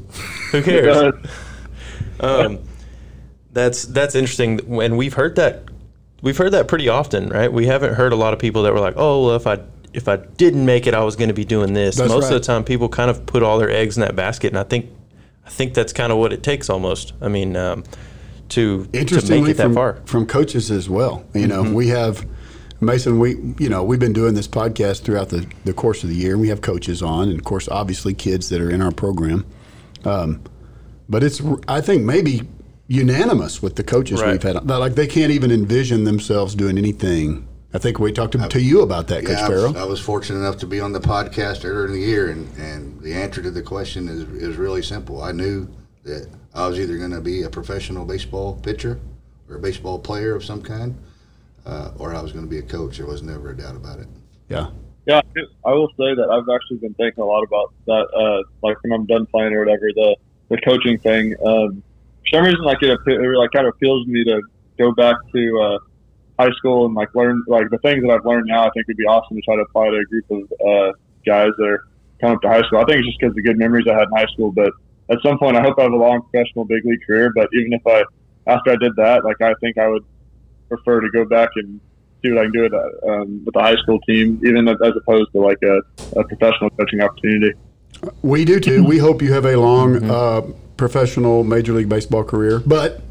Who 0.50 0.62
cares? 0.62 1.14
Um, 2.18 2.58
that's 3.52 3.84
that's 3.84 4.14
interesting, 4.14 4.60
and 4.80 4.96
we've 4.96 5.14
heard 5.14 5.36
that 5.36 5.64
we've 6.22 6.36
heard 6.36 6.52
that 6.52 6.68
pretty 6.68 6.88
often, 6.88 7.28
right? 7.28 7.52
We 7.52 7.66
haven't 7.66 7.94
heard 7.94 8.12
a 8.12 8.16
lot 8.16 8.32
of 8.32 8.38
people 8.38 8.62
that 8.62 8.72
were 8.72 8.80
like, 8.80 8.94
"Oh, 8.96 9.26
well, 9.26 9.36
if 9.36 9.46
I 9.46 9.60
if 9.92 10.08
I 10.08 10.16
didn't 10.16 10.64
make 10.64 10.86
it, 10.86 10.94
I 10.94 11.02
was 11.04 11.16
going 11.16 11.28
to 11.28 11.34
be 11.34 11.44
doing 11.44 11.72
this." 11.72 11.96
That's 11.96 12.10
Most 12.10 12.26
of 12.26 12.34
the 12.34 12.40
time, 12.40 12.64
people 12.64 12.88
kind 12.88 13.10
of 13.10 13.26
put 13.26 13.42
all 13.42 13.58
their 13.58 13.70
eggs 13.70 13.96
in 13.96 14.02
that 14.02 14.16
basket, 14.16 14.48
and 14.48 14.58
I 14.58 14.64
think 14.64 14.90
I 15.46 15.50
think 15.50 15.74
that's 15.74 15.92
kind 15.92 16.12
of 16.12 16.18
what 16.18 16.32
it 16.32 16.42
takes, 16.42 16.70
almost. 16.70 17.12
I 17.20 17.28
mean, 17.28 17.56
um, 17.56 17.84
to 18.50 18.84
to 18.84 18.90
make 18.92 19.00
Interestingly, 19.02 19.50
it 19.52 19.56
that 19.56 19.64
from, 19.64 19.74
far. 19.74 19.92
Mm-hmm. 19.94 20.04
from 20.04 20.26
coaches 20.26 20.70
as 20.70 20.88
well. 20.88 21.24
You 21.34 21.46
know, 21.46 21.62
we 21.62 21.88
have 21.88 22.26
Mason. 22.80 23.18
We 23.18 23.36
you 23.58 23.68
know 23.68 23.82
we've 23.82 24.00
been 24.00 24.12
doing 24.12 24.34
this 24.34 24.48
podcast 24.48 25.02
throughout 25.02 25.30
the, 25.30 25.46
the 25.64 25.72
course 25.72 26.02
of 26.02 26.08
the 26.10 26.16
year. 26.16 26.32
and 26.32 26.40
We 26.40 26.48
have 26.48 26.60
coaches 26.60 27.02
on, 27.02 27.28
and 27.28 27.38
of 27.38 27.44
course, 27.44 27.68
obviously, 27.68 28.14
kids 28.14 28.48
that 28.50 28.60
are 28.60 28.70
in 28.70 28.82
our 28.82 28.92
program. 28.92 29.44
Um, 30.04 30.42
but 31.08 31.22
it's 31.24 31.42
I 31.66 31.80
think 31.80 32.04
maybe 32.04 32.48
unanimous 32.90 33.62
with 33.62 33.76
the 33.76 33.84
coaches 33.84 34.20
Right. 34.20 34.32
we've 34.32 34.42
had. 34.42 34.56
that, 34.66 34.78
Like 34.78 34.96
they 34.96 35.06
can't 35.06 35.30
even 35.30 35.50
envision 35.52 36.04
themselves 36.04 36.54
doing 36.56 36.76
anything. 36.76 37.46
I 37.72 37.78
think 37.78 38.00
we 38.00 38.10
talked 38.10 38.32
to, 38.32 38.48
to 38.48 38.60
you 38.60 38.80
about 38.82 39.06
that, 39.08 39.24
Coach 39.24 39.38
Yeah, 39.38 39.44
I 39.44 39.48
Farrow. 39.48 39.68
was, 39.68 39.76
I 39.76 39.84
was 39.84 40.00
fortunate 40.00 40.40
enough 40.40 40.56
to 40.58 40.66
be 40.66 40.80
on 40.80 40.92
the 40.92 40.98
podcast 40.98 41.64
earlier 41.64 41.86
in 41.86 41.92
the 41.92 42.00
year, 42.00 42.30
and, 42.30 42.48
and 42.58 43.00
the 43.00 43.12
answer 43.14 43.40
to 43.42 43.50
the 43.52 43.62
question 43.62 44.08
is, 44.08 44.22
is 44.42 44.56
really 44.56 44.82
simple. 44.82 45.22
I 45.22 45.30
knew 45.30 45.68
that 46.02 46.28
I 46.52 46.66
was 46.66 46.80
either 46.80 46.98
going 46.98 47.12
to 47.12 47.20
be 47.20 47.44
a 47.44 47.48
professional 47.48 48.04
baseball 48.04 48.58
pitcher 48.60 48.98
or 49.48 49.54
a 49.54 49.60
baseball 49.60 50.00
player 50.00 50.34
of 50.34 50.44
some 50.44 50.60
kind, 50.60 50.96
uh, 51.64 51.92
or 51.96 52.12
I 52.12 52.20
was 52.20 52.32
going 52.32 52.44
to 52.44 52.50
be 52.50 52.58
a 52.58 52.62
coach. 52.62 52.96
There 52.98 53.06
was 53.06 53.22
never 53.22 53.50
a 53.50 53.56
doubt 53.56 53.76
about 53.76 54.00
it. 54.00 54.08
yeah. 54.48 54.70
yeah, 55.06 55.20
I 55.64 55.70
will 55.72 55.88
say 55.90 56.12
that 56.16 56.28
I've 56.28 56.48
actually 56.52 56.78
been 56.78 56.94
thinking 56.94 57.22
a 57.22 57.26
lot 57.26 57.44
about 57.44 57.72
that. 57.86 58.06
Uh, 58.12 58.42
like 58.66 58.82
when 58.82 58.92
I'm 58.92 59.06
done 59.06 59.26
playing 59.26 59.52
or 59.54 59.60
whatever, 59.64 59.90
the 59.94 60.16
the 60.48 60.58
coaching 60.62 60.98
thing. 60.98 61.36
Um, 61.46 61.84
for 62.22 62.36
some 62.36 62.44
reason, 62.44 62.62
like 62.62 62.82
it, 62.82 62.98
it 63.06 63.38
like 63.38 63.50
kind 63.52 63.66
of 63.66 63.74
appeals 63.74 64.04
to 64.06 64.10
me 64.10 64.24
to 64.24 64.40
go 64.78 64.92
back 64.92 65.16
to 65.32 65.60
uh, 65.60 65.78
high 66.38 66.50
school 66.56 66.86
and 66.86 66.94
like 66.94 67.14
learn 67.14 67.42
like 67.46 67.68
the 67.70 67.78
things 67.78 68.02
that 68.02 68.10
I've 68.10 68.24
learned 68.24 68.46
now. 68.46 68.66
I 68.66 68.70
think 68.70 68.88
would 68.88 68.96
be 68.96 69.04
awesome 69.04 69.36
to 69.36 69.42
try 69.42 69.56
to 69.56 69.62
apply 69.62 69.90
to 69.90 69.96
a 69.96 70.04
group 70.04 70.30
of 70.30 70.42
uh, 70.42 70.92
guys 71.26 71.50
that 71.58 71.66
are 71.66 71.84
coming 72.20 72.36
up 72.36 72.42
to 72.42 72.48
high 72.48 72.62
school. 72.62 72.78
I 72.78 72.84
think 72.84 72.98
it's 72.98 73.08
just 73.08 73.20
because 73.20 73.32
of 73.32 73.36
the 73.36 73.42
good 73.42 73.58
memories 73.58 73.86
I 73.88 73.94
had 73.94 74.08
in 74.08 74.16
high 74.16 74.30
school. 74.32 74.52
But 74.52 74.72
at 75.10 75.18
some 75.22 75.38
point, 75.38 75.56
I 75.56 75.62
hope 75.62 75.78
I 75.78 75.82
have 75.82 75.92
a 75.92 75.96
long 75.96 76.22
professional 76.22 76.64
big 76.64 76.84
league 76.84 77.04
career. 77.06 77.32
But 77.34 77.48
even 77.52 77.72
if 77.72 77.86
I 77.86 78.04
after 78.46 78.72
I 78.72 78.76
did 78.76 78.96
that, 78.96 79.24
like 79.24 79.40
I 79.40 79.54
think 79.60 79.78
I 79.78 79.88
would 79.88 80.04
prefer 80.68 81.00
to 81.00 81.10
go 81.10 81.24
back 81.24 81.50
and 81.56 81.80
see 82.22 82.30
what 82.30 82.38
I 82.38 82.42
can 82.44 82.52
do 82.52 82.62
with, 82.62 82.74
uh, 82.74 83.08
um, 83.08 83.42
with 83.44 83.54
the 83.54 83.60
high 83.60 83.76
school 83.76 83.98
team, 84.00 84.40
even 84.44 84.68
as 84.68 84.76
as 84.82 84.92
opposed 84.96 85.32
to 85.32 85.40
like 85.40 85.58
a, 85.62 85.80
a 86.18 86.24
professional 86.24 86.70
coaching 86.70 87.00
opportunity. 87.00 87.52
We 88.22 88.44
do 88.44 88.60
too. 88.60 88.84
We 88.84 88.98
hope 88.98 89.20
you 89.20 89.32
have 89.32 89.44
a 89.44 89.56
long 89.56 90.10
uh, 90.10 90.42
professional 90.80 91.44
Major 91.44 91.74
League 91.74 91.90
Baseball 91.90 92.24
career. 92.24 92.58
But 92.58 93.02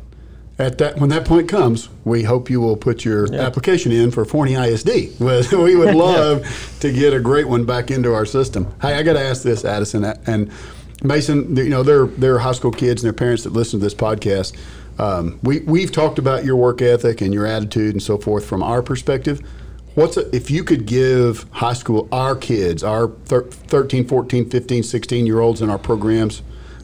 at 0.57 0.79
that, 0.79 0.97
when 0.97 1.11
that 1.11 1.23
point 1.23 1.47
comes, 1.47 1.87
we 2.03 2.23
hope 2.23 2.49
you 2.49 2.59
will 2.59 2.75
put 2.75 3.05
your 3.05 3.33
application 3.33 3.91
in 3.91 4.09
for 4.09 4.25
Forney 4.25 4.55
ISD. 4.55 4.89
We 5.19 5.75
would 5.75 5.95
love 6.09 6.77
to 6.81 6.91
get 6.91 7.13
a 7.13 7.19
great 7.19 7.47
one 7.47 7.65
back 7.65 7.91
into 7.91 8.11
our 8.11 8.25
system. 8.25 8.73
Hey, 8.81 8.95
I 8.95 9.03
got 9.03 9.13
to 9.13 9.21
ask 9.21 9.43
this, 9.43 9.63
Addison, 9.63 10.03
and 10.03 10.51
Mason, 11.03 11.55
you 11.55 11.69
know, 11.69 11.83
they're 11.83 12.07
they're 12.07 12.39
high 12.39 12.53
school 12.53 12.71
kids 12.71 13.03
and 13.03 13.07
their 13.07 13.13
parents 13.17 13.43
that 13.43 13.53
listen 13.53 13.79
to 13.79 13.85
this 13.85 13.93
podcast. 13.93 14.57
Um, 14.97 15.39
we 15.43 15.59
we've 15.59 15.91
talked 15.91 16.17
about 16.17 16.43
your 16.43 16.55
work 16.55 16.81
ethic 16.81 17.21
and 17.21 17.33
your 17.33 17.45
attitude 17.45 17.93
and 17.93 18.03
so 18.03 18.17
forth 18.17 18.45
from 18.45 18.63
our 18.63 18.81
perspective. 18.81 19.39
What's 19.93 20.17
a, 20.17 20.35
if 20.35 20.49
you 20.49 20.63
could 20.63 20.87
give 20.87 21.45
high 21.51 21.73
school 21.73 22.09
our 22.11 22.35
kids, 22.35 22.83
our 22.83 23.09
thir- 23.25 23.43
13, 23.43 24.07
14, 24.07 24.49
15, 24.49 24.83
16 24.83 25.25
year 25.27 25.39
olds 25.39 25.61
in 25.61 25.69
our 25.69 25.77
programs, 25.77 26.41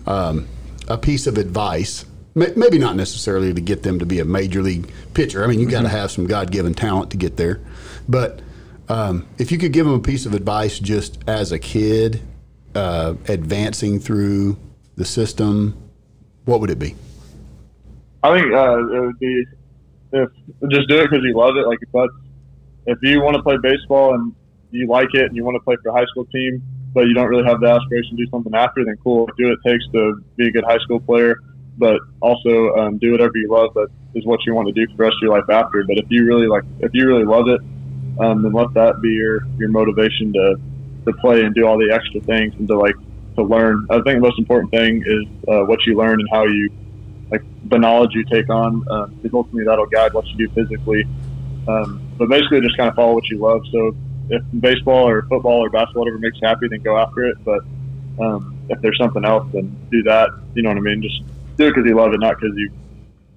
um, 0.07 0.47
a 0.87 0.97
piece 0.97 1.27
of 1.27 1.37
advice? 1.37 2.05
Maybe 2.33 2.77
not 2.77 2.97
necessarily 2.97 3.53
to 3.53 3.61
get 3.61 3.83
them 3.83 3.99
to 3.99 4.05
be 4.05 4.19
a 4.19 4.25
major 4.25 4.61
league 4.61 4.91
pitcher. 5.13 5.43
I 5.43 5.47
mean, 5.47 5.59
you 5.59 5.69
got 5.69 5.83
to 5.83 5.89
have 5.89 6.11
some 6.11 6.27
God 6.27 6.51
given 6.51 6.73
talent 6.73 7.11
to 7.11 7.17
get 7.17 7.37
there. 7.37 7.61
But 8.09 8.41
um, 8.89 9.25
if 9.37 9.51
you 9.53 9.57
could 9.57 9.71
give 9.71 9.85
them 9.85 9.95
a 9.95 10.01
piece 10.01 10.25
of 10.25 10.33
advice 10.33 10.77
just 10.77 11.17
as 11.27 11.53
a 11.53 11.59
kid, 11.59 12.21
uh, 12.75 13.15
advancing 13.29 13.99
through 13.99 14.57
the 14.97 15.05
system, 15.05 15.77
what 16.43 16.59
would 16.59 16.69
it 16.69 16.79
be? 16.79 16.95
I 18.21 18.37
think 18.37 18.53
uh, 18.53 18.79
it 18.79 18.99
would 18.99 19.19
be 19.19 19.45
if 20.11 20.29
just 20.69 20.89
do 20.89 20.99
it 20.99 21.09
because 21.09 21.23
you 21.23 21.35
love 21.35 21.55
it. 21.57 21.67
Like 21.67 21.79
if 21.81 21.89
that's 21.93 22.11
if 22.85 22.97
you 23.01 23.21
want 23.21 23.35
to 23.35 23.43
play 23.43 23.57
baseball 23.61 24.13
and 24.13 24.33
you 24.71 24.87
like 24.87 25.13
it 25.13 25.25
and 25.25 25.35
you 25.35 25.43
want 25.43 25.55
to 25.55 25.63
play 25.63 25.75
for 25.81 25.89
a 25.89 25.93
high 25.93 26.05
school 26.05 26.25
team, 26.25 26.61
but 26.95 27.07
you 27.07 27.13
don't 27.13 27.27
really 27.27 27.43
have 27.43 27.59
the 27.59 27.67
aspiration 27.67 28.15
to 28.15 28.25
do 28.25 28.31
something 28.31 28.55
after, 28.55 28.85
then 28.85 28.95
cool. 29.03 29.27
Do 29.37 29.49
what 29.49 29.59
it 29.59 29.69
takes 29.69 29.85
to 29.91 30.23
be 30.37 30.47
a 30.47 30.51
good 30.51 30.63
high 30.63 30.79
school 30.79 31.01
player, 31.01 31.35
but 31.77 31.99
also 32.21 32.73
um, 32.75 32.97
do 32.97 33.11
whatever 33.11 33.33
you 33.35 33.51
love 33.51 33.73
that 33.73 33.89
is 34.15 34.25
what 34.25 34.39
you 34.45 34.55
want 34.55 34.69
to 34.69 34.73
do 34.73 34.89
for 34.91 34.97
the 34.97 35.03
rest 35.03 35.15
of 35.17 35.23
your 35.23 35.37
life 35.37 35.49
after. 35.49 35.83
But 35.85 35.97
if 35.97 36.05
you 36.09 36.25
really 36.25 36.47
like, 36.47 36.63
if 36.79 36.91
you 36.93 37.05
really 37.05 37.25
love 37.25 37.49
it, 37.49 37.59
um, 38.23 38.43
then 38.43 38.53
let 38.53 38.73
that 38.75 39.01
be 39.01 39.09
your 39.09 39.45
your 39.57 39.67
motivation 39.69 40.31
to 40.33 40.55
to 41.05 41.13
play 41.19 41.43
and 41.43 41.53
do 41.53 41.67
all 41.67 41.77
the 41.77 41.93
extra 41.93 42.21
things 42.21 42.55
and 42.57 42.67
to 42.69 42.79
like 42.79 42.95
to 43.35 43.43
learn. 43.43 43.85
I 43.89 43.95
think 43.95 44.15
the 44.15 44.21
most 44.21 44.39
important 44.39 44.71
thing 44.71 45.03
is 45.05 45.25
uh, 45.49 45.65
what 45.65 45.85
you 45.85 45.97
learn 45.97 46.21
and 46.21 46.29
how 46.31 46.45
you 46.45 46.71
like 47.29 47.43
the 47.65 47.77
knowledge 47.77 48.11
you 48.13 48.23
take 48.23 48.49
on. 48.49 48.85
Uh, 48.89 49.07
because 49.07 49.33
ultimately 49.33 49.65
that'll 49.65 49.85
guide 49.87 50.13
what 50.13 50.25
you 50.27 50.47
do 50.47 50.53
physically. 50.53 51.03
Um, 51.67 52.01
but 52.17 52.29
basically, 52.29 52.61
just 52.61 52.77
kind 52.77 52.87
of 52.87 52.95
follow 52.95 53.15
what 53.15 53.27
you 53.27 53.39
love. 53.39 53.63
So 53.69 53.93
if 54.29 54.41
baseball 54.59 55.07
or 55.07 55.23
football 55.29 55.63
or 55.63 55.69
basketball, 55.69 56.03
whatever 56.03 56.19
makes 56.19 56.37
you 56.41 56.47
happy, 56.47 56.67
then 56.69 56.81
go 56.83 56.97
after 56.97 57.25
it. 57.25 57.37
But 57.43 57.61
um, 58.23 58.57
if 58.69 58.79
there's 58.81 58.97
something 58.97 59.25
else, 59.25 59.47
then 59.53 59.77
do 59.91 60.03
that. 60.03 60.29
You 60.53 60.63
know 60.63 60.69
what 60.69 60.77
I 60.77 60.81
mean? 60.81 61.01
Just 61.01 61.21
do 61.57 61.67
it 61.67 61.75
because 61.75 61.87
you 61.87 61.95
love 61.95 62.13
it, 62.13 62.19
not 62.19 62.35
because 62.39 62.55
you 62.55 62.69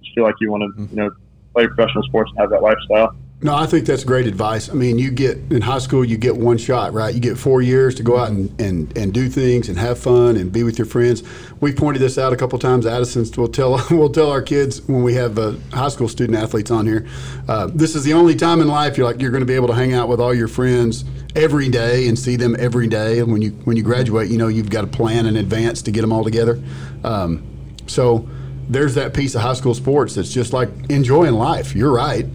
just 0.03 0.14
feel 0.14 0.24
like 0.24 0.34
you 0.41 0.51
want 0.51 0.62
to, 0.62 0.82
you 0.82 0.97
know, 0.97 1.11
play 1.55 1.66
professional 1.66 2.03
sports 2.05 2.30
and 2.34 2.41
have 2.41 2.51
that 2.51 2.62
lifestyle. 2.62 3.14
No, 3.41 3.55
I 3.55 3.66
think 3.66 3.86
that's 3.86 4.03
great 4.03 4.26
advice. 4.26 4.68
I 4.68 4.72
mean, 4.72 4.99
you 4.99 5.12
get 5.12 5.39
in 5.51 5.62
high 5.62 5.78
school, 5.78 6.05
you 6.05 6.16
get 6.16 6.36
one 6.36 6.59
shot, 6.59 6.93
right? 6.93 7.14
You 7.14 7.20
get 7.20 7.39
four 7.39 7.62
years 7.62 7.95
to 7.95 8.03
go 8.03 8.18
out 8.18 8.30
and, 8.30 8.61
and, 8.61 8.99
and 8.99 9.14
do 9.14 9.28
things 9.28 9.68
and 9.68 9.78
have 9.78 9.97
fun 9.97 10.36
and 10.36 10.51
be 10.51 10.64
with 10.64 10.76
your 10.76 10.89
friends. 10.89 11.22
We 11.61 11.72
pointed 11.72 12.01
this 12.01 12.18
out 12.18 12.32
a 12.32 12.36
couple 12.36 12.59
times. 12.59 12.84
Addison's 12.84 13.39
will 13.39 13.47
tell 13.47 13.80
we'll 13.93 14.11
tell 14.11 14.28
our 14.32 14.43
kids 14.43 14.82
when 14.89 15.05
we 15.05 15.14
have 15.14 15.39
uh, 15.39 15.53
high 15.72 15.89
school 15.89 16.09
student 16.09 16.36
athletes 16.36 16.72
on 16.72 16.84
here. 16.84 17.07
Uh, 17.47 17.68
this 17.72 17.95
is 17.95 18.03
the 18.03 18.12
only 18.12 18.34
time 18.34 18.61
in 18.61 18.66
life 18.66 18.99
you're 18.99 19.07
like 19.07 19.20
you're 19.20 19.30
going 19.30 19.43
to 19.43 19.47
be 19.47 19.55
able 19.55 19.68
to 19.68 19.74
hang 19.74 19.95
out 19.95 20.09
with 20.09 20.20
all 20.20 20.34
your 20.34 20.49
friends 20.49 21.05
every 21.36 21.68
day 21.68 22.09
and 22.09 22.18
see 22.18 22.34
them 22.34 22.57
every 22.59 22.89
day. 22.89 23.20
And 23.20 23.30
when 23.30 23.41
you 23.41 23.51
when 23.62 23.76
you 23.76 23.84
graduate, 23.84 24.30
you 24.30 24.39
know 24.39 24.49
you've 24.49 24.70
got 24.70 24.82
a 24.82 24.89
plan 24.89 25.26
in 25.26 25.36
advance 25.36 25.80
to 25.82 25.93
get 25.93 26.01
them 26.01 26.12
all 26.12 26.24
together. 26.24 26.61
Um, 27.05 27.47
so 27.86 28.28
there's 28.68 28.97
that 28.97 29.14
piece 29.14 29.36
of 29.36 29.43
high 29.43 29.55
school 29.55 29.74
sports 29.74 30.16
that's 30.16 30.32
just 30.32 30.53
like 30.53 30.70
enjoying 30.89 31.34
life. 31.34 31.76
You're 31.76 31.95
right. 31.95 32.26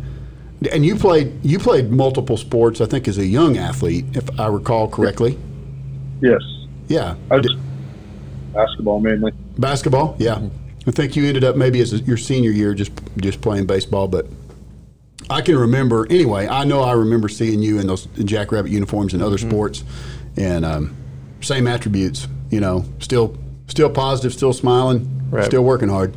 And 0.72 0.86
you 0.86 0.95
played 0.95 1.34
you 1.43 1.59
played 1.59 1.91
multiple 1.91 2.38
sports, 2.38 2.80
I 2.82 2.86
think, 2.86 3.07
as 3.07 3.18
a 3.18 3.26
young 3.26 3.57
athlete, 3.57 4.05
if 4.14 4.28
I 4.39 4.47
recall 4.47 4.88
correctly. 4.88 5.38
Yes, 6.22 6.41
Yeah, 6.88 7.16
I 7.30 7.39
just 7.39 7.55
basketball 8.53 8.99
mainly. 9.01 9.34
basketball. 9.57 10.16
Yeah, 10.20 10.41
I 10.88 10.91
think 10.91 11.16
you 11.16 11.26
ended 11.26 11.43
up 11.43 11.55
maybe 11.57 11.82
as 11.82 11.91
a, 11.93 11.97
your 11.97 12.18
senior 12.18 12.51
year 12.51 12.74
just 12.74 12.91
just 13.18 13.41
playing 13.41 13.66
baseball, 13.66 14.07
but 14.07 14.28
I 15.30 15.41
can 15.41 15.57
remember 15.57 16.07
anyway. 16.09 16.47
I 16.47 16.64
know 16.64 16.82
I 16.82 16.93
remember 16.93 17.28
seeing 17.30 17.61
you 17.61 17.80
in 17.80 17.88
those 17.88 18.05
Jackrabbit 18.24 18.72
uniforms 18.72 19.14
and 19.14 19.22
other 19.22 19.38
sports, 19.38 19.84
and 20.38 20.64
um, 20.64 20.95
same 21.41 21.68
attributes. 21.68 22.28
You 22.51 22.61
know, 22.61 22.86
still 22.99 23.36
still 23.68 23.89
positive, 23.89 24.32
still 24.34 24.53
smiling, 24.53 25.09
Right. 25.30 25.45
still 25.45 25.64
working 25.64 25.89
hard. 25.89 26.16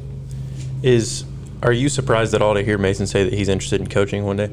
Is 0.82 1.24
are 1.62 1.72
you 1.72 1.88
surprised 1.88 2.34
at 2.34 2.42
all 2.42 2.54
to 2.54 2.62
hear 2.62 2.78
Mason 2.78 3.07
say 3.07 3.24
that 3.24 3.32
he's 3.32 3.48
interested 3.48 3.80
in 3.80 3.86
coaching 3.88 4.24
one 4.24 4.36
day? 4.36 4.50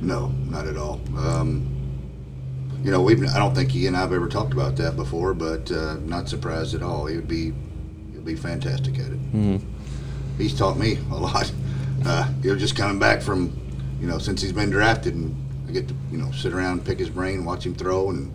No, 0.00 0.28
not 0.48 0.66
at 0.66 0.76
all. 0.76 1.00
Um, 1.16 1.66
you 2.82 2.90
know, 2.90 3.02
we've, 3.02 3.22
I 3.24 3.38
don't 3.38 3.54
think 3.54 3.70
he 3.70 3.86
and 3.86 3.96
I've 3.96 4.12
ever 4.12 4.28
talked 4.28 4.52
about 4.52 4.76
that 4.76 4.96
before, 4.96 5.34
but 5.34 5.70
uh, 5.70 5.94
not 5.96 6.28
surprised 6.28 6.74
at 6.74 6.82
all. 6.82 7.06
He 7.06 7.16
would 7.16 7.28
be, 7.28 7.52
he'd 8.12 8.24
be 8.24 8.36
fantastic 8.36 8.98
at 8.98 9.10
it. 9.12 9.60
He's 10.38 10.56
taught 10.56 10.78
me 10.78 10.98
a 11.10 11.16
lot. 11.16 11.52
Uh, 12.06 12.30
you 12.42 12.52
know, 12.52 12.58
just 12.58 12.76
coming 12.76 12.98
back 12.98 13.20
from, 13.20 13.54
you 14.00 14.06
know, 14.06 14.18
since 14.18 14.40
he's 14.40 14.52
been 14.52 14.70
drafted, 14.70 15.14
and 15.14 15.36
I 15.68 15.72
get 15.72 15.88
to, 15.88 15.94
you 16.10 16.16
know, 16.16 16.30
sit 16.32 16.54
around, 16.54 16.78
and 16.78 16.86
pick 16.86 16.98
his 16.98 17.10
brain, 17.10 17.44
watch 17.44 17.66
him 17.66 17.74
throw, 17.74 18.08
and 18.08 18.32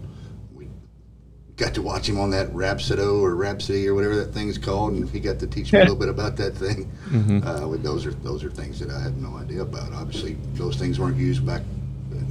got 1.57 1.73
to 1.73 1.81
watch 1.81 2.07
him 2.09 2.19
on 2.19 2.31
that 2.31 2.49
Rapsodo 2.51 3.21
or 3.21 3.33
Rhapsody 3.35 3.87
or 3.87 3.93
whatever 3.95 4.15
that 4.17 4.33
thing's 4.33 4.57
called, 4.57 4.93
and 4.93 5.09
he 5.09 5.19
got 5.19 5.39
to 5.39 5.47
teach 5.47 5.71
me 5.71 5.79
a 5.79 5.81
little 5.83 5.95
bit 5.95 6.09
about 6.09 6.35
that 6.37 6.51
thing. 6.55 6.91
Uh, 7.45 7.67
with 7.67 7.81
those 7.83 8.05
are 8.05 8.11
those 8.15 8.43
are 8.43 8.49
things 8.51 8.79
that 8.79 8.89
I 8.89 8.99
had 9.01 9.21
no 9.21 9.37
idea 9.37 9.61
about. 9.61 9.93
Obviously, 9.93 10.37
those 10.53 10.75
things 10.75 10.99
weren't 10.99 11.17
used 11.17 11.45
back 11.45 11.61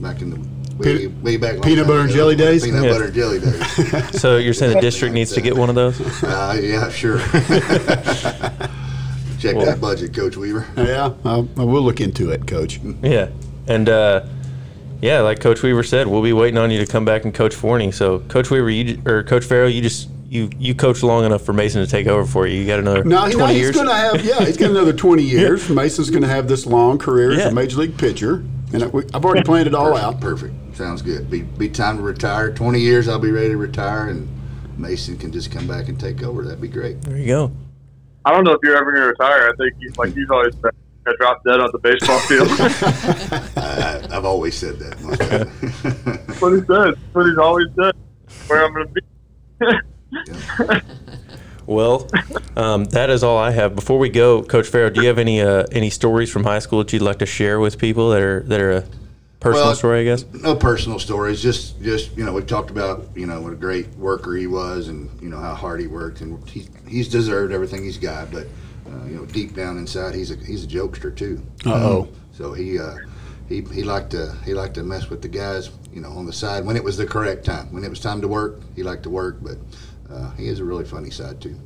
back 0.01 0.21
in 0.23 0.31
the 0.31 0.37
way, 0.77 0.99
Peanut- 0.99 1.23
way 1.23 1.37
back. 1.37 1.63
peanut 1.63 1.79
time 1.79 1.87
butter 1.87 2.01
and 2.01 2.11
jelly 2.11 2.37
days? 2.37 2.65
Peanut 2.65 2.83
Yeah. 2.85 2.91
butter 2.91 3.05
and 3.05 3.15
jelly 3.15 3.39
days. 3.41 4.21
So 4.21 4.37
you're 4.39 4.55
saying 4.55 4.75
the 4.75 4.81
district 4.81 5.15
needs 5.15 5.33
to 5.33 5.41
get 5.41 5.57
one 5.57 5.69
of 5.69 5.75
those? 5.75 6.01
uh, 6.25 6.59
yeah, 6.61 6.91
sure. 6.91 7.19
Check 9.39 9.57
Well- 9.57 9.67
that 9.67 9.79
budget, 9.81 10.15
Coach 10.15 10.37
Weaver. 10.37 10.67
Yeah, 10.77 11.13
I, 11.25 11.35
I 11.57 11.65
will 11.65 11.83
look 11.83 12.01
into 12.01 12.31
it, 12.31 12.47
Coach. 12.47 12.81
Yeah, 13.03 13.29
and 13.69 13.89
uh, 13.89 14.25
yeah, 15.05 15.21
like 15.21 15.39
Coach 15.41 15.63
Weaver 15.63 15.83
said, 15.83 16.07
we'll 16.07 16.23
be 16.23 16.33
waiting 16.33 16.57
on 16.57 16.71
you 16.71 16.79
to 16.85 16.91
come 16.91 17.05
back 17.05 17.25
and 17.25 17.35
coach 17.35 17.55
Forney. 17.55 17.93
So 17.93 18.21
Coach 18.21 18.51
Weaver, 18.51 18.71
you 18.71 19.03
or 19.07 19.23
Coach 19.23 19.45
Farrow, 19.45 19.67
you 19.67 19.83
just 19.83 20.09
you 20.29 20.49
you 20.59 20.75
coached 20.75 21.03
long 21.03 21.25
enough 21.27 21.43
for 21.43 21.53
Mason 21.53 21.85
to 21.85 21.91
take 21.91 22.07
over 22.07 22.25
for 22.25 22.47
you. 22.47 22.59
You 22.61 22.67
got 22.67 22.79
another 22.79 23.05
No, 23.05 23.25
he- 23.27 23.33
no, 23.33 23.39
twenty 23.39 23.53
he's 23.55 23.63
years. 23.65 23.75
going 23.77 23.89
to 23.89 23.95
have 23.95 24.25
yeah, 24.25 24.41
he's 24.45 24.57
got 24.57 24.71
another 24.71 24.95
twenty 24.95 25.23
years. 25.37 25.69
Mason's 25.69 26.09
going 26.09 26.23
to 26.23 26.29
have 26.29 26.49
this 26.49 26.65
long 26.65 26.97
career 26.99 27.33
as 27.33 27.45
a 27.45 27.51
major 27.53 27.77
league 27.81 27.99
pitcher, 27.99 28.45
and 28.73 28.83
I, 28.85 28.87
we- 28.87 29.05
I've 29.13 29.25
already 29.25 29.43
planned 29.43 29.67
it 29.69 29.75
all 29.75 29.91
Perfect, 29.93 30.05
out. 30.07 30.21
Perfect. 30.21 30.55
Sounds 30.77 31.03
good. 31.03 31.29
Be 31.31 31.43
be 31.43 31.69
time 31.69 31.99
to 31.99 32.03
retire. 32.03 32.51
Twenty 32.53 32.81
years, 32.81 33.07
I'll 33.07 33.19
be 33.19 33.31
ready 33.31 33.51
to 33.51 33.57
retire, 33.59 34.09
and 34.09 34.27
Mason 34.79 35.17
can 35.19 35.31
just 35.31 35.53
come 35.53 35.67
back 35.69 35.89
and 35.89 36.01
take 36.01 36.23
over. 36.23 36.43
That'd 36.43 36.61
be 36.63 36.69
great. 36.69 37.03
there 37.03 37.17
you 37.19 37.27
go. 37.27 37.53
I 38.25 38.33
don't 38.33 38.43
know 38.45 38.53
if 38.53 38.61
you're 38.63 38.75
ever 38.77 38.91
going 38.91 39.03
to 39.03 39.09
retire. 39.09 39.51
I 39.53 39.57
think, 39.57 39.75
you, 39.79 39.93
like 39.99 40.17
you've 40.17 40.31
always 40.31 40.55
said, 40.63 40.73
I 41.07 41.13
dropped 41.19 41.45
dead 41.45 41.61
on 41.61 41.69
the 41.73 41.79
baseball 41.79 42.19
field. 42.21 42.49
I, 42.51 43.51
I- 43.57 44.17
I've 44.17 44.25
always 44.25 44.57
said 44.57 44.79
that. 44.79 45.01
my 45.03 45.15
what 46.39 46.53
he 46.53 46.61
said. 46.67 46.95
What 47.13 47.27
he's 47.27 47.39
always 47.39 47.67
said. 47.77 47.95
Where 48.49 48.65
I'm 48.65 48.73
going 48.75 48.89
to 48.89 48.93
be. 50.81 50.81
Well, 51.67 52.09
um, 52.59 52.85
that 52.87 53.09
is 53.09 53.23
all 53.25 53.39
I 53.39 53.51
have. 53.51 53.75
Before 53.75 53.99
we 53.99 54.11
go, 54.11 54.43
Coach 54.43 54.69
Farrow, 54.69 54.91
do 54.91 55.01
you 55.01 55.09
have 55.09 55.19
any 55.19 55.41
uh, 55.41 55.65
any 55.73 55.89
stories 55.89 56.31
from 56.31 56.45
high 56.45 56.59
school 56.59 56.81
that 56.81 56.93
you'd 56.93 57.01
like 57.01 57.21
to 57.21 57.27
share 57.27 57.59
with 57.59 57.79
people 57.79 58.11
that 58.11 58.21
are 58.21 58.41
that 58.41 58.61
are 58.61 58.73
a 58.73 58.85
personal 59.41 59.69
Well, 59.69 59.75
story? 59.75 60.01
I 60.01 60.05
guess. 60.05 60.27
no 60.43 60.57
personal 60.57 60.99
stories. 60.99 61.43
Just, 61.43 61.81
just 61.81 62.15
you 62.19 62.25
know, 62.25 62.35
we've 62.35 62.47
talked 62.47 62.69
about 62.69 63.07
you 63.15 63.25
know 63.25 63.41
what 63.41 63.55
a 63.55 63.57
great 63.57 63.89
worker 63.97 64.35
he 64.37 64.47
was, 64.47 64.89
and 64.89 65.09
you 65.23 65.31
know 65.31 65.39
how 65.39 65.55
hard 65.55 65.81
he 65.81 65.87
worked, 65.87 66.21
and 66.21 66.47
he, 66.51 66.69
he's 66.87 67.09
deserved 67.09 67.51
everything 67.51 67.83
he's 67.83 67.97
got. 67.99 68.31
But 68.31 68.47
uh, 68.87 69.05
you 69.07 69.17
know, 69.17 69.27
deep 69.27 69.55
down 69.55 69.79
inside, 69.79 70.15
he's 70.15 70.31
a 70.31 70.37
he's 70.37 70.65
a 70.65 70.67
jokester 70.69 71.15
too. 71.15 71.43
Uh-oh. 71.67 72.09
So 72.33 72.53
he 72.53 72.79
uh, 72.79 72.97
he 73.49 73.63
he 73.63 73.83
liked 73.83 74.11
to 74.11 74.35
he 74.45 74.55
liked 74.55 74.75
to 74.75 74.83
mess 74.83 75.09
with 75.11 75.23
the 75.23 75.29
guys, 75.29 75.71
you 75.93 76.01
know, 76.01 76.11
on 76.11 76.27
the 76.27 76.33
side 76.33 76.65
when 76.65 76.77
it 76.77 76.85
was 76.85 76.97
the 76.97 77.07
correct 77.07 77.45
time. 77.45 77.73
When 77.73 77.85
it 77.85 77.89
was 77.91 78.01
time 78.01 78.21
to 78.21 78.29
work, 78.29 78.61
he 78.77 78.83
liked 78.83 79.03
to 79.05 79.11
work, 79.11 79.39
but 79.43 79.57
uh, 80.13 80.33
he 80.33 80.47
has 80.49 80.61
a 80.61 80.65
really 80.65 80.85
funny 80.85 81.11
side 81.11 81.41
too. 81.41 81.59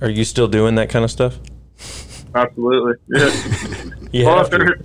Are 0.00 0.10
you 0.10 0.24
still 0.24 0.48
doing 0.48 0.74
that 0.76 0.88
kind 0.90 1.04
of 1.04 1.10
stuff? 1.10 1.38
Absolutely. 2.34 2.94
Yeah. 3.08 3.90
You 4.12 4.24
Well, 4.26 4.38
have 4.38 4.50
to. 4.50 4.56
after- 4.56 4.84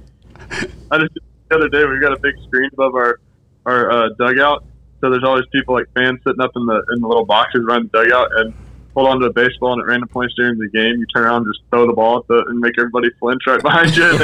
I 0.91 0.97
just 0.99 1.13
the 1.49 1.55
other 1.55 1.69
day 1.69 1.85
we 1.85 1.99
got 1.99 2.13
a 2.13 2.19
big 2.19 2.33
screen 2.47 2.69
above 2.73 2.95
our 2.95 3.19
our 3.65 3.91
uh, 3.91 4.09
dugout, 4.17 4.63
so 5.01 5.09
there's 5.09 5.23
always 5.23 5.45
people 5.51 5.75
like 5.75 5.85
fans 5.95 6.19
sitting 6.25 6.41
up 6.41 6.51
in 6.55 6.65
the 6.65 6.83
in 6.95 7.01
the 7.01 7.07
little 7.07 7.25
boxes 7.25 7.63
around 7.67 7.89
the 7.91 8.03
dugout 8.03 8.29
and 8.39 8.53
hold 8.95 9.07
on 9.07 9.19
to 9.19 9.27
a 9.27 9.33
baseball 9.33 9.73
and 9.73 9.81
at 9.81 9.87
random 9.87 10.09
points 10.09 10.33
during 10.35 10.57
the 10.57 10.69
game 10.69 10.97
you 10.97 11.05
turn 11.13 11.25
around 11.25 11.45
and 11.45 11.53
just 11.53 11.63
throw 11.69 11.87
the 11.87 11.93
ball 11.93 12.19
at 12.19 12.27
the, 12.27 12.43
and 12.47 12.59
make 12.59 12.73
everybody 12.77 13.09
flinch 13.19 13.41
right 13.47 13.61
behind 13.61 13.95
you. 13.95 14.17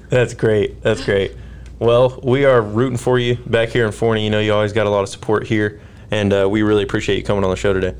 That's 0.08 0.34
great. 0.34 0.82
That's 0.82 1.04
great. 1.04 1.32
Well, 1.78 2.20
we 2.22 2.44
are 2.44 2.60
rooting 2.62 2.98
for 2.98 3.18
you 3.18 3.36
back 3.36 3.70
here 3.70 3.86
in 3.86 3.92
Forney. 3.92 4.24
You 4.24 4.30
know, 4.30 4.40
you 4.40 4.52
always 4.52 4.72
got 4.72 4.86
a 4.86 4.90
lot 4.90 5.02
of 5.02 5.08
support 5.08 5.46
here, 5.46 5.80
and 6.10 6.32
uh, 6.32 6.48
we 6.48 6.62
really 6.62 6.84
appreciate 6.84 7.16
you 7.16 7.24
coming 7.24 7.44
on 7.44 7.50
the 7.50 7.56
show 7.56 7.72
today. 7.72 7.94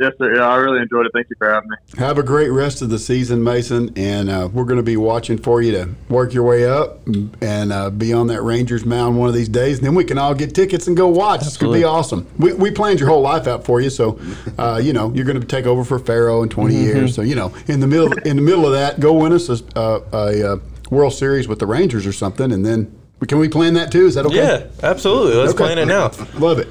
Yes, 0.00 0.14
sir. 0.18 0.34
Yeah, 0.34 0.48
I 0.48 0.56
really 0.56 0.80
enjoyed 0.80 1.04
it. 1.04 1.12
Thank 1.12 1.28
you 1.28 1.36
for 1.38 1.52
having 1.52 1.68
me. 1.68 1.76
Have 1.98 2.16
a 2.16 2.22
great 2.22 2.48
rest 2.48 2.80
of 2.80 2.88
the 2.88 2.98
season, 2.98 3.44
Mason, 3.44 3.92
and 3.96 4.30
uh, 4.30 4.48
we're 4.50 4.64
going 4.64 4.78
to 4.78 4.82
be 4.82 4.96
watching 4.96 5.36
for 5.36 5.60
you 5.60 5.72
to 5.72 5.90
work 6.08 6.32
your 6.32 6.42
way 6.44 6.64
up 6.66 7.00
and 7.42 7.70
uh, 7.70 7.90
be 7.90 8.12
on 8.14 8.28
that 8.28 8.40
Rangers 8.42 8.86
mound 8.86 9.18
one 9.18 9.28
of 9.28 9.34
these 9.34 9.48
days. 9.50 9.76
And 9.76 9.86
then 9.86 9.94
we 9.94 10.04
can 10.04 10.16
all 10.16 10.32
get 10.34 10.54
tickets 10.54 10.86
and 10.86 10.96
go 10.96 11.06
watch. 11.08 11.42
It's 11.46 11.58
going 11.58 11.72
to 11.74 11.78
be 11.78 11.84
awesome. 11.84 12.26
We, 12.38 12.54
we 12.54 12.70
planned 12.70 12.98
your 12.98 13.10
whole 13.10 13.20
life 13.20 13.46
out 13.46 13.64
for 13.66 13.82
you, 13.82 13.90
so 13.90 14.18
uh, 14.58 14.80
you 14.82 14.94
know 14.94 15.12
you're 15.12 15.26
going 15.26 15.38
to 15.40 15.46
take 15.46 15.66
over 15.66 15.84
for 15.84 15.98
Farrow 15.98 16.42
in 16.42 16.48
20 16.48 16.74
Mm-hmm. 16.74 16.82
years. 16.84 17.14
So 17.14 17.20
you 17.20 17.34
know 17.34 17.52
in 17.68 17.80
the 17.80 17.86
middle 17.86 18.12
in 18.20 18.36
the 18.36 18.42
middle 18.42 18.64
of 18.64 18.72
that, 18.72 19.00
go 19.00 19.12
win 19.12 19.32
us 19.34 19.50
a, 19.50 19.62
a, 19.78 20.02
a, 20.12 20.52
uh 20.54 20.56
World 20.90 21.12
Series 21.12 21.46
with 21.46 21.58
the 21.60 21.66
Rangers 21.66 22.06
or 22.06 22.12
something, 22.12 22.50
and 22.50 22.64
then 22.66 22.90
can 23.28 23.38
we 23.38 23.48
plan 23.48 23.74
that 23.74 23.92
too? 23.92 24.06
Is 24.06 24.14
that 24.14 24.24
okay? 24.26 24.36
Yeah, 24.36 24.66
absolutely. 24.82 25.34
Let's 25.34 25.52
Okay. 25.52 25.64
plan 25.64 25.78
it 25.78 25.86
now. 25.86 26.10
Love 26.38 26.58
it. 26.58 26.68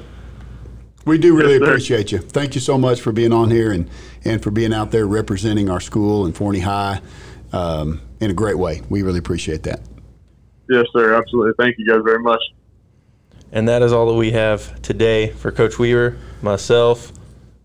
We 1.06 1.18
do 1.18 1.34
really 1.36 1.54
Yes, 1.54 1.62
appreciate 1.62 2.12
you. 2.12 2.18
Thank 2.18 2.54
you 2.54 2.60
so 2.60 2.76
much 2.76 3.00
for 3.00 3.10
being 3.12 3.32
on 3.32 3.50
here 3.50 3.72
and, 3.72 3.88
and 4.24 4.42
for 4.42 4.50
being 4.50 4.72
out 4.74 4.90
there 4.90 5.06
representing 5.06 5.70
our 5.70 5.80
school 5.80 6.26
and 6.26 6.36
Forney 6.36 6.60
High 6.60 7.00
um, 7.52 8.00
in 8.20 8.30
a 8.30 8.34
great 8.34 8.58
way. 8.58 8.82
We 8.90 9.02
really 9.02 9.18
appreciate 9.18 9.62
that. 9.64 9.80
Yes, 10.68 10.84
sir. 10.94 11.14
Absolutely. 11.14 11.52
Thank 11.58 11.76
you 11.78 11.86
guys 11.86 12.00
very 12.04 12.18
much. 12.22 12.40
And 13.52 13.68
that 13.68 13.82
is 13.82 13.92
all 13.92 14.06
that 14.12 14.14
we 14.18 14.30
have 14.32 14.80
today 14.82 15.30
for 15.30 15.50
Coach 15.50 15.78
Weaver, 15.78 16.16
myself, 16.42 17.12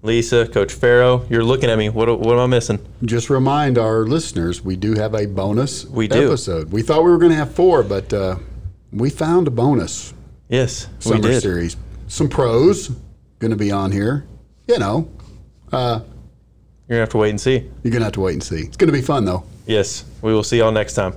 Lisa, 0.02 0.48
Coach 0.48 0.74
Farrow. 0.74 1.26
You're 1.30 1.44
looking 1.44 1.70
at 1.70 1.78
me. 1.78 1.90
What, 1.90 2.20
what 2.20 2.34
am 2.34 2.40
I 2.40 2.48
missing? 2.48 2.80
Just 3.04 3.30
remind 3.30 3.78
our 3.78 4.06
listeners 4.06 4.64
we 4.64 4.76
do 4.76 4.94
have 4.94 5.14
a 5.14 5.28
bonus 5.28 5.86
We 5.86 6.08
do. 6.08 6.26
episode. 6.28 6.72
We 6.72 6.82
thought 6.82 7.04
we 7.04 7.12
were 7.12 7.18
going 7.20 7.32
to 7.32 7.38
have 7.38 7.54
four, 7.54 7.84
but 7.84 8.12
uh, 8.14 8.38
we 8.92 9.10
found 9.12 9.48
a 9.48 9.52
bonus 9.52 10.14
Yes, 10.50 10.88
summer 11.00 11.18
we 11.18 11.22
did. 11.22 11.42
series. 11.42 11.76
Some 12.08 12.30
pros 12.30 12.92
going 13.40 13.52
to 13.52 13.58
be 13.58 13.72
on 13.72 13.92
here. 13.92 14.26
You 14.68 14.80
know, 14.80 15.10
uh, 15.72 16.00
You're 16.00 16.08
going 16.08 16.08
to 16.90 16.96
have 16.98 17.10
to 17.10 17.18
wait 17.18 17.30
and 17.32 17.42
see. 17.42 17.58
you're 17.84 17.92
going 17.92 18.00
to 18.00 18.06
have 18.06 18.14
to 18.14 18.22
wait 18.22 18.34
and 18.34 18.44
see. 18.44 18.62
It's 18.62 18.78
going 18.78 18.88
to 18.92 18.94
be 18.98 19.02
fun, 19.02 19.26
though. 19.26 19.44
Yes, 19.68 20.06
we 20.22 20.34
will 20.34 20.44
see 20.44 20.58
y'all 20.60 20.72
next 20.72 20.94
time. 20.94 21.14